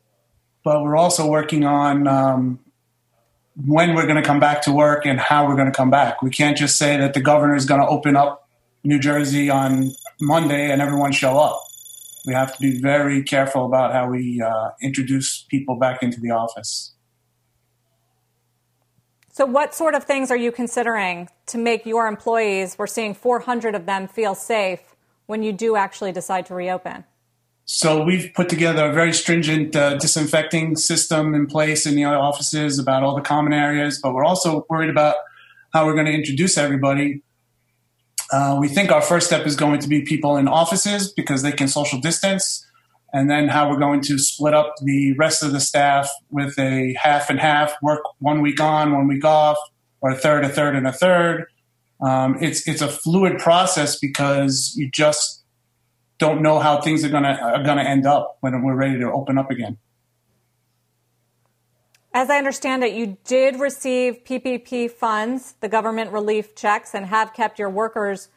but 0.65 0.83
we're 0.83 0.97
also 0.97 1.29
working 1.29 1.63
on 1.63 2.09
um, 2.09 2.59
when 3.65 3.95
we're 3.95 4.05
going 4.05 4.21
to 4.21 4.21
come 4.21 4.41
back 4.41 4.63
to 4.63 4.73
work 4.73 5.05
and 5.05 5.21
how 5.21 5.47
we're 5.47 5.55
going 5.55 5.71
to 5.71 5.75
come 5.75 5.89
back. 5.89 6.21
We 6.21 6.29
can't 6.29 6.57
just 6.57 6.77
say 6.77 6.97
that 6.97 7.13
the 7.13 7.21
governor 7.21 7.55
is 7.55 7.65
going 7.65 7.79
to 7.79 7.87
open 7.87 8.17
up 8.17 8.49
New 8.83 8.99
Jersey 8.99 9.49
on 9.49 9.93
Monday 10.19 10.69
and 10.69 10.81
everyone 10.81 11.13
show 11.13 11.39
up. 11.39 11.63
We 12.27 12.33
have 12.33 12.53
to 12.57 12.61
be 12.61 12.81
very 12.81 13.23
careful 13.23 13.65
about 13.65 13.93
how 13.93 14.09
we 14.09 14.41
uh, 14.41 14.71
introduce 14.81 15.43
people 15.43 15.77
back 15.77 16.03
into 16.03 16.19
the 16.19 16.31
office. 16.31 16.95
So, 19.31 19.45
what 19.45 19.73
sort 19.73 19.95
of 19.95 20.03
things 20.03 20.31
are 20.31 20.37
you 20.37 20.51
considering 20.51 21.29
to 21.45 21.57
make 21.57 21.85
your 21.85 22.07
employees, 22.07 22.75
we're 22.77 22.87
seeing 22.87 23.13
400 23.13 23.73
of 23.73 23.85
them, 23.85 24.09
feel 24.09 24.35
safe 24.35 24.92
when 25.25 25.43
you 25.43 25.53
do 25.53 25.75
actually 25.75 26.11
decide 26.11 26.45
to 26.47 26.55
reopen? 26.55 27.05
So 27.65 28.03
we've 28.03 28.31
put 28.33 28.49
together 28.49 28.89
a 28.89 28.93
very 28.93 29.13
stringent 29.13 29.75
uh, 29.75 29.97
disinfecting 29.97 30.75
system 30.75 31.33
in 31.33 31.47
place 31.47 31.85
in 31.85 31.95
the 31.95 32.03
offices 32.03 32.77
about 32.77 33.03
all 33.03 33.15
the 33.15 33.21
common 33.21 33.53
areas, 33.53 33.99
but 34.03 34.13
we're 34.13 34.25
also 34.25 34.65
worried 34.69 34.89
about 34.89 35.15
how 35.71 35.85
we're 35.85 35.93
going 35.93 36.05
to 36.05 36.13
introduce 36.13 36.57
everybody. 36.57 37.23
Uh, 38.31 38.57
we 38.59 38.67
think 38.67 38.91
our 38.91 39.01
first 39.01 39.27
step 39.27 39.45
is 39.45 39.55
going 39.55 39.79
to 39.79 39.87
be 39.87 40.01
people 40.01 40.35
in 40.37 40.47
offices 40.47 41.11
because 41.11 41.41
they 41.41 41.51
can 41.51 41.67
social 41.67 41.99
distance, 41.99 42.67
and 43.13 43.29
then 43.29 43.47
how 43.47 43.69
we're 43.69 43.79
going 43.79 44.01
to 44.01 44.17
split 44.17 44.53
up 44.53 44.73
the 44.81 45.13
rest 45.17 45.41
of 45.41 45.53
the 45.53 45.59
staff 45.59 46.09
with 46.31 46.57
a 46.59 46.95
half 46.99 47.29
and 47.29 47.39
half 47.39 47.73
work 47.81 48.01
one 48.19 48.41
week 48.41 48.59
on, 48.59 48.91
one 48.91 49.07
week 49.07 49.23
off, 49.23 49.57
or 50.01 50.11
a 50.11 50.15
third, 50.15 50.43
a 50.43 50.49
third, 50.49 50.75
and 50.75 50.85
a 50.85 50.91
third. 50.91 51.45
Um, 52.03 52.37
it's 52.41 52.67
it's 52.67 52.81
a 52.81 52.89
fluid 52.89 53.39
process 53.39 53.97
because 53.97 54.73
you 54.75 54.89
just 54.91 55.43
don't 56.17 56.41
know 56.41 56.59
how 56.59 56.81
things 56.81 57.03
are 57.05 57.09
gonna 57.09 57.39
are 57.41 57.63
gonna 57.63 57.83
end 57.83 58.05
up 58.05 58.37
when 58.41 58.61
we're 58.61 58.75
ready 58.75 58.99
to 58.99 59.11
open 59.11 59.37
up 59.37 59.49
again. 59.49 59.77
As 62.13 62.29
I 62.29 62.37
understand 62.37 62.83
it, 62.83 62.93
you 62.93 63.17
did 63.23 63.59
receive 63.59 64.23
PPP 64.23 64.91
funds, 64.91 65.55
the 65.61 65.69
government 65.69 66.11
relief 66.11 66.53
checks, 66.55 66.93
and 66.93 67.07
have 67.07 67.33
kept 67.33 67.57
your 67.57 67.69
workers 67.69 68.27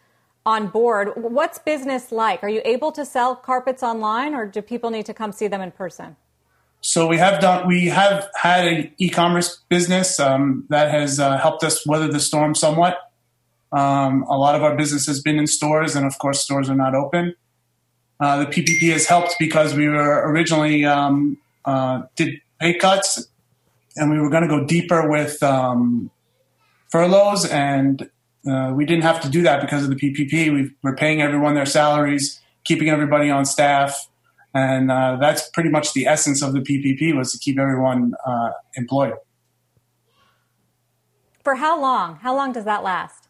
on 0.46 0.68
board. 0.68 1.12
What's 1.16 1.58
business 1.58 2.12
like? 2.12 2.42
Are 2.44 2.48
you 2.48 2.62
able 2.64 2.92
to 2.92 3.04
sell 3.04 3.34
carpets 3.34 3.82
online, 3.82 4.34
or 4.34 4.46
do 4.46 4.62
people 4.62 4.90
need 4.90 5.06
to 5.06 5.14
come 5.14 5.32
see 5.32 5.48
them 5.48 5.60
in 5.60 5.72
person? 5.72 6.16
So 6.80 7.08
we 7.08 7.18
have 7.18 7.40
done. 7.40 7.66
We 7.66 7.86
have 7.86 8.28
had 8.36 8.66
an 8.66 8.92
e-commerce 8.98 9.60
business 9.68 10.20
um, 10.20 10.64
that 10.68 10.92
has 10.92 11.18
uh, 11.18 11.36
helped 11.36 11.64
us 11.64 11.84
weather 11.84 12.06
the 12.06 12.20
storm 12.20 12.54
somewhat. 12.54 12.98
Um, 13.72 14.22
a 14.24 14.36
lot 14.36 14.54
of 14.54 14.62
our 14.62 14.76
business 14.76 15.06
has 15.06 15.20
been 15.20 15.38
in 15.38 15.46
stores, 15.46 15.96
and 15.96 16.06
of 16.06 16.18
course, 16.18 16.40
stores 16.40 16.70
are 16.70 16.76
not 16.76 16.94
open. 16.94 17.34
Uh, 18.18 18.44
the 18.44 18.46
PPP 18.46 18.92
has 18.92 19.06
helped 19.06 19.34
because 19.38 19.74
we 19.74 19.88
were 19.88 20.30
originally 20.30 20.84
um, 20.84 21.38
uh, 21.64 22.02
did 22.14 22.40
pay 22.60 22.74
cuts, 22.74 23.28
and 23.96 24.10
we 24.10 24.18
were 24.18 24.30
going 24.30 24.42
to 24.42 24.48
go 24.48 24.64
deeper 24.64 25.08
with 25.08 25.42
um, 25.42 26.10
furloughs, 26.90 27.44
and 27.46 28.08
uh, 28.48 28.72
we 28.74 28.86
didn't 28.86 29.02
have 29.02 29.20
to 29.20 29.28
do 29.28 29.42
that 29.42 29.60
because 29.60 29.82
of 29.82 29.90
the 29.90 29.96
PPP. 29.96 30.52
we 30.52 30.70
are 30.88 30.96
paying 30.96 31.20
everyone 31.20 31.54
their 31.54 31.66
salaries, 31.66 32.40
keeping 32.64 32.88
everybody 32.88 33.28
on 33.28 33.44
staff, 33.44 34.08
and 34.54 34.90
uh, 34.90 35.16
that's 35.20 35.50
pretty 35.50 35.68
much 35.68 35.92
the 35.92 36.06
essence 36.06 36.42
of 36.42 36.54
the 36.54 36.60
PPP 36.60 37.14
was 37.14 37.32
to 37.32 37.38
keep 37.38 37.58
everyone 37.58 38.14
uh, 38.24 38.50
employed. 38.76 39.14
For 41.44 41.56
how 41.56 41.80
long? 41.80 42.16
How 42.16 42.34
long 42.34 42.52
does 42.52 42.64
that 42.64 42.82
last? 42.82 43.25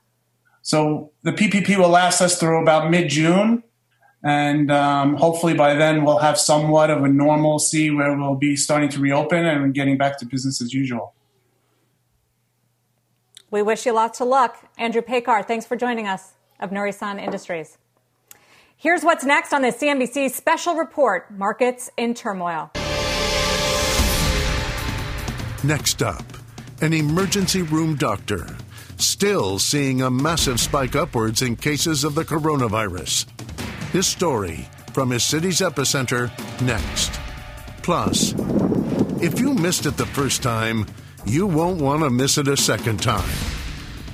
So 0.67 1.13
the 1.23 1.31
PPP 1.31 1.79
will 1.79 1.91
last 1.91 2.21
us 2.21 2.41
through 2.41 2.61
about 2.61 2.91
mid 2.91 3.09
June. 3.09 3.63
And 4.25 4.69
um, 4.73 5.15
hopefully 5.15 5.55
by 5.55 5.75
then 5.75 6.05
we'll 6.05 6.19
have 6.19 6.37
somewhat 6.37 6.91
of 6.91 7.05
a 7.05 7.09
normalcy 7.09 7.93
where 7.93 8.19
we'll 8.19 8.35
be 8.35 8.57
starting 8.57 8.89
to 8.89 8.99
reopen 8.99 9.47
and 9.47 9.73
getting 9.73 9.97
back 9.97 10.19
to 10.19 10.27
business 10.27 10.61
as 10.61 10.75
usual. 10.75 11.15
We 13.49 13.63
wish 13.63 13.87
you 13.87 13.93
lots 13.93 14.21
of 14.21 14.27
luck. 14.27 14.59
Andrew 14.77 15.03
Peykar, 15.03 15.47
thanks 15.47 15.65
for 15.67 15.77
joining 15.77 16.09
us 16.09 16.33
of 16.59 16.73
Nourison 16.73 17.21
Industries. 17.21 17.79
Here's 18.77 19.05
what's 19.05 19.25
next 19.25 19.53
on 19.53 19.63
the 19.63 19.69
CNBC 19.69 20.33
special 20.33 20.75
report 20.75 21.31
Markets 21.31 21.91
in 21.97 22.13
Turmoil. 22.13 22.73
Next 25.63 26.03
up, 26.03 26.25
an 26.81 26.93
emergency 26.93 27.63
room 27.63 27.95
doctor 27.95 28.49
still 28.99 29.59
seeing 29.59 30.03
a 30.03 30.11
massive 30.11 30.61
spike 30.61 30.97
upwards 30.97 31.43
in 31.43 31.57
cases 31.57 32.05
of 32.05 32.15
the 32.15 32.25
coronavirus. 32.25 33.27
His 33.91 34.07
story 34.07 34.69
from 34.93 35.11
his 35.11 35.25
city's 35.25 35.61
epicenter 35.61 36.31
next. 36.63 37.21
Plus, 37.83 38.35
if 39.23 39.39
you 39.39 39.55
missed 39.55 39.87
it 39.87 39.97
the 39.97 40.07
first 40.07 40.43
time, 40.43 40.87
you 41.25 41.47
won't 41.47 41.81
want 41.81 42.03
to 42.03 42.11
miss 42.11 42.39
it 42.39 42.49
a 42.49 42.57
second 42.57 43.03
time. 43.03 43.29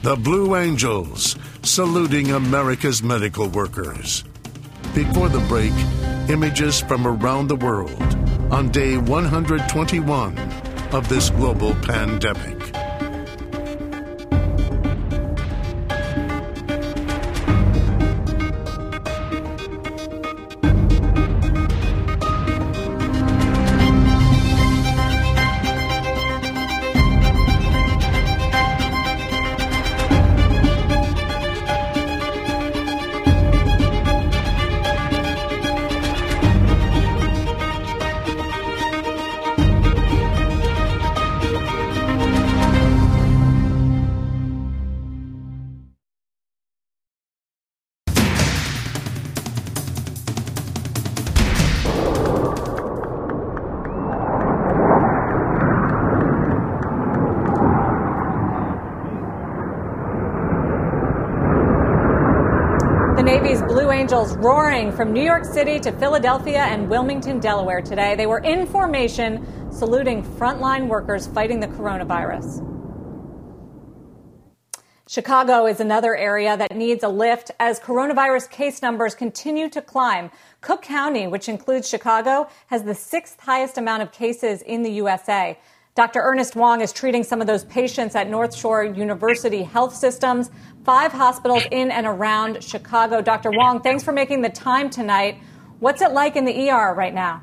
The 0.03 0.17
Blue 0.17 0.57
Angels 0.57 1.37
saluting 1.63 2.33
America's 2.33 3.03
medical 3.03 3.49
workers. 3.49 4.25
Before 4.95 5.29
the 5.29 5.45
break, 5.49 5.73
images 6.29 6.81
from 6.81 7.07
around 7.07 7.49
the 7.49 7.57
world 7.57 8.03
on 8.53 8.71
day 8.71 8.97
121 8.99 10.39
of 10.93 11.09
this 11.09 11.31
global 11.31 11.75
pandemic. 11.77 12.92
Angels 64.03 64.37
roaring 64.39 64.91
from 64.91 65.13
New 65.13 65.23
York 65.23 65.45
City 65.45 65.79
to 65.79 65.93
Philadelphia 65.93 66.59
and 66.59 66.91
Wilmington, 66.91 67.39
Delaware 67.39 67.81
today. 67.81 68.17
They 68.17 68.27
were 68.27 68.41
in 68.41 68.67
formation 68.67 69.47
saluting 69.71 70.25
frontline 70.25 70.89
workers 70.89 71.29
fighting 71.29 71.61
the 71.61 71.69
coronavirus. 71.69 72.67
Chicago 75.09 75.67
is 75.67 75.79
another 75.79 76.17
area 76.17 76.57
that 76.57 76.75
needs 76.75 77.05
a 77.05 77.09
lift 77.09 77.53
as 77.61 77.79
coronavirus 77.79 78.51
case 78.51 78.83
numbers 78.83 79.15
continue 79.15 79.69
to 79.69 79.81
climb. 79.81 80.33
Cook 80.63 80.83
County, 80.83 81.29
which 81.29 81.49
includes 81.49 81.89
Chicago, 81.89 82.49
has 82.67 82.83
the 82.83 82.97
sixth 82.97 83.39
highest 83.39 83.79
amount 83.79 84.03
of 84.03 84.11
cases 84.11 84.63
in 84.63 84.83
the 84.83 84.91
USA. 84.91 85.57
Dr. 85.95 86.23
Ernest 86.23 86.57
Wang 86.57 86.81
is 86.81 86.91
treating 86.91 87.23
some 87.23 87.43
of 87.43 87.47
those 87.47 87.67
patients 87.67 88.15
at 88.15 88.27
North 88.27 88.57
Shore 88.57 88.83
University 88.83 89.63
Health 89.63 89.95
Systems, 89.95 90.51
five 90.85 91.13
hospitals 91.13 91.63
in 91.71 91.91
and 91.91 92.07
around 92.07 92.63
Chicago. 92.63 93.21
Dr. 93.21 93.51
Wang, 93.51 93.81
thanks 93.81 94.03
for 94.03 94.13
making 94.13 94.43
the 94.43 94.51
time 94.51 94.91
tonight. 94.91 95.39
What's 95.79 96.03
it 96.03 96.13
like 96.13 96.37
in 96.37 96.45
the 96.45 96.71
ER 96.71 96.95
right 96.95 97.15
now? 97.15 97.43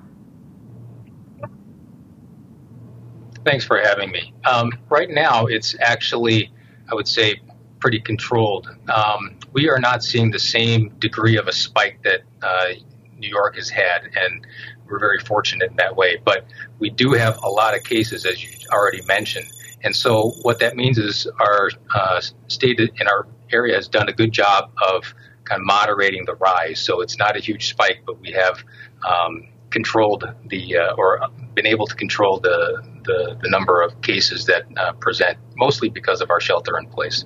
Thanks 3.45 3.65
for 3.65 3.79
having 3.79 4.11
me. 4.11 4.33
Um, 4.45 4.71
right 4.89 5.09
now, 5.09 5.45
it's 5.45 5.75
actually, 5.79 6.51
I 6.91 6.95
would 6.95 7.07
say, 7.07 7.41
pretty 7.79 8.01
controlled. 8.01 8.69
Um, 8.89 9.37
we 9.53 9.69
are 9.69 9.79
not 9.79 10.03
seeing 10.03 10.31
the 10.31 10.39
same 10.39 10.89
degree 10.99 11.37
of 11.37 11.47
a 11.47 11.53
spike 11.53 11.99
that 12.03 12.21
uh, 12.41 12.73
New 13.17 13.29
York 13.29 13.55
has 13.55 13.69
had, 13.69 14.09
and 14.15 14.45
we're 14.87 14.99
very 14.99 15.19
fortunate 15.19 15.71
in 15.71 15.77
that 15.77 15.95
way. 15.95 16.17
But 16.23 16.45
we 16.79 16.89
do 16.89 17.13
have 17.13 17.41
a 17.41 17.49
lot 17.49 17.75
of 17.75 17.83
cases, 17.83 18.25
as 18.25 18.43
you 18.43 18.51
already 18.71 19.01
mentioned. 19.03 19.47
And 19.83 19.95
so, 19.95 20.31
what 20.41 20.59
that 20.59 20.75
means 20.75 20.97
is 20.97 21.27
our 21.39 21.69
uh, 21.95 22.21
state 22.47 22.79
in 22.79 23.07
our 23.07 23.27
area 23.51 23.75
has 23.75 23.87
done 23.87 24.09
a 24.09 24.13
good 24.13 24.31
job 24.31 24.71
of 24.81 25.13
kind 25.45 25.61
of 25.61 25.65
moderating 25.65 26.25
the 26.25 26.35
rise. 26.35 26.79
So 26.79 27.01
it's 27.01 27.17
not 27.17 27.35
a 27.35 27.39
huge 27.39 27.69
spike, 27.69 28.03
but 28.05 28.19
we 28.19 28.31
have 28.31 28.63
um, 29.07 29.47
controlled 29.69 30.23
the 30.47 30.77
uh, 30.77 30.93
or 30.95 31.19
been 31.55 31.65
able 31.65 31.87
to 31.87 31.95
control 31.95 32.39
the 32.39 32.83
the, 33.03 33.37
the 33.41 33.49
number 33.49 33.81
of 33.81 34.01
cases 34.01 34.45
that 34.45 34.63
uh, 34.77 34.93
present, 34.93 35.37
mostly 35.55 35.89
because 35.89 36.21
of 36.21 36.29
our 36.29 36.39
shelter 36.39 36.77
in 36.77 36.87
place. 36.87 37.25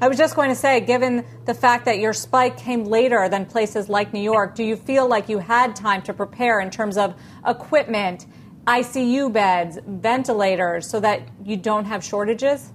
I 0.00 0.06
was 0.06 0.16
just 0.16 0.36
going 0.36 0.48
to 0.50 0.54
say, 0.54 0.80
given 0.80 1.24
the 1.44 1.54
fact 1.54 1.84
that 1.86 1.98
your 1.98 2.12
spike 2.12 2.56
came 2.56 2.84
later 2.84 3.28
than 3.28 3.46
places 3.46 3.88
like 3.88 4.12
New 4.12 4.20
York, 4.20 4.54
do 4.54 4.62
you 4.62 4.76
feel 4.76 5.08
like 5.08 5.28
you 5.28 5.38
had 5.38 5.74
time 5.74 6.02
to 6.02 6.14
prepare 6.14 6.60
in 6.60 6.70
terms 6.70 6.96
of 6.96 7.14
equipment, 7.44 8.26
ICU 8.68 9.32
beds, 9.32 9.78
ventilators, 9.86 10.88
so 10.88 11.00
that 11.00 11.22
you 11.42 11.56
don't 11.56 11.86
have 11.86 12.04
shortages? 12.04 12.70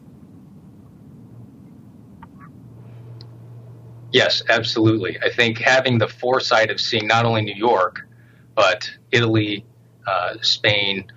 Yes, 4.11 4.41
absolutely. 4.49 5.19
I 5.21 5.29
think 5.29 5.59
having 5.59 5.99
the 5.99 6.07
foresight 6.07 6.71
of 6.71 6.81
seeing 6.81 7.07
not 7.07 7.25
only 7.25 7.43
New 7.43 7.55
York, 7.55 8.07
but 8.55 8.89
Italy, 9.11 9.65
uh, 10.07 10.35
Spain, 10.41 11.11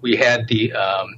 we 0.00 0.16
had 0.16 0.46
the 0.46 0.72
um, 0.72 1.16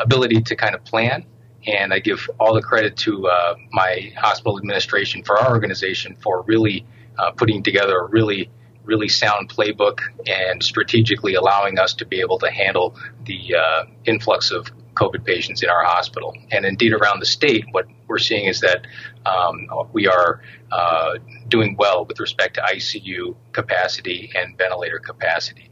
ability 0.00 0.40
to 0.42 0.54
kind 0.56 0.74
of 0.76 0.84
plan 0.84 1.26
and 1.66 1.92
I 1.92 1.98
give 1.98 2.28
all 2.38 2.54
the 2.54 2.62
credit 2.62 2.96
to 2.98 3.26
uh, 3.26 3.54
my 3.72 4.12
hospital 4.16 4.58
administration 4.58 5.22
for 5.22 5.38
our 5.38 5.50
organization 5.50 6.16
for 6.22 6.42
really 6.42 6.86
uh, 7.18 7.30
putting 7.30 7.62
together 7.62 7.98
a 7.98 8.06
really, 8.08 8.50
really 8.84 9.08
sound 9.08 9.48
playbook 9.48 9.98
and 10.26 10.62
strategically 10.62 11.34
allowing 11.34 11.78
us 11.78 11.94
to 11.94 12.06
be 12.06 12.20
able 12.20 12.38
to 12.38 12.50
handle 12.50 12.94
the 13.24 13.54
uh, 13.54 13.84
influx 14.04 14.50
of 14.50 14.70
COVID 14.94 15.24
patients 15.24 15.62
in 15.62 15.68
our 15.68 15.84
hospital. 15.84 16.34
And 16.50 16.64
indeed, 16.64 16.92
around 16.92 17.20
the 17.20 17.26
state, 17.26 17.64
what 17.72 17.86
we're 18.06 18.18
seeing 18.18 18.46
is 18.46 18.60
that 18.60 18.86
um, 19.26 19.68
we 19.92 20.06
are 20.06 20.40
uh, 20.70 21.14
doing 21.48 21.76
well 21.78 22.04
with 22.04 22.20
respect 22.20 22.54
to 22.54 22.62
ICU 22.62 23.34
capacity 23.52 24.30
and 24.34 24.56
ventilator 24.56 24.98
capacity. 24.98 25.70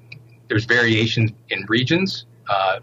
There's 0.48 0.64
variation 0.64 1.34
in 1.48 1.64
regions. 1.68 2.26
Uh, 2.48 2.80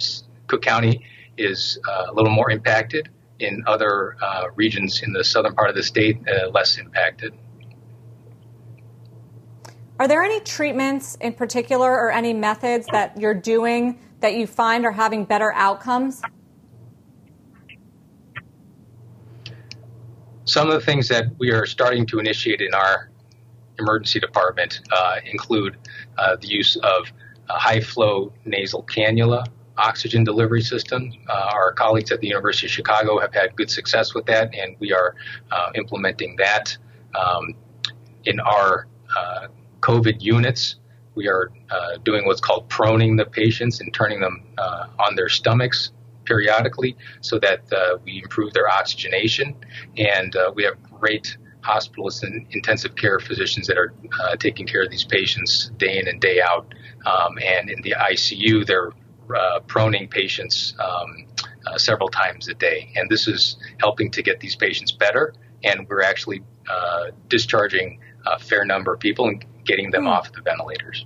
Cook 0.48 0.62
County 0.62 1.06
is 1.38 1.80
uh, 1.88 2.08
a 2.10 2.14
little 2.14 2.32
more 2.32 2.50
impacted. 2.50 3.10
In 3.40 3.64
other 3.68 4.18
uh, 4.22 4.48
regions 4.56 5.02
in 5.02 5.14
the 5.14 5.24
southern 5.24 5.56
part 5.56 5.70
of 5.70 5.76
the 5.76 5.84
state, 5.84 6.18
uh, 6.28 6.50
less 6.50 6.78
impacted. 6.78 7.34
Are 10.00 10.08
there 10.08 10.24
any 10.24 10.40
treatments 10.40 11.16
in 11.16 11.34
particular 11.34 11.92
or 11.92 12.10
any 12.10 12.34
methods 12.34 12.88
that 12.94 13.20
you're 13.20 13.34
doing 13.34 14.00
that 14.22 14.34
you 14.34 14.48
find 14.48 14.86
are 14.86 14.94
having 14.94 15.26
better 15.26 15.52
outcomes? 15.54 16.22
Some 20.46 20.70
of 20.70 20.74
the 20.74 20.86
things 20.86 21.10
that 21.10 21.26
we 21.38 21.52
are 21.52 21.66
starting 21.66 22.06
to 22.08 22.20
initiate 22.20 22.62
in 22.62 22.74
our 22.74 23.12
emergency 23.78 24.22
department 24.22 24.80
uh, 24.90 25.18
include 25.30 25.76
uh, 26.18 26.38
the 26.38 26.48
use 26.48 26.78
of 26.78 27.12
high 27.50 27.82
flow 27.82 28.32
nasal 28.46 28.84
cannula 28.84 29.46
oxygen 29.78 30.24
delivery 30.24 30.62
system. 30.62 31.12
Uh, 31.28 31.52
our 31.54 31.74
colleagues 31.74 32.12
at 32.12 32.22
the 32.22 32.28
University 32.28 32.68
of 32.68 32.72
Chicago 32.72 33.20
have 33.20 33.34
had 33.34 33.56
good 33.56 33.70
success 33.70 34.14
with 34.14 34.26
that, 34.26 34.54
and 34.56 34.76
we 34.80 34.94
are 34.94 35.16
uh, 35.52 35.72
implementing 35.76 36.36
that 36.38 36.76
um, 37.16 37.54
in 38.26 38.40
our 38.40 38.88
uh, 39.18 39.48
COVID 39.82 40.22
units. 40.22 40.76
We 41.16 41.28
are 41.28 41.52
uh, 41.70 41.98
doing 42.04 42.26
what's 42.26 42.42
called 42.42 42.70
proning 42.70 43.18
the 43.18 43.26
patients 43.26 43.82
and 43.82 43.94
turning 43.94 44.22
them 44.22 44.46
uh, 44.58 44.88
on 45.00 45.16
their 45.16 45.30
stomachs 45.30 45.92
periodically 46.26 46.96
so 47.22 47.40
that 47.40 47.62
uh, 47.74 47.98
we 48.06 48.22
improve 48.24 48.54
their 48.54 48.70
oxygenation. 48.70 49.56
And 49.98 50.36
we 50.56 50.64
have 50.64 50.82
great 50.84 51.38
hospitalists 51.62 52.24
and 52.24 52.46
intensive 52.52 52.96
care 52.96 53.20
physicians 53.20 53.68
that 53.68 53.78
are 53.78 53.94
uh, 54.22 54.36
taking 54.38 54.66
care 54.66 54.84
of 54.84 54.90
these 54.90 55.04
patients 55.04 55.72
day 55.78 56.00
in 56.00 56.08
and 56.08 56.22
day 56.22 56.42
out. 56.42 56.74
Um, 57.06 57.38
and 57.44 57.70
in 57.70 57.82
the 57.82 57.92
ICU, 57.92 58.66
they're 58.66 58.92
uh, 59.36 59.60
proning 59.68 60.10
patients 60.10 60.74
um, 60.80 61.28
uh, 61.68 61.78
several 61.78 62.10
times 62.10 62.48
a 62.48 62.54
day. 62.54 62.92
And 62.96 63.10
this 63.10 63.28
is 63.28 63.58
helping 63.80 64.12
to 64.12 64.24
get 64.24 64.40
these 64.40 64.56
patients 64.56 64.92
better. 64.92 65.34
And 65.64 65.88
we're 65.88 66.02
actually 66.02 66.42
uh, 66.70 67.12
discharging 67.28 68.00
a 68.26 68.40
fair 68.40 68.66
number 68.66 68.94
of 68.94 69.00
people 69.00 69.28
and 69.28 69.44
getting 69.70 69.92
them 69.92 70.06
mm. 70.06 70.10
off 70.10 70.32
the 70.34 70.42
ventilators. 70.42 71.06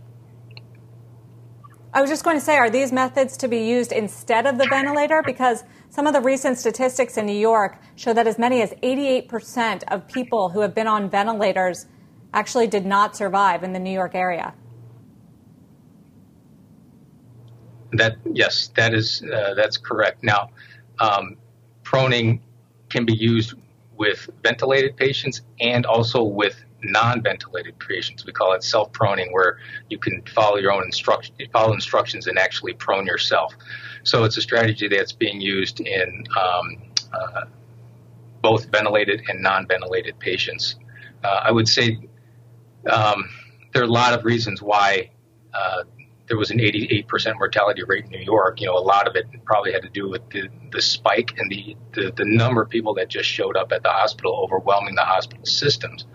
I 1.94 2.02
was 2.02 2.10
just 2.10 2.24
going 2.24 2.38
to 2.38 2.42
say, 2.42 2.58
are 2.58 2.72
these 2.72 2.92
methods 2.92 3.38
to 3.38 3.48
be 3.48 3.60
used 3.60 3.92
instead 3.92 4.48
of 4.48 4.58
the 4.58 4.66
ventilator? 4.68 5.22
Because 5.24 5.64
some 5.90 6.08
of 6.08 6.14
the 6.14 6.22
recent 6.22 6.58
statistics 6.58 7.18
in 7.18 7.28
New 7.28 7.38
York 7.38 7.78
show 7.96 8.14
that 8.14 8.26
as 8.26 8.40
many 8.40 8.64
as 8.64 8.72
88% 8.82 9.84
of 9.90 10.08
people 10.08 10.50
who 10.50 10.62
have 10.62 10.74
been 10.74 10.88
on 10.88 11.08
ventilators 11.08 11.86
actually 12.34 12.66
did 12.66 12.86
not 12.86 13.16
survive 13.16 13.64
in 13.64 13.74
the 13.74 13.80
New 13.80 13.92
York 13.92 14.16
area. 14.16 14.56
That 17.92 18.16
yes, 18.26 18.72
that 18.76 18.96
is 18.96 19.22
uh, 19.22 19.54
that's 19.54 19.78
correct. 19.78 20.24
Now, 20.24 20.50
um, 20.98 21.38
proning 21.84 22.40
can 22.90 23.06
be 23.06 23.14
used 23.14 23.54
with 23.98 24.28
ventilated 24.42 24.98
patients 24.98 25.42
and 25.60 25.86
also 25.86 26.24
with 26.24 26.63
non-ventilated 26.84 27.78
patients. 27.80 28.26
We 28.26 28.34
call 28.34 28.54
it 28.54 28.64
self-proning, 28.64 29.32
where 29.32 29.58
you 29.90 29.98
can 29.98 30.24
follow 30.34 30.58
your 30.58 30.72
own 30.72 30.84
instruction, 30.84 31.36
follow 31.52 31.74
instructions, 31.74 32.28
and 32.28 32.38
actually 32.38 32.74
prone 32.74 33.06
yourself. 33.06 33.54
So 34.04 34.24
it's 34.24 34.38
a 34.38 34.42
strategy 34.42 34.88
that's 34.88 35.12
being 35.12 35.42
used 35.42 35.80
in 35.80 36.24
um, 36.40 36.78
uh, 37.14 37.46
both 38.42 38.66
ventilated 38.66 39.24
and 39.30 39.42
non-ventilated 39.42 40.20
patients. 40.20 40.76
Uh, 41.24 41.42
I 41.44 41.52
would 41.52 41.68
say 41.68 42.00
um, 42.92 43.30
there 43.74 43.82
are 43.82 43.86
a 43.86 43.92
lot 43.92 44.14
of 44.14 44.26
reasons 44.26 44.62
why 44.62 45.12
uh, 45.54 45.84
there 46.28 46.38
was 46.38 46.52
an 46.52 46.60
88% 46.60 47.36
mortality 47.38 47.84
rate 47.84 48.06
in 48.06 48.12
New 48.12 48.20
York. 48.20 48.62
You 48.62 48.68
know, 48.68 48.78
a 48.78 48.80
lot 48.80 49.08
of 49.08 49.16
it 49.16 49.26
probably 49.46 49.72
had 49.74 49.82
to 49.84 49.90
do 49.90 50.10
with 50.10 50.28
the, 50.30 50.48
the 50.72 50.82
spike 50.82 51.34
and 51.38 51.52
the, 51.52 51.76
the, 51.94 52.14
the 52.16 52.26
number 52.26 52.62
of 52.62 52.70
people 52.70 52.94
that 52.96 53.10
just 53.10 53.30
showed 53.30 53.58
up 53.58 53.72
at 53.72 53.84
the 53.84 53.90
hospital, 53.90 54.40
overwhelming 54.44 54.96
the 54.96 55.04
hospital 55.04 55.46
systems. 55.46 56.06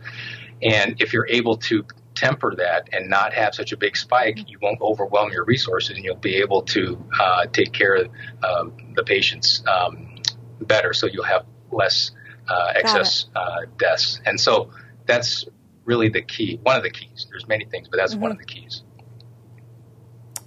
And 0.62 1.00
if 1.00 1.12
you're 1.12 1.28
able 1.28 1.56
to 1.56 1.84
temper 2.14 2.54
that 2.56 2.88
and 2.92 3.08
not 3.08 3.32
have 3.32 3.54
such 3.54 3.72
a 3.72 3.76
big 3.76 3.96
spike, 3.96 4.38
you 4.48 4.58
won't 4.60 4.80
overwhelm 4.80 5.30
your 5.30 5.44
resources 5.44 5.96
and 5.96 6.04
you'll 6.04 6.16
be 6.16 6.36
able 6.36 6.62
to 6.62 7.02
uh, 7.20 7.46
take 7.52 7.72
care 7.72 7.94
of 7.94 8.08
uh, 8.42 8.64
the 8.94 9.04
patients 9.04 9.62
um, 9.68 10.16
better. 10.62 10.92
So 10.92 11.06
you'll 11.06 11.24
have 11.24 11.46
less 11.70 12.10
uh, 12.48 12.72
excess 12.74 13.26
uh, 13.36 13.60
deaths. 13.78 14.20
And 14.26 14.40
so 14.40 14.70
that's 15.06 15.46
really 15.84 16.08
the 16.08 16.22
key, 16.22 16.58
one 16.62 16.76
of 16.76 16.82
the 16.82 16.90
keys. 16.90 17.26
There's 17.30 17.46
many 17.46 17.64
things, 17.64 17.88
but 17.88 17.98
that's 17.98 18.12
mm-hmm. 18.12 18.22
one 18.22 18.30
of 18.32 18.38
the 18.38 18.44
keys. 18.44 18.82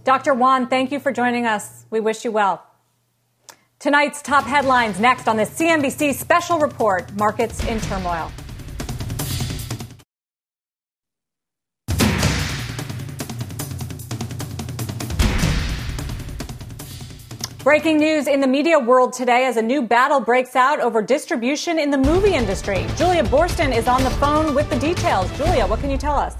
Dr. 0.03 0.33
Wang, 0.33 0.67
thank 0.67 0.91
you 0.91 0.99
for 0.99 1.11
joining 1.11 1.45
us. 1.45 1.85
We 1.89 1.99
wish 1.99 2.25
you 2.25 2.31
well. 2.31 2.65
Tonight's 3.79 4.21
top 4.21 4.45
headlines 4.45 4.99
next 4.99 5.27
on 5.27 5.37
the 5.37 5.43
CNBC 5.43 6.13
special 6.13 6.59
report 6.59 7.11
Markets 7.15 7.65
in 7.65 7.79
Turmoil. 7.81 8.31
Breaking 17.63 17.99
news 17.99 18.25
in 18.25 18.41
the 18.41 18.47
media 18.47 18.79
world 18.79 19.13
today 19.13 19.45
as 19.45 19.55
a 19.55 19.61
new 19.61 19.83
battle 19.83 20.19
breaks 20.19 20.55
out 20.55 20.79
over 20.79 20.99
distribution 20.99 21.77
in 21.77 21.91
the 21.91 21.97
movie 21.97 22.33
industry. 22.33 22.87
Julia 22.95 23.21
Boorstin 23.21 23.71
is 23.71 23.87
on 23.87 24.03
the 24.03 24.09
phone 24.09 24.55
with 24.55 24.67
the 24.71 24.79
details. 24.79 25.31
Julia, 25.37 25.67
what 25.67 25.79
can 25.79 25.91
you 25.91 25.97
tell 25.97 26.15
us? 26.15 26.35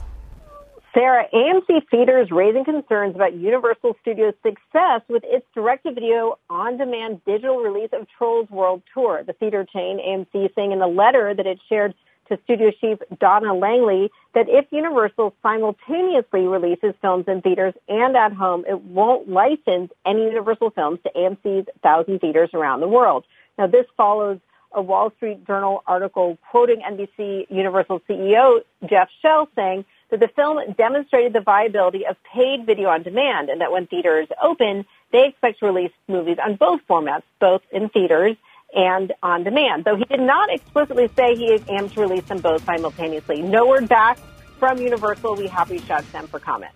Sarah, 0.96 1.26
AMC 1.32 1.84
Theaters 1.92 2.30
raising 2.32 2.66
concerns 2.66 3.14
about 3.14 3.36
Universal 3.36 3.98
Studios' 4.02 4.34
success 4.42 5.02
with 5.10 5.22
its 5.24 5.46
direct-to-video 5.54 6.40
on-demand 6.50 7.24
digital 7.24 7.58
release 7.58 7.92
of 7.94 8.08
Trolls 8.18 8.50
World 8.50 8.82
Tour. 8.92 9.22
The 9.24 9.34
theater 9.34 9.64
chain, 9.72 10.00
AMC, 10.00 10.56
saying 10.56 10.72
in 10.72 10.82
a 10.82 10.88
letter 10.88 11.36
that 11.36 11.46
it 11.46 11.60
shared 11.70 11.94
to 12.32 12.40
studio 12.46 12.72
chief 12.72 12.98
Donna 13.20 13.54
Langley 13.54 14.10
that 14.34 14.48
if 14.48 14.66
Universal 14.72 15.34
simultaneously 15.44 16.48
releases 16.48 16.94
films 17.02 17.26
in 17.28 17.42
theaters 17.42 17.74
and 17.88 18.16
at 18.16 18.34
home, 18.34 18.64
it 18.68 18.82
won't 18.82 19.30
license 19.30 19.92
any 20.06 20.24
Universal 20.24 20.72
films 20.72 21.00
to 21.04 21.12
AMC's 21.16 21.68
thousand 21.84 22.20
theaters 22.20 22.50
around 22.54 22.80
the 22.80 22.88
world. 22.88 23.26
Now, 23.58 23.68
this 23.68 23.86
follows 23.98 24.40
a 24.72 24.82
Wall 24.82 25.12
Street 25.18 25.46
Journal 25.46 25.84
article 25.86 26.38
quoting 26.50 26.82
NBC 26.82 27.48
Universal 27.50 28.02
CEO 28.10 28.62
Jeff 28.86 29.10
Shell 29.22 29.50
saying 29.56 29.84
that 30.10 30.22
the 30.22 30.30
film 30.30 30.60
demonstrated 30.78 31.34
the 31.34 31.42
viability 31.42 32.06
of 32.06 32.16
paid 32.24 32.66
video 32.66 32.90
on 32.90 33.04
demand 33.04 33.50
and 33.50 33.60
that 33.60 33.72
when 33.72 33.88
theaters 33.88 34.28
open, 34.42 34.86
they 35.12 35.28
expect 35.28 35.60
to 35.60 35.66
release 35.66 35.92
movies 36.08 36.38
on 36.44 36.56
both 36.56 36.80
formats, 36.90 37.24
both 37.40 37.62
in 37.72 37.90
theaters 37.90 38.38
and 38.76 39.14
on 39.22 39.44
demand. 39.44 39.86
Though 39.86 39.96
he 39.96 40.06
did 40.06 40.22
not 40.22 40.50
explicitly 40.52 41.10
say 41.16 41.36
he 41.36 41.60
aimed 41.68 41.92
to 41.94 42.02
release 42.02 42.24
them 42.26 42.40
both 42.40 42.64
simultaneously. 42.66 43.42
No 43.42 43.68
word 43.68 43.90
back 43.90 44.20
from 44.60 44.78
Universal. 44.78 45.36
We 45.36 45.48
have 45.48 45.70
reached 45.70 45.90
out 45.90 46.04
to 46.06 46.12
them 46.12 46.28
for 46.28 46.40
comment. 46.40 46.74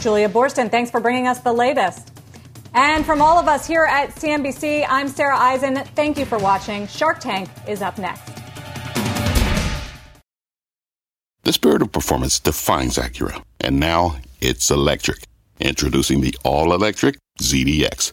Julia 0.00 0.28
Boorstin, 0.28 0.70
thanks 0.70 0.90
for 0.90 1.00
bringing 1.00 1.28
us 1.28 1.40
the 1.40 1.52
latest. 1.52 2.12
And 2.74 3.04
from 3.04 3.20
all 3.20 3.38
of 3.38 3.48
us 3.48 3.66
here 3.66 3.84
at 3.84 4.10
CNBC, 4.10 4.86
I'm 4.88 5.06
Sarah 5.08 5.36
Eisen. 5.36 5.76
Thank 5.94 6.18
you 6.18 6.24
for 6.24 6.38
watching. 6.38 6.86
Shark 6.86 7.20
Tank 7.20 7.48
is 7.68 7.82
up 7.82 7.98
next. 7.98 8.32
The 11.44 11.52
spirit 11.52 11.82
of 11.82 11.92
performance 11.92 12.38
defines 12.38 12.96
Acura, 12.96 13.42
and 13.60 13.78
now 13.78 14.16
it's 14.40 14.70
electric. 14.70 15.24
Introducing 15.60 16.20
the 16.20 16.34
all 16.44 16.72
electric 16.72 17.16
ZDX 17.40 18.12